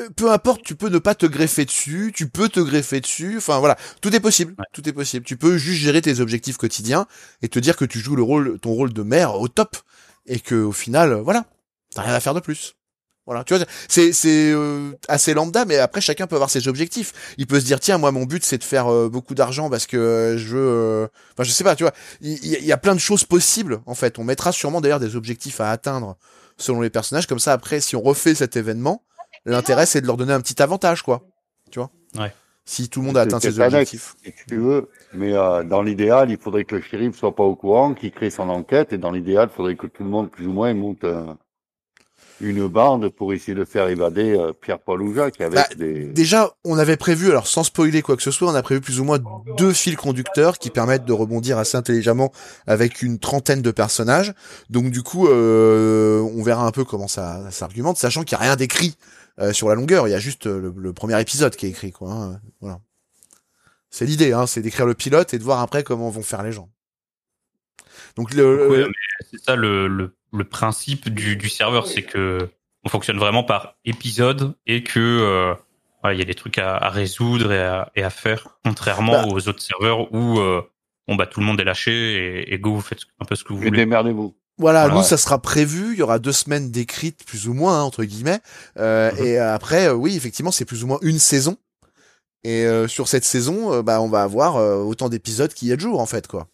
euh, 0.00 0.08
peu 0.14 0.30
importe, 0.30 0.62
tu 0.62 0.76
peux 0.76 0.88
ne 0.90 0.98
pas 0.98 1.14
te 1.14 1.26
greffer 1.26 1.64
dessus, 1.64 2.12
tu 2.14 2.28
peux 2.28 2.48
te 2.48 2.60
greffer 2.60 3.00
dessus, 3.00 3.38
enfin 3.38 3.58
voilà, 3.60 3.76
tout 4.00 4.14
est 4.14 4.20
possible, 4.20 4.54
Ouais. 4.58 4.64
tout 4.72 4.86
est 4.88 4.92
possible. 4.92 5.24
Tu 5.24 5.36
peux 5.36 5.56
juste 5.56 5.80
gérer 5.80 6.02
tes 6.02 6.20
objectifs 6.20 6.58
quotidiens 6.58 7.06
et 7.42 7.48
te 7.48 7.58
dire 7.58 7.76
que 7.76 7.84
tu 7.86 7.98
joues 7.98 8.16
le 8.16 8.22
rôle, 8.22 8.58
ton 8.60 8.72
rôle 8.72 8.92
de 8.92 9.02
mère 9.02 9.34
au 9.40 9.48
top 9.48 9.76
et 10.26 10.38
que 10.40 10.54
au 10.54 10.72
final, 10.72 11.12
euh, 11.12 11.22
voilà, 11.22 11.46
t'as 11.94 12.02
rien 12.02 12.14
à 12.14 12.20
faire 12.20 12.34
de 12.34 12.40
plus. 12.40 12.75
Voilà, 13.26 13.42
tu 13.42 13.54
vois, 13.56 13.64
c'est 13.88 14.12
c'est 14.12 14.52
euh, 14.52 14.92
assez 15.08 15.34
lambda, 15.34 15.64
mais 15.64 15.78
après 15.78 16.00
chacun 16.00 16.26
peut 16.28 16.36
avoir 16.36 16.48
ses 16.50 16.68
objectifs. 16.68 17.34
Il 17.38 17.46
peut 17.48 17.58
se 17.58 17.64
dire 17.64 17.80
tiens, 17.80 17.98
moi 17.98 18.12
mon 18.12 18.24
but 18.24 18.44
c'est 18.44 18.58
de 18.58 18.62
faire 18.64 18.86
euh, 18.86 19.08
beaucoup 19.08 19.34
d'argent 19.34 19.68
parce 19.68 19.86
que 19.86 19.96
euh, 19.96 20.38
je 20.38 20.56
veux, 20.56 20.60
euh, 20.68 21.06
enfin 21.32 21.42
je 21.42 21.50
sais 21.50 21.64
pas, 21.64 21.74
tu 21.74 21.82
vois, 21.82 21.92
il 22.20 22.46
y, 22.46 22.54
a- 22.54 22.58
il 22.60 22.64
y 22.64 22.70
a 22.72 22.76
plein 22.76 22.94
de 22.94 23.00
choses 23.00 23.24
possibles 23.24 23.80
en 23.86 23.94
fait. 23.96 24.18
On 24.20 24.24
mettra 24.24 24.52
sûrement 24.52 24.80
d'ailleurs 24.80 25.00
des 25.00 25.16
objectifs 25.16 25.60
à 25.60 25.70
atteindre 25.72 26.16
selon 26.56 26.80
les 26.80 26.88
personnages, 26.90 27.26
comme 27.26 27.40
ça 27.40 27.52
après 27.52 27.80
si 27.80 27.96
on 27.96 28.00
refait 28.00 28.34
cet 28.36 28.56
événement, 28.56 29.02
l'intérêt 29.44 29.86
c'est 29.86 30.00
de 30.00 30.06
leur 30.06 30.16
donner 30.16 30.32
un 30.32 30.40
petit 30.40 30.62
avantage 30.62 31.02
quoi, 31.02 31.22
tu 31.72 31.80
vois? 31.80 31.90
Ouais. 32.16 32.32
Si 32.64 32.88
tout 32.88 33.00
le 33.00 33.06
monde 33.06 33.16
a 33.16 33.22
atteint 33.22 33.38
ses 33.40 33.58
objectifs. 33.60 34.14
si 34.24 34.32
tu 34.48 34.56
veux. 34.56 34.88
Mais 35.12 35.32
euh, 35.34 35.62
dans 35.62 35.82
l'idéal, 35.82 36.30
il 36.32 36.38
faudrait 36.38 36.64
que 36.64 36.74
le 36.76 36.82
shérif 36.82 37.16
soit 37.16 37.34
pas 37.34 37.44
au 37.44 37.54
courant, 37.54 37.94
qu'il 37.94 38.10
crée 38.10 38.28
son 38.30 38.48
enquête. 38.48 38.92
Et 38.92 38.98
dans 38.98 39.12
l'idéal, 39.12 39.48
il 39.52 39.54
faudrait 39.56 39.76
que 39.76 39.86
tout 39.86 40.02
le 40.02 40.08
monde, 40.10 40.32
plus 40.32 40.48
ou 40.48 40.52
moins, 40.52 40.74
monte 40.74 41.04
euh, 41.04 41.22
une 42.40 42.66
bande 42.68 43.08
pour 43.08 43.32
essayer 43.32 43.54
de 43.54 43.64
faire 43.64 43.88
évader 43.88 44.36
euh, 44.36 44.52
Pierre-Paul 44.52 45.00
ou 45.02 45.14
Jacques 45.14 45.40
avec 45.40 45.54
Bah, 45.54 45.66
des... 45.76 46.04
Déjà, 46.04 46.52
on 46.64 46.76
avait 46.78 46.96
prévu, 46.96 47.30
alors 47.30 47.46
sans 47.46 47.64
spoiler 47.64 48.02
quoi 48.02 48.16
que 48.16 48.22
ce 48.22 48.30
soit, 48.30 48.50
on 48.50 48.54
a 48.54 48.62
prévu 48.62 48.80
plus 48.80 49.00
ou 49.00 49.04
moins 49.04 49.18
deux 49.56 49.72
fils 49.72 49.96
conducteurs 49.96 50.58
qui 50.58 50.70
permettent 50.70 51.04
de 51.06 51.12
rebondir 51.12 51.56
assez 51.58 51.76
intelligemment 51.76 52.32
avec 52.66 53.02
une 53.02 53.18
trentaine 53.18 53.62
de 53.62 53.70
personnages. 53.70 54.34
Donc 54.70 54.90
du 54.90 55.02
coup, 55.02 55.28
euh, 55.28 56.20
on 56.20 56.42
verra 56.42 56.66
un 56.66 56.72
peu 56.72 56.84
comment 56.84 57.08
ça, 57.08 57.42
ça 57.44 57.50
s'argumente, 57.50 57.96
sachant 57.96 58.22
qu'il 58.22 58.36
n'y 58.36 58.42
a 58.42 58.46
rien 58.48 58.56
d'écrit 58.56 58.96
euh, 59.40 59.52
sur 59.52 59.68
la 59.68 59.74
longueur. 59.74 60.06
Il 60.08 60.10
y 60.10 60.14
a 60.14 60.18
juste 60.18 60.46
euh, 60.46 60.60
le, 60.60 60.74
le 60.76 60.92
premier 60.92 61.20
épisode 61.20 61.56
qui 61.56 61.66
est 61.66 61.70
écrit, 61.70 61.92
quoi. 61.92 62.10
hein. 62.12 62.40
Voilà. 62.60 62.80
C'est 63.88 64.04
l'idée, 64.04 64.32
hein, 64.32 64.46
c'est 64.46 64.60
d'écrire 64.60 64.84
le 64.84 64.94
pilote 64.94 65.32
et 65.32 65.38
de 65.38 65.42
voir 65.44 65.60
après 65.60 65.82
comment 65.82 66.10
vont 66.10 66.22
faire 66.22 66.42
les 66.42 66.52
gens. 66.52 66.68
Donc 68.16 68.34
le, 68.34 68.68
mais 68.70 68.84
c'est 69.30 69.42
ça 69.42 69.56
le, 69.56 69.88
le, 69.88 70.14
le 70.36 70.44
principe 70.44 71.08
du, 71.08 71.36
du 71.36 71.48
serveur, 71.48 71.86
c'est 71.86 72.02
que 72.02 72.48
on 72.84 72.88
fonctionne 72.88 73.18
vraiment 73.18 73.42
par 73.44 73.74
épisode 73.84 74.54
et 74.66 74.82
que 74.84 75.00
euh, 75.00 75.54
voilà, 76.02 76.14
il 76.14 76.18
y 76.18 76.22
a 76.22 76.24
des 76.26 76.34
trucs 76.34 76.58
à, 76.58 76.76
à 76.76 76.88
résoudre 76.90 77.50
et 77.52 77.60
à, 77.60 77.90
et 77.96 78.02
à 78.04 78.10
faire, 78.10 78.46
contrairement 78.64 79.12
Bah. 79.22 79.26
aux 79.28 79.48
autres 79.48 79.62
serveurs 79.62 80.12
où 80.14 80.38
euh, 80.38 80.62
bon 81.08 81.16
bah 81.16 81.26
tout 81.26 81.40
le 81.40 81.46
monde 81.46 81.60
est 81.60 81.64
lâché 81.64 81.92
et, 81.92 82.54
et 82.54 82.58
go 82.58 82.74
vous 82.74 82.80
faites 82.80 83.00
un 83.20 83.24
peu 83.24 83.34
ce 83.34 83.42
que 83.44 83.52
vous 83.52 83.58
Mais 83.58 83.66
voulez. 83.66 83.78
démerdez-vous. 83.78 84.36
Voilà, 84.58 84.82
Voilà. 84.82 84.94
nous 84.94 85.02
ça 85.02 85.16
sera 85.16 85.40
prévu. 85.42 85.92
Il 85.94 85.98
y 85.98 86.02
aura 86.02 86.18
deux 86.18 86.32
semaines 86.32 86.70
d'écrites 86.70 87.24
plus 87.26 87.48
ou 87.48 87.54
moins 87.54 87.80
hein, 87.80 87.82
entre 87.82 88.04
guillemets. 88.04 88.40
Euh, 88.78 89.10
Mhm. 89.12 89.24
Et 89.26 89.38
après, 89.38 89.88
euh, 89.88 89.92
oui, 89.94 90.16
effectivement, 90.16 90.50
c'est 90.52 90.64
plus 90.64 90.82
ou 90.84 90.86
moins 90.86 90.98
une 91.02 91.18
saison. 91.18 91.56
Et 92.44 92.64
euh, 92.64 92.86
sur 92.86 93.08
cette 93.08 93.24
saison, 93.24 93.72
euh, 93.72 93.82
bah, 93.82 94.00
on 94.00 94.08
va 94.08 94.22
avoir 94.22 94.56
euh, 94.56 94.76
autant 94.76 95.08
d'épisodes 95.08 95.52
qu'il 95.52 95.66
y 95.68 95.72
a 95.72 95.76
de 95.76 95.80
jours 95.80 96.00
en 96.00 96.06
fait, 96.06 96.26
quoi. 96.28 96.46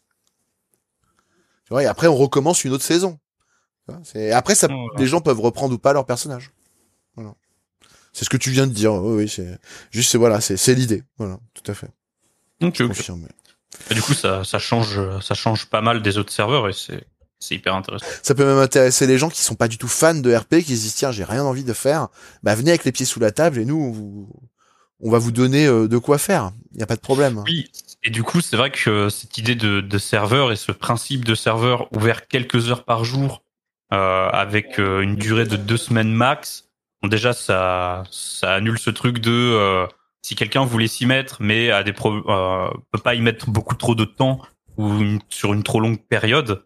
Tu 1.66 1.70
vois, 1.74 1.82
et 1.82 1.86
après, 1.86 2.06
on 2.08 2.16
recommence 2.16 2.64
une 2.64 2.72
autre 2.72 2.82
saison. 2.84 3.18
Après, 4.32 4.54
ça, 4.54 4.68
les 4.98 5.06
gens 5.06 5.20
peuvent 5.20 5.40
reprendre 5.40 5.74
ou 5.74 5.78
pas 5.78 5.92
leur 5.92 6.06
personnage. 6.06 6.50
Voilà. 7.16 7.34
C'est 8.12 8.24
ce 8.24 8.30
que 8.30 8.36
tu 8.36 8.50
viens 8.50 8.66
de 8.66 8.72
dire. 8.72 8.92
Oui, 8.94 9.22
oui, 9.24 9.28
c'est 9.28 9.58
juste, 9.90 10.10
c'est 10.10 10.18
voilà, 10.18 10.40
c'est 10.40 10.56
c'est 10.56 10.74
l'idée. 10.74 11.02
Voilà, 11.18 11.38
tout 11.54 11.70
à 11.70 11.74
fait. 11.74 11.88
Donc, 12.60 12.78
ok. 12.80 12.88
Confirmé. 12.88 13.26
Et 13.90 13.94
du 13.94 14.02
coup 14.02 14.12
ça, 14.12 14.44
ça 14.44 14.58
change 14.58 15.00
ça 15.20 15.34
change 15.34 15.66
pas 15.66 15.80
mal 15.80 16.02
des 16.02 16.18
autres 16.18 16.32
serveurs 16.32 16.68
et 16.68 16.74
c'est 16.74 17.04
c'est 17.40 17.54
hyper 17.54 17.74
intéressant. 17.74 18.04
Ça 18.22 18.34
peut 18.34 18.44
même 18.44 18.58
intéresser 18.58 19.06
les 19.06 19.16
gens 19.18 19.30
qui 19.30 19.40
sont 19.42 19.54
pas 19.54 19.66
du 19.66 19.78
tout 19.78 19.88
fans 19.88 20.14
de 20.14 20.32
RP, 20.32 20.56
qui 20.56 20.76
se 20.76 20.82
disent 20.82 20.94
tiens 20.94 21.10
j'ai 21.10 21.24
rien 21.24 21.42
envie 21.42 21.64
de 21.64 21.72
faire, 21.72 22.08
bah 22.42 22.54
venez 22.54 22.70
avec 22.70 22.84
les 22.84 22.92
pieds 22.92 23.06
sous 23.06 23.18
la 23.18 23.30
table 23.32 23.58
et 23.58 23.64
nous 23.64 23.76
on, 23.80 23.90
vous- 23.90 24.30
on 25.00 25.10
va 25.10 25.18
vous 25.18 25.32
donner 25.32 25.66
euh, 25.66 25.88
de 25.88 25.96
quoi 25.98 26.18
faire. 26.18 26.52
Il 26.74 26.80
y 26.80 26.82
a 26.82 26.86
pas 26.86 26.96
de 26.96 27.00
problème. 27.00 27.42
Oui, 27.46 27.70
et 28.04 28.10
du 28.10 28.22
coup, 28.22 28.40
c'est 28.40 28.56
vrai 28.56 28.70
que 28.70 29.08
cette 29.08 29.36
idée 29.38 29.54
de, 29.56 29.80
de 29.80 29.98
serveur 29.98 30.52
et 30.52 30.56
ce 30.56 30.70
principe 30.70 31.24
de 31.24 31.34
serveur 31.34 31.88
ouvert 31.96 32.28
quelques 32.28 32.68
heures 32.70 32.84
par 32.84 33.04
jour 33.04 33.42
avec 34.32 34.78
euh, 34.78 35.00
une 35.00 35.16
durée 35.16 35.44
de 35.46 35.56
deux 35.56 35.76
semaines 35.76 36.12
max, 36.12 36.68
bon, 37.02 37.08
déjà 37.08 37.32
ça 37.32 38.04
ça 38.10 38.54
annule 38.54 38.78
ce 38.78 38.90
truc 38.90 39.18
de 39.18 39.30
euh, 39.30 39.86
si 40.22 40.34
quelqu'un 40.34 40.64
voulait 40.64 40.86
s'y 40.88 41.04
mettre 41.06 41.36
mais 41.40 41.70
a 41.70 41.82
des 41.82 41.92
pro 41.92 42.12
euh, 42.30 42.70
peut 42.90 43.00
pas 43.00 43.14
y 43.14 43.20
mettre 43.20 43.50
beaucoup 43.50 43.74
trop 43.74 43.94
de 43.94 44.04
temps 44.04 44.40
ou 44.78 44.88
une- 45.00 45.20
sur 45.28 45.52
une 45.52 45.62
trop 45.62 45.80
longue 45.80 46.00
période. 46.08 46.64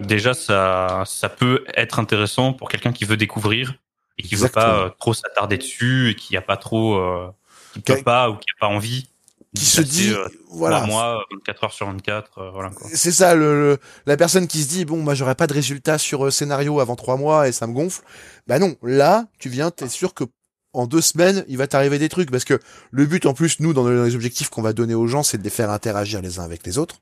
Déjà, 0.00 0.32
ça 0.34 1.02
ça 1.06 1.28
peut 1.28 1.64
être 1.74 1.98
intéressant 1.98 2.52
pour 2.52 2.68
quelqu'un 2.68 2.92
qui 2.92 3.04
veut 3.04 3.16
découvrir 3.16 3.74
et 4.18 4.22
qui 4.22 4.34
veut 4.36 4.46
Exactement. 4.46 4.64
pas 4.74 4.84
euh, 4.84 4.90
trop 5.00 5.14
s'attarder 5.14 5.58
dessus 5.58 6.10
et 6.10 6.14
qui 6.14 6.36
a 6.36 6.40
pas 6.42 6.56
trop 6.56 6.96
euh, 6.96 7.28
qui 7.72 7.80
peut 7.80 8.02
pas 8.04 8.30
ou 8.30 8.34
qui 8.36 8.46
a 8.56 8.58
pas 8.60 8.66
envie 8.68 9.08
Qui 9.56 9.64
se 9.64 9.80
dit 9.80 10.10
euh, 10.10 10.26
voilà. 10.50 10.84
mois, 10.86 11.24
24 11.32 11.64
heures 11.64 11.72
sur 11.72 11.86
24, 11.86 12.38
euh, 12.38 12.50
voilà. 12.50 12.70
C'est 12.94 13.12
ça, 13.12 13.34
le, 13.34 13.54
le- 13.72 13.78
la 14.06 14.16
personne 14.18 14.46
qui 14.46 14.62
se 14.62 14.68
dit 14.68 14.84
bon, 14.84 14.98
moi 14.98 15.14
j'aurai 15.14 15.34
pas 15.34 15.46
de 15.46 15.54
résultat 15.54 15.96
sur 15.98 16.26
euh, 16.26 16.30
scénario 16.30 16.80
avant 16.80 16.96
trois 16.96 17.16
mois 17.16 17.48
et 17.48 17.52
ça 17.52 17.66
me 17.66 17.72
gonfle. 17.72 18.02
Bah 18.46 18.58
non, 18.58 18.76
là, 18.82 19.26
tu 19.38 19.48
viens, 19.48 19.70
t'es 19.70 19.88
sûr 19.88 20.12
que 20.12 20.24
en 20.74 20.86
deux 20.86 21.00
semaines, 21.00 21.44
il 21.48 21.56
va 21.56 21.66
t'arriver 21.66 21.98
des 21.98 22.10
trucs 22.10 22.30
parce 22.30 22.44
que 22.44 22.60
le 22.90 23.06
but 23.06 23.24
en 23.24 23.32
plus, 23.32 23.58
nous, 23.60 23.72
dans 23.72 23.88
les 23.88 24.14
objectifs 24.14 24.50
qu'on 24.50 24.60
va 24.62 24.74
donner 24.74 24.94
aux 24.94 25.06
gens, 25.06 25.22
c'est 25.22 25.38
de 25.38 25.42
les 25.42 25.50
faire 25.50 25.70
interagir 25.70 26.20
les 26.20 26.38
uns 26.38 26.44
avec 26.44 26.64
les 26.66 26.76
autres. 26.76 26.96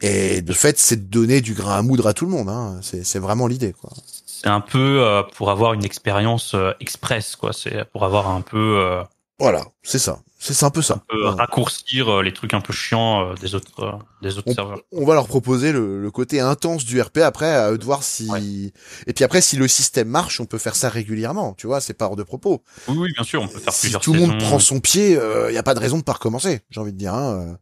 Et 0.00 0.42
de 0.42 0.52
fait, 0.52 0.78
c'est 0.78 0.96
de 0.96 1.10
donner 1.10 1.40
du 1.42 1.52
grain 1.54 1.76
à 1.78 1.82
moudre 1.82 2.06
à 2.06 2.14
tout 2.14 2.24
le 2.24 2.30
monde. 2.30 2.48
Hein. 2.48 2.78
C'est 2.82 3.04
c'est 3.04 3.18
vraiment 3.18 3.46
l'idée, 3.46 3.72
quoi. 3.74 3.90
C'est 4.26 4.46
un 4.48 4.60
peu 4.60 5.02
euh, 5.02 5.22
pour 5.34 5.50
avoir 5.50 5.74
une 5.74 5.84
expérience 5.84 6.54
euh, 6.54 6.72
express 6.80 7.34
quoi. 7.36 7.52
C'est 7.52 7.84
pour 7.90 8.04
avoir 8.04 8.28
un 8.28 8.40
peu, 8.40 8.78
euh, 8.78 9.02
Voilà, 9.40 9.64
c'est 9.82 9.98
ça. 9.98 10.20
C'est 10.40 10.64
un 10.64 10.70
peu 10.70 10.82
ça. 10.82 11.02
euh, 11.12 11.16
Voilà. 11.20 11.36
raccourcir 11.36 12.08
euh, 12.08 12.22
les 12.22 12.32
trucs 12.32 12.54
un 12.54 12.60
peu 12.60 12.72
chiants 12.72 13.28
euh, 13.30 13.34
des 13.34 13.54
autres 13.56 13.80
euh, 13.82 13.92
des 14.22 14.38
autres 14.38 14.52
serveurs. 14.52 14.78
on 14.92 15.04
va 15.04 15.14
leur 15.14 15.26
proposer 15.26 15.72
le, 15.72 16.00
le 16.00 16.10
côté 16.12 16.38
intense 16.40 16.84
du 16.84 17.00
RP 17.00 17.18
après 17.18 17.52
à 17.52 17.72
eux 17.72 17.78
de 17.78 17.84
voir 17.84 18.02
si 18.04 18.72
et 19.06 19.12
puis 19.12 19.24
après 19.24 19.40
si 19.40 19.56
le 19.56 19.66
système 19.66 20.08
marche 20.08 20.40
on 20.40 20.46
peut 20.46 20.58
faire 20.58 20.76
ça 20.76 20.88
régulièrement 20.90 21.54
tu 21.54 21.66
vois 21.66 21.80
c'est 21.80 21.94
pas 21.94 22.04
hors 22.06 22.14
de 22.16 22.22
propos 22.22 22.62
Oui, 22.86 22.96
oui, 22.98 23.12
bien 23.14 23.24
sûr, 23.24 23.42
on 23.42 23.48
peut 23.48 23.58
faire 23.58 23.72
si 23.72 23.86
plusieurs 23.86 24.00
tout 24.02 24.12
le 24.12 24.20
monde 24.20 24.38
prend 24.38 24.58
son 24.60 24.78
pied 24.78 25.18
il 25.48 25.54
y 25.54 25.58
a 25.58 25.62
pas 25.64 25.74
de 25.74 25.80
raison 25.80 25.98
de 25.98 26.04
pas 26.04 26.12
recommencer 26.12 26.60
j'ai 26.70 26.80
envie 26.80 26.92
de 26.92 26.98
dire 26.98 27.14
hein, 27.14 27.58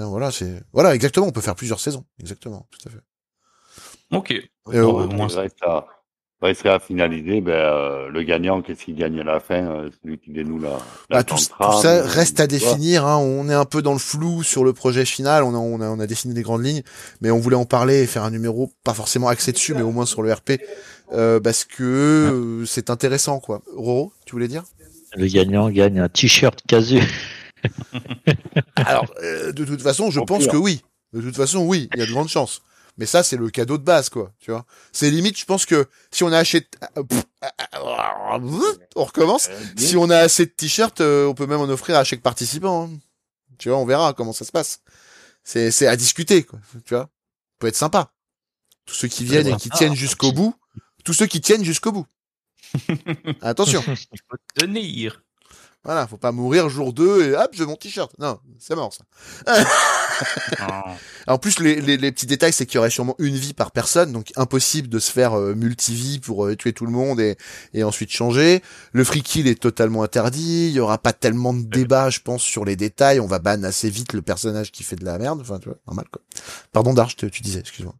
euh. 0.00 0.04
voilà 0.04 0.30
c'est 0.30 0.62
voilà 0.74 0.94
exactement 0.94 1.26
on 1.26 1.32
peut 1.32 1.40
faire 1.40 1.54
plusieurs 1.56 1.80
saisons 1.80 2.04
exactement 2.20 2.68
tout 2.70 2.86
à 2.86 2.90
fait 2.90 3.00
Ok. 4.10 4.32
Bon, 4.66 4.72
euh, 4.74 4.82
au 4.84 5.06
moins, 5.08 5.26
il, 5.28 5.38
reste 5.38 5.62
à, 5.62 5.86
il 5.88 5.93
resterait 6.44 6.70
à 6.70 6.78
finaliser 6.78 7.40
ben, 7.40 7.52
euh, 7.52 8.08
le 8.10 8.22
gagnant, 8.22 8.62
qu'est-ce 8.62 8.84
qu'il 8.84 8.94
gagne 8.94 9.20
à 9.20 9.24
la 9.24 9.40
fin, 9.40 9.66
euh, 9.66 9.90
celui 10.02 10.18
qui 10.18 10.30
dénoue 10.30 10.58
la, 10.58 10.70
la 11.10 11.18
bah, 11.18 11.24
tout, 11.24 11.36
ça 11.38 11.52
euh, 11.60 12.02
reste 12.04 12.40
à 12.40 12.46
définir 12.46 13.06
hein. 13.06 13.18
on 13.18 13.48
est 13.48 13.54
un 13.54 13.64
peu 13.64 13.82
dans 13.82 13.92
le 13.92 13.98
flou 13.98 14.42
sur 14.42 14.64
le 14.64 14.72
projet 14.72 15.04
final 15.04 15.42
on 15.42 15.54
a, 15.54 15.58
on 15.58 15.80
a 15.80 15.88
on 15.88 16.00
a 16.00 16.06
défini 16.06 16.34
des 16.34 16.42
grandes 16.42 16.64
lignes 16.64 16.82
mais 17.20 17.30
on 17.30 17.38
voulait 17.38 17.56
en 17.56 17.64
parler 17.64 18.02
et 18.02 18.06
faire 18.06 18.24
un 18.24 18.30
numéro 18.30 18.70
pas 18.84 18.94
forcément 18.94 19.28
axé 19.28 19.52
dessus 19.52 19.74
mais 19.74 19.82
au 19.82 19.90
moins 19.90 20.06
sur 20.06 20.22
le 20.22 20.32
RP 20.32 20.52
euh, 21.12 21.38
parce 21.40 21.64
que 21.64 21.82
euh, 21.82 22.66
c'est 22.66 22.90
intéressant 22.90 23.38
quoi 23.38 23.62
Roro 23.76 24.12
tu 24.24 24.32
voulais 24.32 24.48
dire? 24.48 24.64
Le 25.16 25.26
gagnant 25.26 25.70
gagne 25.70 26.00
un 26.00 26.08
t-shirt 26.08 26.60
casu. 26.66 27.00
Alors, 28.76 29.06
euh, 29.22 29.52
de 29.52 29.64
toute 29.64 29.80
façon, 29.80 30.10
je 30.10 30.20
pense 30.20 30.44
pire. 30.44 30.52
que 30.52 30.56
oui. 30.56 30.82
De 31.12 31.20
toute 31.20 31.36
façon, 31.36 31.64
oui, 31.66 31.88
il 31.94 32.00
y 32.00 32.02
a 32.02 32.06
de 32.06 32.10
grandes 32.10 32.28
chances. 32.28 32.62
Mais 32.96 33.06
ça, 33.06 33.22
c'est 33.24 33.36
le 33.36 33.50
cadeau 33.50 33.76
de 33.76 33.82
base, 33.82 34.08
quoi. 34.08 34.32
Tu 34.38 34.50
vois. 34.52 34.64
C'est 34.92 35.10
limite, 35.10 35.36
je 35.38 35.44
pense 35.44 35.66
que 35.66 35.88
si 36.12 36.22
on 36.22 36.32
a 36.32 36.38
acheté, 36.38 36.68
euh, 36.96 37.02
on 38.96 39.04
recommence. 39.04 39.48
Si 39.76 39.96
on 39.96 40.10
a 40.10 40.18
assez 40.18 40.46
de 40.46 40.50
t-shirts, 40.50 41.00
euh, 41.00 41.26
on 41.26 41.34
peut 41.34 41.46
même 41.46 41.60
en 41.60 41.68
offrir 41.68 41.96
à 41.96 42.04
chaque 42.04 42.20
participant. 42.22 42.88
hein. 42.88 42.98
Tu 43.58 43.68
vois, 43.68 43.78
on 43.78 43.84
verra 43.86 44.12
comment 44.14 44.32
ça 44.32 44.44
se 44.44 44.52
passe. 44.52 44.80
C'est, 45.42 45.70
c'est 45.70 45.86
à 45.86 45.96
discuter, 45.96 46.44
quoi. 46.44 46.60
Tu 46.84 46.94
vois. 46.94 47.04
Ça 47.04 47.10
peut 47.58 47.66
être 47.66 47.76
sympa. 47.76 48.12
Tous 48.86 48.94
ceux 48.94 49.08
qui 49.08 49.24
viennent 49.24 49.46
et 49.48 49.56
qui 49.56 49.70
Ah, 49.72 49.76
tiennent 49.76 49.94
jusqu'au 49.94 50.32
bout. 50.32 50.54
Tous 51.04 51.12
ceux 51.14 51.26
qui 51.26 51.40
tiennent 51.40 51.64
jusqu'au 51.64 51.92
bout. 51.92 52.06
Attention. 53.40 53.82
tenir. 54.54 55.23
Voilà, 55.84 56.06
faut 56.06 56.16
pas 56.16 56.32
mourir 56.32 56.68
jour 56.70 56.92
2 56.92 57.24
et 57.30 57.36
hop, 57.36 57.50
je 57.52 57.58
veux 57.60 57.66
mon 57.66 57.76
t-shirt. 57.76 58.10
Non, 58.18 58.38
c'est 58.58 58.74
mort 58.74 58.92
ça. 58.92 59.04
En 61.26 61.38
plus, 61.38 61.58
les, 61.58 61.80
les, 61.80 61.96
les 61.96 62.12
petits 62.12 62.26
détails, 62.26 62.52
c'est 62.52 62.66
qu'il 62.66 62.76
y 62.76 62.78
aurait 62.78 62.90
sûrement 62.90 63.14
une 63.18 63.34
vie 63.34 63.54
par 63.54 63.70
personne, 63.70 64.12
donc 64.12 64.30
impossible 64.36 64.88
de 64.88 64.98
se 64.98 65.10
faire 65.10 65.32
euh, 65.38 65.54
multivie 65.54 66.20
pour 66.20 66.44
euh, 66.46 66.54
tuer 66.54 66.72
tout 66.74 66.84
le 66.86 66.92
monde 66.92 67.18
et, 67.20 67.36
et 67.72 67.82
ensuite 67.82 68.10
changer. 68.10 68.62
Le 68.92 69.04
free 69.04 69.22
kill 69.22 69.48
est 69.48 69.60
totalement 69.60 70.02
interdit. 70.02 70.68
Il 70.68 70.72
y 70.72 70.80
aura 70.80 70.98
pas 70.98 71.12
tellement 71.14 71.54
de 71.54 71.62
débat, 71.62 72.10
je 72.10 72.20
pense, 72.20 72.42
sur 72.42 72.64
les 72.64 72.76
détails. 72.76 73.20
On 73.20 73.26
va 73.26 73.38
ban 73.38 73.62
assez 73.64 73.88
vite 73.90 74.12
le 74.12 74.22
personnage 74.22 74.70
qui 74.70 74.82
fait 74.84 74.96
de 74.96 75.04
la 75.04 75.18
merde. 75.18 75.40
Enfin, 75.40 75.58
tu 75.58 75.68
vois, 75.70 75.78
normal 75.86 76.06
quoi. 76.12 76.20
Pardon, 76.72 76.92
Darge, 76.94 77.16
tu 77.16 77.30
tu 77.30 77.42
disais, 77.42 77.60
excuse-moi. 77.60 77.94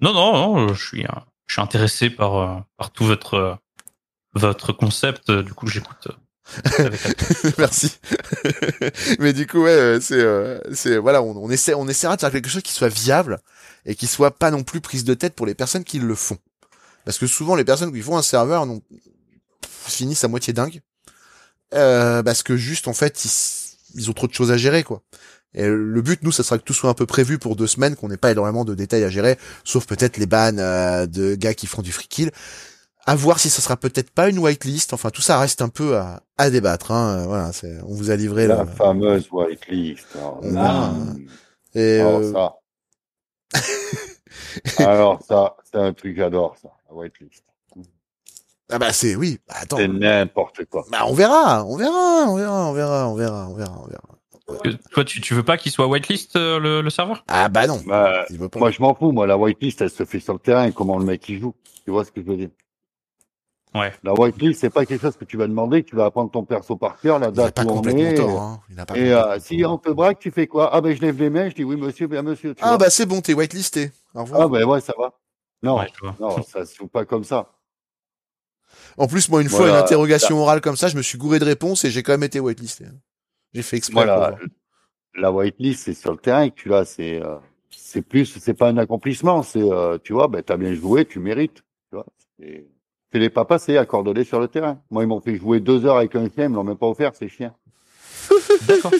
Non, 0.00 0.12
non, 0.14 0.32
non, 0.32 0.72
je 0.74 0.86
suis, 0.86 1.04
euh, 1.04 1.08
je 1.48 1.54
suis 1.54 1.62
intéressé 1.62 2.08
par, 2.10 2.36
euh, 2.36 2.56
par 2.76 2.90
tout 2.92 3.04
votre, 3.04 3.34
euh, 3.34 3.54
votre 4.34 4.72
concept. 4.72 5.30
euh, 5.30 5.42
Du 5.42 5.52
coup, 5.52 5.66
j'écoute. 5.66 6.08
Merci. 7.58 7.98
Mais 9.18 9.32
du 9.32 9.46
coup, 9.46 9.62
ouais, 9.62 9.70
euh, 9.70 10.00
c'est, 10.00 10.20
euh, 10.20 10.58
c'est, 10.72 10.96
voilà, 10.96 11.22
on, 11.22 11.50
essaie, 11.50 11.74
on 11.74 11.88
essaiera 11.88 12.16
de 12.16 12.20
faire 12.20 12.30
quelque 12.30 12.48
chose 12.48 12.62
qui 12.62 12.72
soit 12.72 12.88
viable 12.88 13.38
et 13.84 13.94
qui 13.94 14.06
soit 14.06 14.30
pas 14.30 14.50
non 14.50 14.62
plus 14.62 14.80
prise 14.80 15.04
de 15.04 15.14
tête 15.14 15.34
pour 15.34 15.46
les 15.46 15.54
personnes 15.54 15.84
qui 15.84 15.98
le 15.98 16.14
font. 16.14 16.38
Parce 17.04 17.18
que 17.18 17.26
souvent, 17.26 17.54
les 17.54 17.64
personnes 17.64 17.92
qui 17.92 18.02
font 18.02 18.16
un 18.16 18.22
serveur 18.22 18.66
non, 18.66 18.82
finissent 19.86 20.24
à 20.24 20.28
moitié 20.28 20.52
dingue. 20.52 20.80
Euh, 21.74 22.22
parce 22.22 22.42
que 22.42 22.56
juste, 22.56 22.88
en 22.88 22.92
fait, 22.92 23.24
ils, 23.94 24.10
ont 24.10 24.12
trop 24.12 24.26
de 24.26 24.34
choses 24.34 24.50
à 24.50 24.56
gérer, 24.56 24.82
quoi. 24.82 25.02
Et 25.54 25.66
le 25.66 26.02
but, 26.02 26.22
nous, 26.22 26.32
ça 26.32 26.42
sera 26.42 26.58
que 26.58 26.64
tout 26.64 26.74
soit 26.74 26.90
un 26.90 26.94
peu 26.94 27.06
prévu 27.06 27.38
pour 27.38 27.56
deux 27.56 27.66
semaines, 27.66 27.96
qu'on 27.96 28.08
n'ait 28.08 28.18
pas 28.18 28.30
énormément 28.30 28.64
de 28.64 28.74
détails 28.74 29.04
à 29.04 29.08
gérer, 29.08 29.38
sauf 29.64 29.86
peut-être 29.86 30.18
les 30.18 30.26
bans 30.26 30.58
euh, 30.58 31.06
de 31.06 31.34
gars 31.34 31.54
qui 31.54 31.66
font 31.66 31.80
du 31.80 31.92
free 31.92 32.08
kill. 32.08 32.30
À 33.08 33.14
voir 33.14 33.38
si 33.38 33.48
ça 33.50 33.62
sera 33.62 33.76
peut-être 33.76 34.10
pas 34.10 34.28
une 34.28 34.38
whitelist. 34.40 34.92
Enfin, 34.92 35.10
tout 35.10 35.22
ça 35.22 35.38
reste 35.38 35.62
un 35.62 35.68
peu 35.68 35.96
à, 35.96 36.22
à 36.38 36.50
débattre. 36.50 36.90
Hein. 36.90 37.18
Euh, 37.20 37.26
Voilà, 37.26 37.52
c'est, 37.52 37.78
on 37.86 37.94
vous 37.94 38.10
a 38.10 38.16
livré 38.16 38.46
La 38.48 38.56
là. 38.56 38.66
fameuse 38.66 39.28
whitelist. 39.30 40.06
Alors, 40.16 40.40
On 40.42 40.52
là, 40.52 40.92
Et 41.74 42.00
alors 42.00 42.20
euh, 42.20 42.32
ça. 42.32 42.54
alors 44.78 45.22
ça, 45.22 45.56
c'est 45.64 45.78
un 45.78 45.92
truc 45.92 46.14
que 46.16 46.20
j'adore, 46.22 46.56
ça, 46.60 46.68
la 46.88 46.94
whitelist. 46.96 47.44
ah 48.70 48.78
bah 48.78 48.92
c'est 48.92 49.14
oui. 49.14 49.38
Bah, 49.46 49.54
attends. 49.60 49.76
C'est 49.76 49.88
n'importe 49.88 50.64
quoi. 50.66 50.84
Bah 50.90 51.04
on 51.06 51.14
verra, 51.14 51.64
on 51.64 51.76
verra, 51.76 52.24
on 52.28 52.34
verra, 52.36 52.68
on 52.68 52.72
verra, 52.74 53.08
on 53.08 53.14
verra, 53.14 53.48
on 53.48 53.54
verra, 53.54 53.80
on 53.82 53.86
verra. 53.86 54.62
Que- 54.62 54.70
Toi, 54.92 55.04
tu, 55.04 55.20
tu 55.20 55.34
veux 55.34 55.42
pas 55.42 55.56
qu'il 55.58 55.72
soit 55.72 55.86
whitelist 55.88 56.36
euh, 56.36 56.58
le, 56.60 56.80
le 56.80 56.90
serveur? 56.90 57.24
Ah 57.28 57.48
bah 57.48 57.66
non. 57.66 57.80
Bah, 57.86 58.24
Il 58.30 58.38
veut 58.38 58.48
pas. 58.48 58.58
moi, 58.60 58.70
je 58.70 58.80
m'en 58.80 58.94
fous. 58.94 59.10
Moi, 59.12 59.26
la 59.26 59.36
whitelist, 59.36 59.80
elle 59.80 59.90
se 59.90 60.04
fait 60.04 60.20
sur 60.20 60.34
le 60.34 60.38
terrain. 60.38 60.70
Comment 60.70 60.98
le 60.98 61.04
mec 61.04 61.28
il 61.28 61.40
joue. 61.40 61.54
Tu 61.84 61.90
vois 61.90 62.04
ce 62.04 62.10
que 62.12 62.20
je 62.20 62.26
veux 62.26 62.36
dire? 62.36 62.50
Ouais. 63.74 63.92
La 64.02 64.14
whitelist, 64.14 64.60
c'est 64.60 64.70
pas 64.70 64.86
quelque 64.86 65.02
chose 65.02 65.16
que 65.16 65.24
tu 65.26 65.36
vas 65.36 65.46
demander. 65.46 65.82
que 65.82 65.90
Tu 65.90 65.96
vas 65.96 66.06
apprendre 66.06 66.30
ton 66.30 66.44
perso 66.44 66.76
par 66.76 66.98
cœur, 66.98 67.18
la 67.18 67.26
il 67.26 67.28
a 67.28 67.32
date 67.32 67.56
pas 67.56 67.64
où 67.64 67.70
on 67.70 67.82
est. 67.82 68.14
tort. 68.14 68.40
Hein. 68.40 68.60
Il 68.70 68.80
a 68.80 68.86
pas 68.86 68.96
Et 68.96 69.12
euh, 69.12 69.38
si 69.38 69.64
on 69.66 69.76
te 69.76 69.90
braque, 69.90 70.18
tu 70.18 70.30
fais 70.30 70.46
quoi? 70.46 70.70
Ah 70.74 70.80
ben 70.80 70.96
je 70.96 71.02
lève 71.02 71.18
les 71.18 71.28
mains, 71.28 71.50
je 71.50 71.54
dis 71.54 71.64
oui 71.64 71.76
monsieur, 71.76 72.06
bien 72.06 72.22
monsieur. 72.22 72.54
Tu 72.54 72.62
Ah 72.64 72.68
vois 72.68 72.78
bah 72.78 72.90
c'est 72.90 73.04
bon, 73.06 73.20
t'es 73.20 73.34
whitelisté. 73.34 73.90
Au 74.14 74.22
revoir. 74.22 74.42
ah 74.42 74.48
ben 74.48 74.64
ouais, 74.64 74.80
ça 74.80 74.94
va. 74.98 75.12
Non, 75.62 75.78
Ouais, 75.78 75.88
non, 76.20 76.42
ça 76.42 76.64
se 76.64 76.76
joue 76.76 76.86
pas 76.86 77.04
comme 77.04 77.24
ça. 77.24 77.52
En 78.96 79.06
plus, 79.06 79.28
moi 79.28 79.42
une 79.42 79.48
fois 79.48 79.68
une 79.68 79.74
interrogation 79.74 80.38
orale 80.38 80.60
comme 80.60 80.76
ça, 80.76 80.88
je 80.88 80.96
me 80.96 81.02
suis 81.02 81.18
gouré 81.18 81.38
de 81.38 81.44
réponses 81.44 81.84
et 81.84 81.90
j'ai 81.90 82.02
quand 82.02 82.12
même 82.12 82.22
été 82.22 82.40
whitelisté. 82.40 82.86
J'ai 83.52 83.62
fait 83.62 83.76
exprès. 83.76 84.04
Voilà, 84.04 84.36
la 85.16 85.32
whitelist, 85.32 85.84
c'est 85.84 85.94
sur 85.94 86.12
le 86.12 86.18
terrain 86.18 86.48
que 86.48 86.54
tu 86.54 86.68
l'as. 86.68 86.84
C'est 86.84 87.22
euh, 87.22 87.36
c'est 87.70 88.02
plus, 88.02 88.38
c'est 88.38 88.54
pas 88.54 88.68
un 88.68 88.76
accomplissement. 88.78 89.42
C'est 89.42 89.62
euh, 89.62 89.98
tu 90.02 90.12
vois, 90.12 90.28
ben 90.28 90.42
t'as 90.42 90.56
bien 90.56 90.74
joué, 90.74 91.04
tu 91.04 91.18
mérites. 91.20 91.62
Tu 91.90 91.96
vois. 91.96 92.06
C'est 93.16 93.20
les 93.20 93.30
papas, 93.30 93.58
c'est 93.60 93.78
accordonné 93.78 94.24
sur 94.24 94.38
le 94.40 94.46
terrain. 94.46 94.78
Moi, 94.90 95.02
ils 95.02 95.06
m'ont 95.06 95.22
fait 95.22 95.36
jouer 95.36 95.58
deux 95.58 95.86
heures 95.86 95.96
avec 95.96 96.14
un 96.16 96.24
chien, 96.28 96.44
ils 96.44 96.48
me 96.50 96.56
l'ont 96.56 96.64
même 96.64 96.76
pas 96.76 96.86
offert, 96.88 97.12
c'est 97.18 97.30
chien. 97.30 97.54
D'accord. 98.68 98.92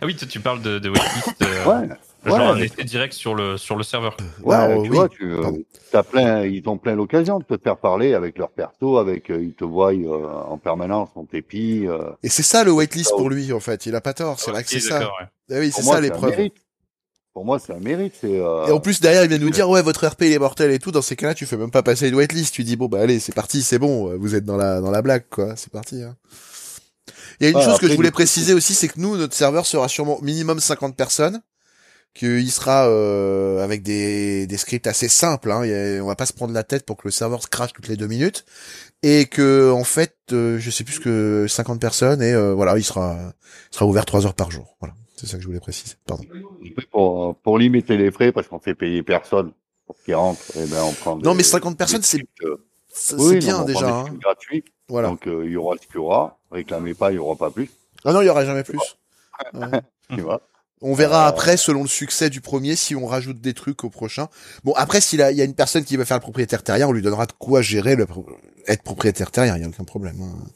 ah 0.00 0.04
oui, 0.06 0.14
toi, 0.14 0.28
tu 0.30 0.38
parles 0.38 0.62
de, 0.62 0.78
de 0.78 0.88
whitelist. 0.88 1.42
euh, 1.42 1.64
Ouais. 1.64 1.88
Genre 2.26 2.38
ouais, 2.38 2.44
un 2.44 2.56
essai 2.58 2.84
direct 2.84 3.12
sur 3.12 3.34
le, 3.34 3.56
sur 3.56 3.74
le 3.74 3.82
serveur. 3.82 4.16
Ouais, 4.44 4.54
Alors, 4.54 4.84
tu 4.84 4.90
oui. 4.90 4.96
vois, 4.96 5.08
tu, 5.08 5.24
euh, 5.32 5.42
Pardon. 5.42 5.58
t'as 5.90 6.02
plein, 6.04 6.44
ils 6.44 6.62
ont 6.68 6.76
plein 6.78 6.94
l'occasion 6.94 7.40
de 7.40 7.44
te 7.44 7.60
faire 7.60 7.76
parler 7.76 8.14
avec 8.14 8.38
leur 8.38 8.50
perso, 8.50 8.98
avec, 8.98 9.30
euh, 9.30 9.42
ils 9.42 9.54
te 9.54 9.64
voient 9.64 9.92
euh, 9.92 10.28
en 10.48 10.56
permanence, 10.58 11.08
on 11.16 11.24
t'épie. 11.24 11.86
Euh, 11.88 12.10
Et 12.22 12.28
c'est 12.28 12.44
ça 12.44 12.62
le 12.62 12.70
whitelist 12.70 13.10
Ça, 13.10 13.16
pour 13.16 13.30
lui 13.30 13.52
en 13.52 13.58
fait. 13.60 13.86
Il 13.86 13.96
a 13.96 14.00
pas 14.00 14.14
tort. 14.14 14.38
C'est 14.38 14.52
vrai 14.52 14.62
que 14.62 14.70
c'est 14.70 14.78
ça. 14.78 15.10
Eh 15.50 15.58
oui, 15.58 15.72
c'est 15.72 15.82
ça 15.82 16.00
l'épreuve. 16.00 16.50
Pour 17.36 17.44
moi, 17.44 17.58
c'est 17.58 17.74
un 17.74 17.80
mérite. 17.80 18.14
C'est, 18.18 18.40
euh, 18.40 18.64
Et 18.66 18.70
en 18.72 18.80
plus 18.80 18.98
derrière 18.98 19.22
il 19.22 19.28
vient 19.28 19.36
nous 19.36 19.50
dire 19.50 19.68
ouais 19.68 19.82
votre 19.82 20.06
RP 20.06 20.22
il 20.22 20.32
est 20.32 20.38
mortel 20.38 20.70
et 20.70 20.78
tout. 20.78 20.90
Dans 20.90 21.02
ces 21.02 21.16
cas-là 21.16 21.34
tu 21.34 21.44
fais 21.44 21.58
même 21.58 21.70
pas 21.70 21.82
passer 21.82 22.08
une 22.08 22.14
whitelist. 22.14 22.54
Tu 22.54 22.64
dis 22.64 22.76
bon 22.76 22.86
bah 22.86 23.00
allez 23.02 23.20
c'est 23.20 23.34
parti 23.34 23.60
c'est 23.60 23.78
bon 23.78 24.16
vous 24.16 24.34
êtes 24.34 24.46
dans 24.46 24.56
la 24.56 24.80
dans 24.80 24.90
la 24.90 25.02
blague 25.02 25.24
quoi 25.28 25.54
c'est 25.54 25.70
parti. 25.70 26.02
Hein. 26.02 26.16
Il 27.38 27.44
y 27.44 27.46
a 27.46 27.50
une 27.50 27.62
chose 27.62 27.78
que 27.78 27.88
je 27.88 27.94
voulais 27.94 28.10
préciser 28.10 28.54
aussi 28.54 28.72
c'est 28.72 28.88
que 28.88 28.98
nous 28.98 29.18
notre 29.18 29.34
serveur 29.34 29.66
sera 29.66 29.86
sûrement 29.86 30.18
minimum 30.22 30.60
50 30.60 30.96
personnes. 30.96 31.42
Qu'il 32.14 32.50
sera 32.50 32.88
euh, 32.88 33.62
avec 33.62 33.82
des, 33.82 34.46
des 34.46 34.56
scripts 34.56 34.86
assez 34.86 35.06
simples. 35.08 35.52
Hein. 35.52 35.60
A- 35.64 36.00
on 36.02 36.06
va 36.06 36.16
pas 36.16 36.24
se 36.24 36.32
prendre 36.32 36.54
la 36.54 36.62
tête 36.62 36.86
pour 36.86 36.96
que 36.96 37.02
le 37.04 37.10
serveur 37.10 37.42
se 37.42 37.48
crache 37.48 37.74
toutes 37.74 37.88
les 37.88 37.96
deux 37.98 38.06
minutes. 38.06 38.46
Et 39.02 39.26
que 39.26 39.70
en 39.70 39.84
fait 39.84 40.16
euh, 40.32 40.58
je 40.58 40.70
sais 40.70 40.84
plus 40.84 40.98
que 41.00 41.44
50 41.46 41.78
personnes 41.78 42.22
et 42.22 42.32
euh, 42.32 42.54
voilà 42.54 42.78
il 42.78 42.84
sera 42.84 43.18
il 43.70 43.74
sera 43.74 43.84
ouvert 43.84 44.06
3 44.06 44.24
heures 44.24 44.32
par 44.32 44.50
jour. 44.50 44.74
Voilà 44.80 44.94
c'est 45.16 45.26
ça 45.26 45.36
que 45.36 45.42
je 45.42 45.46
voulais 45.48 45.60
préciser. 45.60 45.94
Pardon. 46.06 46.24
pour, 46.90 47.36
pour 47.36 47.58
limiter 47.58 47.96
les 47.96 48.10
frais, 48.10 48.32
parce 48.32 48.46
qu'on 48.48 48.58
fait 48.58 48.74
payer 48.74 49.02
personne 49.02 49.52
pour 49.86 49.96
qu'ils 50.04 50.14
rentrent, 50.14 50.40
eh 50.56 50.66
ben, 50.66 50.82
on 50.82 50.92
prend 50.92 51.16
Non 51.16 51.32
des- 51.32 51.38
mais 51.38 51.42
50 51.42 51.76
personnes 51.78 52.02
c'est 52.02 52.20
euh, 52.44 52.56
oui, 53.18 53.38
bien 53.38 53.52
non, 53.52 53.58
on 53.58 53.64
prend 53.64 53.80
déjà. 53.80 53.94
Hein. 54.00 54.04
gratuits. 54.20 54.64
Voilà. 54.88 55.08
Donc, 55.08 55.26
euh, 55.26 55.44
il 55.44 55.52
y 55.52 55.56
aura 55.56 55.76
ce 55.76 55.86
qu'il 55.86 55.96
y 55.96 55.98
aura. 55.98 56.38
Réclamez 56.50 56.94
pas, 56.94 57.12
il 57.12 57.16
y 57.16 57.18
aura 57.18 57.36
pas 57.36 57.50
plus. 57.50 57.68
Ah 58.04 58.12
non, 58.12 58.22
il 58.22 58.26
y 58.26 58.28
aura 58.28 58.44
jamais 58.44 58.62
plus. 58.62 58.78
Ouais. 59.52 59.80
Tu 60.14 60.22
vois. 60.22 60.40
On 60.80 60.94
verra 60.94 61.26
Euh, 61.26 61.28
après, 61.28 61.56
selon 61.58 61.82
le 61.82 61.88
succès 61.88 62.30
du 62.30 62.40
premier, 62.40 62.74
si 62.74 62.94
on 62.96 63.04
rajoute 63.06 63.38
des 63.40 63.52
trucs 63.52 63.84
au 63.84 63.90
prochain. 63.90 64.28
Bon, 64.64 64.72
après, 64.76 65.02
s'il 65.02 65.18
y 65.18 65.22
a 65.22 65.44
une 65.44 65.54
personne 65.54 65.84
qui 65.84 65.96
va 65.98 66.06
faire 66.06 66.16
le 66.16 66.22
propriétaire 66.22 66.62
terrien, 66.62 66.88
on 66.88 66.92
lui 66.92 67.02
donnera 67.02 67.26
de 67.26 67.32
quoi 67.32 67.60
gérer 67.60 67.96
le 67.96 68.06
être 68.66 68.82
propriétaire 68.82 69.30
terrien. 69.30 69.56
Il 69.56 69.62
y 69.62 69.64
a 69.66 69.68
aucun 69.68 69.84
problème. 69.84 70.16
hein. 70.22 70.46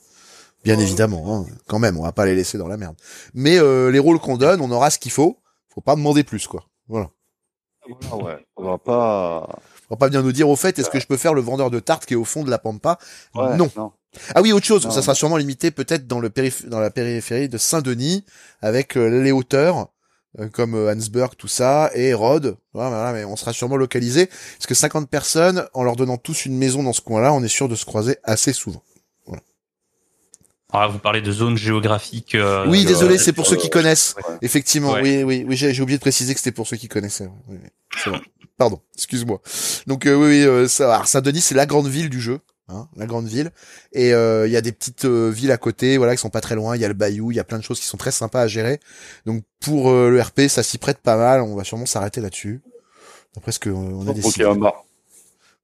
Bien 0.64 0.78
évidemment, 0.78 1.36
hein. 1.40 1.46
quand 1.66 1.78
même, 1.78 1.96
on 1.98 2.02
va 2.02 2.12
pas 2.12 2.26
les 2.26 2.34
laisser 2.34 2.58
dans 2.58 2.68
la 2.68 2.76
merde. 2.76 2.94
Mais 3.34 3.58
euh, 3.58 3.90
les 3.90 3.98
rôles 3.98 4.18
qu'on 4.18 4.36
donne, 4.36 4.60
on 4.60 4.70
aura 4.70 4.90
ce 4.90 4.98
qu'il 4.98 5.12
faut. 5.12 5.38
Faut 5.72 5.80
pas 5.80 5.96
demander 5.96 6.22
plus, 6.24 6.46
quoi. 6.46 6.64
Voilà. 6.88 7.10
Voilà, 8.10 8.24
ouais. 8.24 8.46
On 8.56 8.64
va 8.64 8.78
pas. 8.78 9.48
On 9.88 9.94
va 9.94 9.96
pas 9.96 10.06
venir 10.06 10.22
nous 10.22 10.32
dire 10.32 10.48
au 10.48 10.56
fait, 10.56 10.78
est-ce 10.78 10.90
que 10.90 11.00
je 11.00 11.06
peux 11.06 11.16
faire 11.16 11.34
le 11.34 11.40
vendeur 11.40 11.70
de 11.70 11.80
tarte 11.80 12.04
qui 12.06 12.14
est 12.14 12.16
au 12.16 12.24
fond 12.24 12.44
de 12.44 12.50
la 12.50 12.58
pampa? 12.58 12.98
Ouais, 13.34 13.56
Non. 13.56 13.70
non. 13.76 13.92
Ah 14.34 14.42
oui, 14.42 14.52
autre 14.52 14.66
chose, 14.66 14.84
Non. 14.84 14.90
ça 14.90 15.02
sera 15.02 15.14
sûrement 15.14 15.36
limité 15.36 15.70
peut-être 15.70 16.06
dans 16.06 16.18
le 16.20 16.28
périph- 16.30 16.66
dans 16.68 16.80
la 16.80 16.90
périphérie 16.90 17.48
de 17.48 17.58
Saint-Denis 17.58 18.24
avec 18.60 18.96
euh, 18.96 19.06
les 19.22 19.30
hauteurs 19.32 19.88
euh, 20.40 20.48
comme 20.48 20.74
Hansberg 20.74 21.34
tout 21.36 21.48
ça 21.48 21.90
et 21.94 22.12
Rhodes. 22.12 22.56
Voilà, 22.74 22.90
voilà, 22.90 23.12
mais 23.12 23.24
on 23.24 23.36
sera 23.36 23.52
sûrement 23.52 23.76
localisé 23.76 24.26
parce 24.26 24.66
que 24.66 24.74
50 24.74 25.08
personnes 25.08 25.66
en 25.74 25.84
leur 25.84 25.94
donnant 25.96 26.16
tous 26.18 26.44
une 26.44 26.58
maison 26.58 26.82
dans 26.82 26.92
ce 26.92 27.00
coin-là, 27.00 27.32
on 27.32 27.42
est 27.42 27.48
sûr 27.48 27.68
de 27.68 27.76
se 27.76 27.84
croiser 27.84 28.16
assez 28.24 28.52
souvent. 28.52 28.82
Ah, 30.72 30.86
vous 30.88 30.98
parlez 30.98 31.20
de 31.20 31.32
zone 31.32 31.56
géographique. 31.56 32.34
euh, 32.34 32.64
oui, 32.68 32.84
euh, 32.84 32.88
désolé, 32.88 33.18
c'est 33.18 33.32
pour 33.32 33.44
euh, 33.46 33.50
ceux 33.50 33.56
qui 33.56 33.70
connaissent. 33.70 34.14
ouais. 34.18 34.36
Effectivement, 34.42 34.92
Ouais. 34.92 35.02
oui, 35.02 35.22
oui, 35.24 35.44
oui, 35.48 35.56
j'ai 35.56 35.74
j'ai 35.74 35.82
oublié 35.82 35.98
de 35.98 36.02
préciser 36.02 36.32
que 36.34 36.40
c'était 36.40 36.52
pour 36.52 36.66
ceux 36.66 36.76
qui 36.76 36.88
connaissaient. 36.88 37.28
oui, 37.48 37.58
oui, 37.62 37.68
bon. 38.06 38.20
Pardon, 38.58 38.80
excuse-moi. 38.94 39.40
Donc 39.86 40.06
euh, 40.06 40.14
oui, 40.14 40.26
oui, 40.26 40.42
euh, 40.44 40.68
ça, 40.68 40.92
alors, 40.94 41.06
Saint-Denis, 41.06 41.40
c'est 41.40 41.54
la 41.54 41.64
grande 41.66 41.86
ville 41.88 42.10
du 42.10 42.20
jeu, 42.20 42.40
hein, 42.68 42.88
la 42.94 43.06
grande 43.06 43.26
ville. 43.26 43.50
Et 43.94 44.12
euh, 44.12 44.46
il 44.46 44.52
y 44.52 44.56
a 44.56 44.60
des 44.60 44.70
petites 44.72 45.06
euh, 45.06 45.30
villes 45.30 45.50
à 45.50 45.56
côté, 45.56 45.96
voilà, 45.96 46.14
qui 46.14 46.20
sont 46.20 46.28
pas 46.28 46.42
très 46.42 46.54
loin. 46.56 46.76
Il 46.76 46.82
y 46.82 46.84
a 46.84 46.88
le 46.88 46.92
Bayou, 46.94 47.30
il 47.32 47.36
y 47.36 47.40
a 47.40 47.44
plein 47.44 47.58
de 47.58 47.64
choses 47.64 47.80
qui 47.80 47.86
sont 47.86 47.96
très 47.96 48.10
sympas 48.10 48.42
à 48.42 48.46
gérer. 48.48 48.78
Donc 49.24 49.44
pour 49.60 49.90
euh, 49.90 50.10
le 50.10 50.20
RP, 50.20 50.42
ça 50.48 50.62
s'y 50.62 50.76
prête 50.76 50.98
pas 50.98 51.16
mal. 51.16 51.40
On 51.40 51.54
va 51.56 51.64
sûrement 51.64 51.86
s'arrêter 51.86 52.20
là-dessus. 52.20 52.60
D'après 53.34 53.52
ce 53.52 53.58
que 53.60 53.70
euh, 53.70 53.74
on 53.74 54.06
a 54.06 54.12
décidé. 54.12 54.44
ait 54.44 54.46
un 54.48 54.56
bar. 54.56 54.84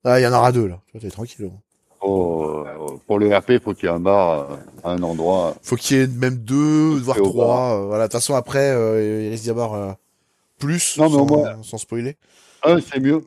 Ah, 0.04 0.18
il 0.18 0.22
y 0.22 0.26
en 0.26 0.32
aura 0.32 0.50
deux 0.52 0.66
là. 0.66 0.80
Tu 0.86 0.92
vois, 0.92 1.00
t'es 1.02 1.10
tranquille. 1.10 1.50
hein. 1.52 1.58
Euh, 2.02 2.64
pour 3.06 3.18
le 3.18 3.34
RP, 3.36 3.62
faut 3.62 3.74
qu'il 3.74 3.88
y 3.88 3.92
ait 3.92 3.94
un 3.94 4.00
bar 4.00 4.50
euh, 4.50 4.56
à 4.84 4.90
un 4.92 5.02
endroit. 5.02 5.54
Faut 5.62 5.76
qu'il 5.76 5.96
y 5.96 6.00
ait 6.00 6.06
même 6.06 6.36
deux, 6.36 6.96
voire 6.98 7.16
trois. 7.18 7.74
euh, 7.74 7.86
voilà. 7.86 8.04
De 8.04 8.08
toute 8.08 8.20
façon, 8.20 8.34
après, 8.34 8.70
euh, 8.70 9.24
il 9.24 9.30
risque 9.30 9.44
d'y 9.44 9.50
avoir 9.50 9.96
plus, 10.58 10.96
Non, 10.98 11.10
mais 11.10 11.16
sans, 11.16 11.26
moins- 11.26 11.62
sans 11.62 11.78
spoiler. 11.78 12.16
Un, 12.62 12.78
c'est 12.80 13.00
mieux. 13.00 13.24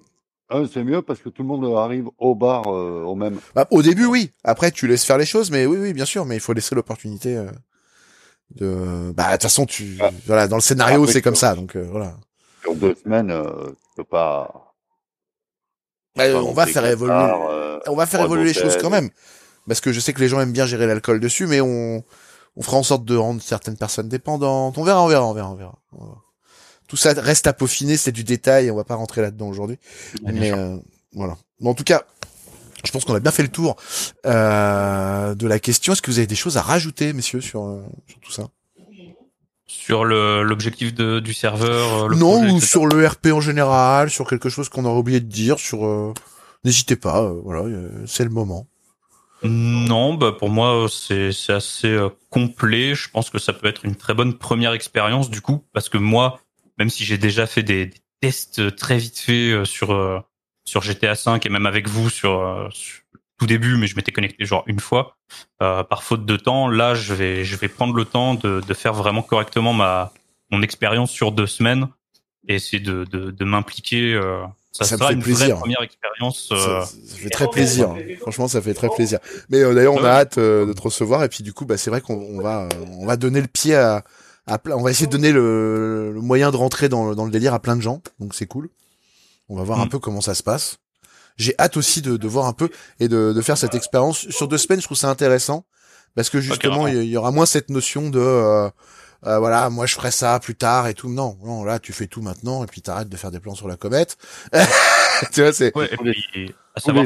Un, 0.50 0.66
c'est 0.68 0.84
mieux 0.84 1.02
parce 1.04 1.20
que 1.20 1.30
tout 1.30 1.44
le 1.44 1.48
monde 1.48 1.78
arrive 1.78 2.08
au 2.18 2.34
bar 2.34 2.64
euh, 2.68 3.04
au 3.04 3.14
même. 3.16 3.40
Bah, 3.54 3.68
au 3.70 3.82
début, 3.84 4.06
oui. 4.06 4.32
Après, 4.44 4.72
tu 4.72 4.88
laisses 4.88 5.06
faire 5.06 5.18
les 5.20 5.26
choses, 5.28 5.52
mais 5.52 5.66
oui, 5.68 5.78
oui, 5.80 5.94
bien 5.94 6.06
sûr. 6.06 6.26
Mais 6.26 6.36
il 6.36 6.40
faut 6.42 6.54
laisser 6.54 6.74
l'opportunité 6.74 7.38
euh, 7.38 7.46
de. 8.56 9.12
Bah, 9.16 9.28
de 9.28 9.32
toute 9.34 9.44
façon, 9.44 9.66
tu. 9.68 9.98
Ah. 10.02 10.10
Voilà, 10.26 10.48
dans 10.48 10.56
le 10.58 10.62
scénario, 10.64 11.02
Après, 11.02 11.14
c'est 11.14 11.22
comme 11.22 11.36
ça. 11.36 11.54
Donc 11.54 11.76
euh, 11.76 11.88
voilà. 11.92 12.16
Sur 12.64 12.76
deux 12.76 12.96
semaines, 12.96 13.30
euh, 13.30 13.44
tu 13.68 13.76
peux 13.98 14.04
pas. 14.06 14.74
Bah, 16.16 16.24
on 16.44 16.52
va 16.54 16.66
faire 16.66 16.86
évoluer. 16.86 17.14
On 17.88 17.96
va 17.96 18.06
faire 18.08 18.26
évoluer 18.26 18.46
les 18.46 18.54
choses 18.54 18.78
quand 18.82 18.90
même, 18.90 19.10
parce 19.70 19.80
que 19.80 19.94
je 19.94 20.02
sais 20.02 20.12
que 20.12 20.20
les 20.20 20.28
gens 20.28 20.42
aiment 20.42 20.52
bien 20.52 20.66
gérer 20.66 20.86
l'alcool 20.88 21.22
dessus, 21.22 21.48
mais 21.48 21.62
on 21.62 22.04
on 22.58 22.62
fera 22.62 22.76
en 22.76 22.84
sorte 22.84 23.06
de 23.06 23.16
rendre 23.16 23.42
certaines 23.42 23.78
personnes 23.78 24.10
dépendantes. 24.10 24.78
On 24.78 24.84
verra, 24.84 25.02
on 25.02 25.08
verra, 25.08 25.26
on 25.26 25.34
verra, 25.34 25.50
on 25.52 25.56
verra. 25.56 25.80
On 25.94 26.04
verra. 26.04 26.18
Tout 26.88 26.98
ça 26.98 27.14
reste 27.14 27.48
à 27.48 27.54
peaufiner, 27.54 27.96
c'est 27.96 28.12
du 28.12 28.26
détail. 28.26 28.70
On 28.72 28.76
va 28.76 28.84
pas 28.84 28.96
rentrer 28.96 29.22
là-dedans 29.22 29.48
aujourd'hui. 29.48 29.78
Ah, 30.26 30.32
mais 30.34 30.52
euh, 30.52 30.76
voilà. 31.14 31.38
Mais 31.62 31.70
en 31.70 31.74
tout 31.76 31.86
cas, 31.86 32.04
Je 32.84 32.92
pense 32.92 33.06
qu'on 33.06 33.14
a 33.14 33.20
bien 33.20 33.32
fait 33.32 33.44
le 33.44 33.50
tour 33.50 33.76
euh, 34.26 35.36
de 35.36 35.48
la 35.48 35.60
question. 35.60 35.94
Est-ce 35.94 36.02
que 36.02 36.12
vous 36.12 36.18
avez 36.18 36.28
des 36.28 36.36
choses 36.36 36.58
à 36.58 36.62
rajouter, 36.62 37.14
messieurs, 37.14 37.42
sur, 37.42 37.64
euh, 37.66 37.84
sur 38.08 38.20
tout 38.20 38.32
ça? 38.32 38.48
Sur 39.68 40.04
le- 40.04 40.44
l'objectif 40.44 40.94
du 40.96 41.34
serveur, 41.34 42.06
euh, 42.06 42.08
le 42.08 42.16
Non, 42.16 42.38
projet, 42.40 42.52
ou 42.54 42.60
sur 42.62 42.88
le 42.88 43.06
RP 43.08 43.28
en 43.34 43.42
général, 43.42 44.10
sur 44.10 44.28
quelque 44.28 44.50
chose 44.50 44.68
qu'on 44.70 44.84
aurait 44.86 44.98
oublié 45.00 45.20
de 45.20 45.28
dire, 45.28 45.60
sur... 45.60 45.86
euh, 45.86 46.14
N'hésitez 46.66 46.96
pas, 46.96 47.22
euh, 47.22 47.40
voilà, 47.44 47.62
euh, 47.62 47.90
c'est 48.08 48.24
le 48.24 48.30
moment. 48.32 48.66
Non, 49.44 50.16
bah 50.16 50.32
pour 50.32 50.50
moi 50.50 50.88
c'est 50.90 51.32
assez 51.50 51.88
euh, 51.88 52.10
complet. 52.30 52.96
Je 52.96 53.10
pense 53.10 53.30
que 53.30 53.40
ça 53.40 53.54
peut 53.54 53.68
être 53.68 53.86
une 53.86 53.96
très 53.96 54.14
bonne 54.14 54.38
première 54.38 54.74
expérience 54.74 55.30
du 55.30 55.42
coup, 55.42 55.64
parce 55.74 55.90
que 55.90 55.98
moi, 55.98 56.42
même 56.78 56.90
si 56.90 57.06
j'ai 57.06 57.18
déjà 57.18 57.48
fait 57.48 57.64
des, 57.64 57.92
tests 58.22 58.76
très 58.76 58.98
vite 58.98 59.20
fait 59.20 59.52
euh, 59.52 59.66
sur 59.66 59.92
euh, 59.92 60.20
sur 60.66 60.82
GTA 60.82 61.16
5 61.16 61.46
et 61.46 61.50
même 61.50 61.66
avec 61.66 61.88
vous 61.88 62.10
sur, 62.10 62.40
euh, 62.40 62.70
tout 63.38 63.46
début, 63.46 63.78
mais 63.78 63.88
je 63.88 63.96
m'étais 63.96 64.12
connecté 64.12 64.46
genre 64.46 64.64
une 64.68 64.80
fois 64.80 65.16
euh, 65.62 65.84
par 65.84 66.04
faute 66.04 66.26
de 66.26 66.36
temps. 66.36 66.68
Là, 66.68 66.94
je 66.96 67.14
vais 67.14 67.46
je 67.46 67.56
vais 67.56 67.70
prendre 67.70 67.94
le 67.94 68.06
temps 68.06 68.36
de, 68.36 68.62
de 68.66 68.74
faire 68.74 68.94
vraiment 68.94 69.22
correctement 69.22 69.74
ma 69.74 70.12
mon 70.52 70.62
expérience 70.62 71.12
sur 71.12 71.32
deux 71.32 71.48
semaines 71.48 71.88
et 72.48 72.56
essayer 72.56 72.82
de 72.82 73.06
de, 73.06 73.46
m'impliquer. 73.46 74.14
euh, 74.14 74.44
ça, 74.72 74.86
Ça 74.86 74.98
me 74.98 75.04
fait 75.08 75.14
une 75.14 75.22
plaisir. 75.24 75.48
vraie 75.50 75.60
première 75.60 75.82
expérience. 75.82 76.48
Ça, 76.50 76.56
euh, 76.56 76.82
ça 76.86 77.16
fait 77.18 77.30
très 77.30 77.48
plaisir. 77.50 77.96
Franchement, 78.22 78.48
ça 78.48 78.62
fait 78.62 78.74
très 78.74 78.90
plaisir. 78.90 79.20
Mais 79.50 79.60
euh, 79.64 79.74
d'ailleurs, 79.74 79.96
on 79.96 80.04
a 80.04 80.10
hâte 80.10 80.38
euh, 80.38 80.66
de 80.66 80.74
te 80.74 80.82
recevoir. 80.82 81.24
Et 81.24 81.30
puis 81.30 81.44
du 81.44 81.54
coup, 81.54 81.66
bah, 81.66 81.78
c'est 81.78 81.90
vrai 81.90 82.02
qu'on 82.02 82.16
on 82.16 82.42
va, 82.42 82.70
on 82.92 83.06
va 83.06 83.18
donner 83.18 83.42
le 83.42 83.48
pied 83.48 83.76
à, 83.76 84.04
on 84.72 84.82
va 84.82 84.92
essayer 84.92 85.08
de 85.08 85.12
donner 85.12 85.32
le, 85.32 86.12
le 86.14 86.22
moyen 86.22 86.52
de 86.52 86.56
rentrer 86.58 86.88
dans, 86.90 87.10
le- 87.10 87.16
dans 87.16 87.26
le 87.26 87.32
délire 87.32 87.54
à 87.54 87.60
plein 87.60 87.76
de 87.76 87.82
gens. 87.82 88.02
Donc 88.20 88.34
c'est 88.36 88.46
cool. 88.48 88.70
On 89.50 89.56
va 89.56 89.64
voir 89.64 89.80
un 89.80 89.86
Mm. 89.86 89.90
peu 89.90 90.00
comment 90.00 90.22
ça 90.22 90.36
se 90.36 90.44
passe. 90.44 90.78
J'ai 91.38 91.56
hâte 91.58 91.78
aussi 91.78 92.02
de, 92.02 92.18
de 92.18 92.28
voir 92.28 92.46
un 92.46 92.54
peu 92.54 92.70
et 93.00 93.08
de, 93.08 93.34
de 93.34 93.42
faire 93.42 93.58
cette 93.58 93.74
expérience 93.74 94.28
sur 94.30 94.48
deux 94.48 94.58
semaines. 94.58 94.82
Je 94.82 94.86
trouve 94.86 94.98
ça 94.98 95.10
intéressant 95.10 95.66
parce 96.16 96.30
que 96.30 96.42
justement, 96.42 96.86
il 96.88 96.94
carrément. 96.94 97.02
y, 97.02 97.06
il 97.08 97.12
y 97.12 97.18
aura 97.18 97.32
moins 97.32 97.46
cette 97.46 97.70
notion 97.70 98.10
de 98.10 98.70
euh, 99.26 99.38
voilà, 99.40 99.70
moi 99.70 99.86
je 99.86 99.96
ferai 99.96 100.12
ça 100.12 100.40
plus 100.40 100.56
tard 100.56 100.88
et 100.88 100.94
tout. 100.94 101.10
Non, 101.10 101.38
non, 101.44 101.64
là 101.64 101.80
tu 101.80 101.94
fais 101.94 102.08
tout 102.08 102.22
maintenant 102.22 102.64
et 102.64 102.68
puis 102.68 102.82
t'arrêtes 102.82 103.10
de 103.10 103.18
faire 103.18 103.32
des 103.32 103.40
plans 103.40 103.56
sur 103.56 103.68
la 103.68 103.76
comète. 103.78 104.18
tu 105.34 105.42
vois, 105.42 105.54
c'est 105.54 105.76
Ouais, 105.76 105.90
et 105.92 105.98
Tous 105.98 106.04
les- 106.04 106.14
puis, 106.32 106.56
à 106.76 106.80
savoir 106.80 107.06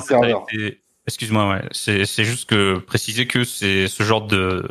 été- 0.51 0.79
Excuse-moi, 1.05 1.49
ouais. 1.49 1.63
C'est, 1.71 2.05
c'est 2.05 2.23
juste 2.23 2.47
que 2.49 2.77
préciser 2.77 3.27
que 3.27 3.43
c'est 3.43 3.89
ce 3.89 4.03
genre 4.03 4.25
de, 4.25 4.65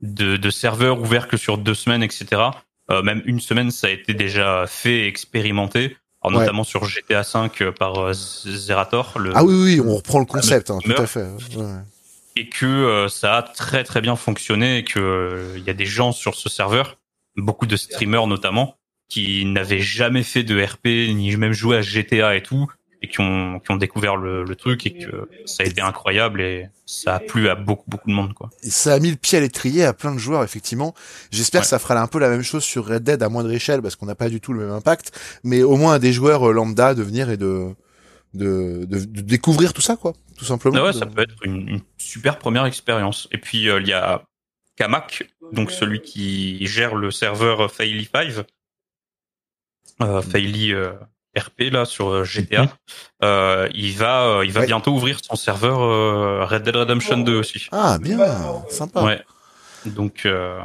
de, 0.00 0.36
de 0.36 0.50
serveur 0.50 1.00
ouvert 1.00 1.28
que 1.28 1.36
sur 1.36 1.56
deux 1.56 1.74
semaines, 1.74 2.02
etc. 2.02 2.42
Euh, 2.90 3.02
même 3.02 3.22
une 3.26 3.38
semaine, 3.38 3.70
ça 3.70 3.86
a 3.86 3.90
été 3.90 4.12
déjà 4.12 4.64
fait 4.66 5.02
et 5.02 5.06
expérimenté. 5.06 5.96
Alors, 6.24 6.38
Ouais. 6.38 6.44
notamment 6.46 6.64
sur 6.64 6.84
GTA 6.84 7.22
5 7.22 7.62
par 7.78 7.96
euh, 7.98 8.12
Zerator. 8.12 9.18
Le, 9.20 9.32
Ah 9.36 9.44
oui, 9.44 9.54
oui, 9.54 9.80
on 9.84 9.94
reprend 9.96 10.18
le 10.18 10.24
concept, 10.24 10.70
hein, 10.70 10.78
tout 10.82 10.90
à 10.92 11.06
fait. 11.06 11.22
Ouais. 11.56 11.64
Et 12.36 12.48
que 12.48 12.66
euh, 12.66 13.08
ça 13.08 13.36
a 13.38 13.42
très 13.42 13.84
très 13.84 14.00
bien 14.00 14.16
fonctionné 14.16 14.78
et 14.78 14.84
que 14.84 14.98
euh, 14.98 15.54
il 15.56 15.64
y 15.64 15.70
a 15.70 15.74
des 15.74 15.86
gens 15.86 16.12
sur 16.12 16.34
ce 16.34 16.48
serveur, 16.48 16.98
beaucoup 17.36 17.66
de 17.66 17.76
streamers 17.76 18.26
notamment, 18.26 18.76
qui 19.08 19.44
n'avaient 19.44 19.80
jamais 19.80 20.22
fait 20.22 20.42
de 20.42 20.62
RP 20.62 20.86
ni 21.14 21.36
même 21.36 21.52
joué 21.52 21.76
à 21.76 21.82
GTA 21.82 22.34
et 22.36 22.42
tout, 22.42 22.66
et 23.02 23.08
qui 23.08 23.20
ont 23.20 23.58
qui 23.60 23.70
ont 23.70 23.76
découvert 23.76 24.16
le, 24.16 24.44
le 24.44 24.56
truc 24.56 24.86
et 24.86 24.96
que 24.96 25.28
ça 25.44 25.64
a 25.64 25.66
été 25.66 25.80
incroyable 25.82 26.40
et 26.40 26.68
ça 26.86 27.16
a 27.16 27.18
plu 27.20 27.48
à 27.48 27.54
beaucoup 27.54 27.84
beaucoup 27.88 28.08
de 28.08 28.14
monde 28.14 28.32
quoi. 28.32 28.48
Et 28.62 28.70
ça 28.70 28.94
a 28.94 28.98
mis 29.00 29.10
le 29.10 29.16
pied 29.16 29.36
à 29.38 29.40
l'étrier 29.40 29.84
à 29.84 29.92
plein 29.92 30.14
de 30.14 30.18
joueurs, 30.18 30.44
effectivement. 30.44 30.94
J'espère 31.30 31.60
Ouais. 31.60 31.64
que 31.64 31.68
ça 31.68 31.78
fera 31.78 32.00
un 32.00 32.06
peu 32.06 32.18
la 32.20 32.28
même 32.30 32.42
chose 32.42 32.62
sur 32.64 32.86
Red 32.86 33.02
Dead 33.02 33.22
à 33.22 33.28
moindre 33.28 33.50
échelle, 33.52 33.82
parce 33.82 33.96
qu'on 33.96 34.06
n'a 34.06 34.14
pas 34.14 34.28
du 34.30 34.40
tout 34.40 34.52
le 34.52 34.60
même 34.66 34.70
impact, 34.74 35.12
mais 35.44 35.62
au 35.62 35.76
moins 35.76 35.94
à 35.94 35.98
des 35.98 36.12
joueurs 36.12 36.48
euh, 36.48 36.52
lambda 36.52 36.94
de 36.94 37.02
venir 37.02 37.28
et 37.28 37.36
de, 37.36 37.74
de, 38.34 38.84
de, 38.86 39.04
de 39.04 39.20
découvrir 39.20 39.72
tout 39.74 39.82
ça, 39.82 39.96
quoi, 39.96 40.12
tout 40.36 40.44
simplement. 40.44 40.76
Ah 40.78 40.84
ouais, 40.84 40.92
De- 40.92 40.98
ça 40.98 41.06
peut 41.06 41.22
être 41.22 41.44
une, 41.44 41.68
une 41.68 41.80
super 41.98 42.38
première 42.38 42.64
expérience. 42.66 43.28
Et 43.32 43.38
puis 43.38 43.68
euh, 43.68 43.80
il 43.80 43.88
y 43.88 43.92
a 43.92 44.22
Kamak, 44.76 45.28
donc 45.52 45.70
celui 45.70 46.00
qui 46.00 46.66
gère 46.66 46.94
le 46.94 47.10
serveur 47.10 47.70
Faily 47.72 48.08
5, 48.12 48.44
euh, 50.00 50.22
Faily 50.22 50.72
euh, 50.72 50.92
RP 51.36 51.70
là 51.70 51.84
sur 51.84 52.08
euh, 52.08 52.24
GTA. 52.24 52.66
Euh, 53.22 53.68
il 53.74 53.92
va, 53.96 54.26
euh, 54.26 54.44
il 54.44 54.52
va 54.52 54.60
Ouais. 54.60 54.66
bientôt 54.66 54.92
ouvrir 54.92 55.18
son 55.22 55.36
serveur 55.36 55.80
euh, 55.80 56.44
Red 56.44 56.62
Dead 56.62 56.76
Redemption 56.76 57.18
2 57.18 57.36
aussi. 57.38 57.66
Ah, 57.72 57.98
bien, 58.00 58.18
sympa. 58.68 59.02
Ouais. 59.02 59.22
Donc 59.86 60.26
euh, 60.26 60.60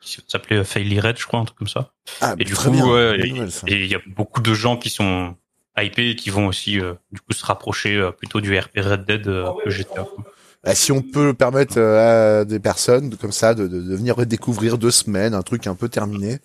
ça 0.00 0.22
s'appelait 0.28 0.64
Faily 0.64 1.00
Red, 1.00 1.18
je 1.18 1.26
crois, 1.26 1.40
un 1.40 1.44
truc 1.44 1.58
comme 1.58 1.68
ça. 1.68 1.92
Ah, 2.20 2.34
Et 2.38 2.44
du 2.44 2.54
coup, 2.54 2.70
ouais. 2.70 3.18
Et 3.66 3.74
il 3.76 3.86
y 3.86 3.94
a 3.94 4.00
beaucoup 4.06 4.40
de 4.40 4.52
gens 4.54 4.76
qui 4.76 4.90
sont 4.90 5.36
hypés 5.78 6.16
qui 6.16 6.30
vont 6.30 6.46
aussi 6.46 6.80
euh, 6.80 6.94
du 7.12 7.20
coup 7.20 7.32
se 7.32 7.44
rapprocher 7.44 7.96
euh, 7.96 8.10
plutôt 8.10 8.40
du 8.40 8.56
RP 8.58 8.72
Red 8.78 9.04
Dead 9.04 9.26
euh, 9.28 9.48
que 9.64 9.70
GTA. 9.70 10.04
quoi. 10.04 10.24
Ah, 10.64 10.74
si 10.74 10.92
on 10.92 11.02
peut 11.02 11.34
permettre 11.34 11.74
euh, 11.78 12.40
à 12.40 12.44
des 12.44 12.60
personnes 12.60 13.16
comme 13.16 13.32
ça 13.32 13.54
de, 13.54 13.66
de, 13.66 13.80
de 13.80 13.96
venir 13.96 14.16
redécouvrir 14.16 14.78
deux 14.78 14.92
semaines, 14.92 15.34
un 15.34 15.42
truc 15.42 15.66
un 15.66 15.74
peu 15.74 15.88
terminé. 15.88 16.38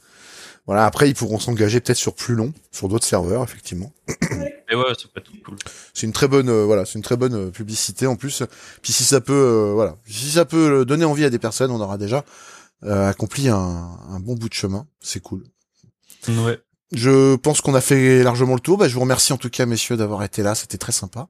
Voilà, 0.65 0.85
après 0.85 1.07
ils 1.07 1.13
pourront 1.15 1.39
s'engager 1.39 1.79
peut-être 1.79 1.97
sur 1.97 2.13
plus 2.13 2.35
long, 2.35 2.51
sur 2.71 2.89
d'autres 2.89 3.05
serveurs, 3.05 3.41
effectivement. 3.43 3.93
Et 4.69 4.75
ouais, 4.75 4.83
ça 4.97 5.07
peut 5.13 5.21
être 5.21 5.31
cool. 5.45 5.55
C'est 5.93 6.05
une 6.07 6.11
très 6.11 6.27
bonne, 6.27 6.49
euh, 6.49 6.65
voilà, 6.65 6.83
c'est 6.83 6.95
une 6.95 7.03
très 7.03 7.15
bonne 7.15 7.51
publicité 7.51 8.05
en 8.05 8.17
plus. 8.17 8.43
Puis 8.81 8.91
si 8.91 9.05
ça 9.05 9.21
peut, 9.21 9.31
euh, 9.33 9.71
voilà, 9.73 9.95
si 10.05 10.29
ça 10.31 10.43
peut 10.43 10.83
donner 10.83 11.05
envie 11.05 11.23
à 11.23 11.29
des 11.29 11.39
personnes, 11.39 11.71
on 11.71 11.79
aura 11.79 11.97
déjà 11.97 12.25
euh, 12.83 13.07
accompli 13.07 13.47
un, 13.47 13.55
un 13.55 14.19
bon 14.19 14.35
bout 14.35 14.49
de 14.49 14.53
chemin. 14.53 14.85
C'est 14.99 15.21
cool. 15.21 15.43
Ouais. 16.27 16.59
Je 16.93 17.35
pense 17.35 17.61
qu'on 17.61 17.75
a 17.75 17.81
fait 17.81 18.23
largement 18.23 18.53
le 18.53 18.59
tour. 18.59 18.77
Bah, 18.77 18.87
je 18.87 18.93
vous 18.93 19.01
remercie 19.01 19.33
en 19.33 19.37
tout 19.37 19.49
cas, 19.49 19.65
messieurs, 19.65 19.97
d'avoir 19.97 20.23
été 20.23 20.43
là. 20.43 20.55
C'était 20.55 20.77
très 20.77 20.91
sympa. 20.91 21.27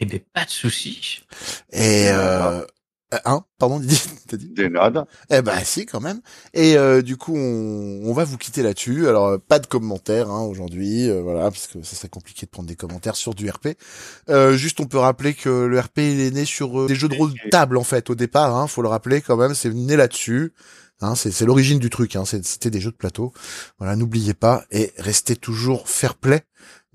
Eh 0.00 0.06
ben 0.06 0.20
pas 0.32 0.44
de 0.44 0.50
souci. 0.50 1.20
Et 1.72 2.08
euh, 2.08 2.64
hein, 3.24 3.44
pardon, 3.58 3.78
Didier, 3.80 3.98
t'as 4.26 4.36
dit? 4.36 4.48
Des 4.48 4.68
nodes. 4.68 5.04
Eh 5.30 5.42
ben 5.42 5.60
si, 5.62 5.86
quand 5.86 6.00
même. 6.00 6.20
Et 6.54 6.76
euh, 6.76 7.02
du 7.02 7.16
coup, 7.16 7.36
on, 7.36 8.00
on 8.04 8.12
va 8.12 8.24
vous 8.24 8.38
quitter 8.38 8.62
là-dessus. 8.62 9.06
Alors, 9.06 9.26
euh, 9.28 9.38
pas 9.38 9.60
de 9.60 9.66
commentaires 9.66 10.30
hein, 10.30 10.40
aujourd'hui, 10.42 11.08
euh, 11.08 11.20
voilà, 11.22 11.42
parce 11.50 11.68
que 11.68 11.82
ça 11.82 11.94
serait 11.94 12.08
compliqué 12.08 12.46
de 12.46 12.50
prendre 12.50 12.68
des 12.68 12.74
commentaires 12.74 13.14
sur 13.16 13.34
du 13.34 13.48
RP. 13.48 13.76
Euh, 14.28 14.56
juste, 14.56 14.80
on 14.80 14.86
peut 14.86 14.98
rappeler 14.98 15.34
que 15.34 15.48
le 15.48 15.78
RP 15.78 15.98
il 15.98 16.20
est 16.20 16.30
né 16.32 16.44
sur 16.44 16.80
euh, 16.80 16.86
des 16.88 16.96
jeux 16.96 17.08
de 17.08 17.16
rôle 17.16 17.32
de 17.32 17.50
table 17.50 17.76
en 17.76 17.84
fait 17.84 18.10
au 18.10 18.14
départ. 18.16 18.56
Hein, 18.56 18.66
faut 18.66 18.82
le 18.82 18.88
rappeler 18.88 19.20
quand 19.20 19.36
même, 19.36 19.54
c'est 19.54 19.70
né 19.72 19.96
là-dessus. 19.96 20.52
Hein, 21.02 21.14
c'est 21.16 21.44
l'origine 21.44 21.78
du 21.78 21.90
truc. 21.90 22.16
Hein, 22.16 22.24
c'est- 22.24 22.44
c'était 22.44 22.70
des 22.70 22.80
jeux 22.80 22.90
de 22.92 22.96
plateau. 22.96 23.32
Voilà, 23.78 23.96
n'oubliez 23.96 24.34
pas 24.34 24.64
et 24.70 24.92
restez 24.98 25.36
toujours 25.36 25.88
fair 25.88 26.14
play 26.14 26.42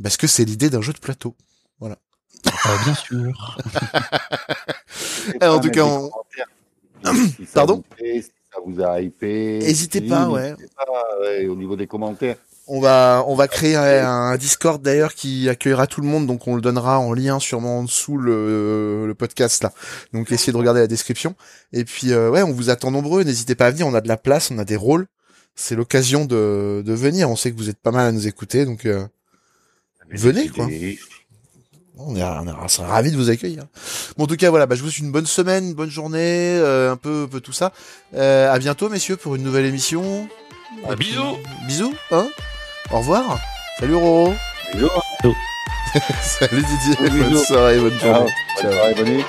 parce 0.01 0.18
que 0.18 0.28
c'est 0.28 0.45
l'idée 0.45 0.70
d'un 0.70 0.82
jeu 0.82 0.93
de 0.93 0.99
plateau. 0.99 1.36
Euh, 1.84 2.78
bien 2.86 2.93
sûr. 2.95 3.58
En 5.41 5.60
tout 5.60 5.70
cas, 5.72 5.84
on- 5.86 6.10
Si 7.38 7.45
ça 7.45 7.51
Pardon 7.53 7.76
vous 7.78 7.95
plaît, 7.95 8.22
si 8.22 8.30
ça 8.53 8.60
vous 8.66 8.82
a 8.82 9.01
hypé. 9.01 9.58
Hésitez 9.58 9.99
si, 10.01 10.08
pas, 10.08 10.30
ouais. 10.30 10.51
n'hésitez 10.51 10.70
pas, 10.76 11.20
ouais, 11.22 11.47
Au 11.47 11.55
niveau 11.55 11.76
des 11.76 11.88
commentaires. 11.88 12.38
On 12.70 12.82
va, 12.82 13.24
on 13.28 13.36
va 13.36 13.47
créer 13.47 13.76
un, 13.76 14.36
Discord 14.36 14.82
d'ailleurs 14.82 15.13
qui 15.13 15.47
accueillera 15.47 15.88
tout 15.88 16.01
le 16.01 16.07
monde, 16.07 16.28
donc 16.28 16.47
on 16.47 16.55
le 16.55 16.61
donnera 16.61 16.99
en 16.99 17.13
lien 17.13 17.39
sûrement 17.39 17.80
en 17.80 17.84
dessous 17.84 18.18
le, 18.18 19.07
le 19.07 19.15
podcast 19.15 19.63
là. 19.63 19.72
Donc 20.13 20.32
essayez 20.32 20.51
de 20.51 20.57
regarder 20.57 20.82
la 20.82 20.88
description. 20.88 21.36
Et 21.72 21.86
puis 21.86 22.11
euh, 22.11 22.30
ouais, 22.30 22.43
on 22.43 22.51
vous 22.51 22.70
attend 22.70 22.91
nombreux. 22.91 23.24
N'hésitez 23.24 23.55
pas 23.55 23.68
à 23.68 23.72
venir. 23.72 23.88
On 23.88 23.93
a 23.93 24.01
de 24.01 24.09
la 24.09 24.18
place, 24.18 24.51
on 24.51 24.57
a 24.57 24.65
des 24.65 24.76
rôles. 24.76 25.07
C'est 25.55 25.76
l'occasion 25.76 26.26
de, 26.26 26.84
de 26.86 26.93
venir. 26.93 27.30
On 27.30 27.36
sait 27.36 27.51
que 27.51 27.57
vous 27.57 27.70
êtes 27.70 27.80
pas 27.80 27.91
mal 27.91 28.05
à 28.05 28.11
nous 28.11 28.28
écouter, 28.28 28.65
donc 28.65 28.86
euh, 28.86 29.05
Venez, 30.09 30.49
quoi. 30.49 30.68
On 31.99 32.15
est, 32.15 32.22
on 32.24 32.68
sera 32.68 32.88
ravis 32.88 33.11
de 33.11 33.18
vous 33.18 33.30
accueillir. 33.30 33.63
Bon, 34.18 34.26
en 34.26 34.28
tout 34.28 34.36
cas, 34.36 34.51
voilà, 34.51 34.68
bah, 34.68 34.76
je 34.76 34.84
vous 34.84 34.89
souhaite 34.89 35.03
une 35.03 35.11
bonne 35.11 35.26
semaine, 35.26 35.70
une 35.70 35.74
bonne 35.74 35.89
journée, 35.89 36.20
euh, 36.59 36.91
un 36.91 36.95
peu, 36.95 37.24
un 37.24 37.28
peu 37.28 37.41
tout 37.41 37.53
ça. 37.53 37.74
Euh, 38.13 38.53
à 38.53 38.59
bientôt, 38.59 38.88
messieurs, 38.88 39.18
pour 39.18 39.36
une 39.36 39.41
nouvelle 39.41 39.65
émission. 39.65 40.30
Ah, 40.88 40.95
puis, 40.95 41.09
bisous. 41.09 41.38
Bisous, 41.68 41.93
hein. 42.11 42.28
Au 42.92 43.00
revoir. 43.00 43.40
Salut 43.80 43.96
Roro. 43.96 44.34
Salut 46.22 46.64
Didier. 46.64 47.10
Bonne 47.10 47.38
soirée, 47.38 47.80
bonne 47.80 48.00
Ciao. 48.00 48.16
journée. 48.16 48.34
Bonne 48.62 48.72
soirée, 48.74 48.94
bonne 48.96 49.10
nuit. 49.10 49.26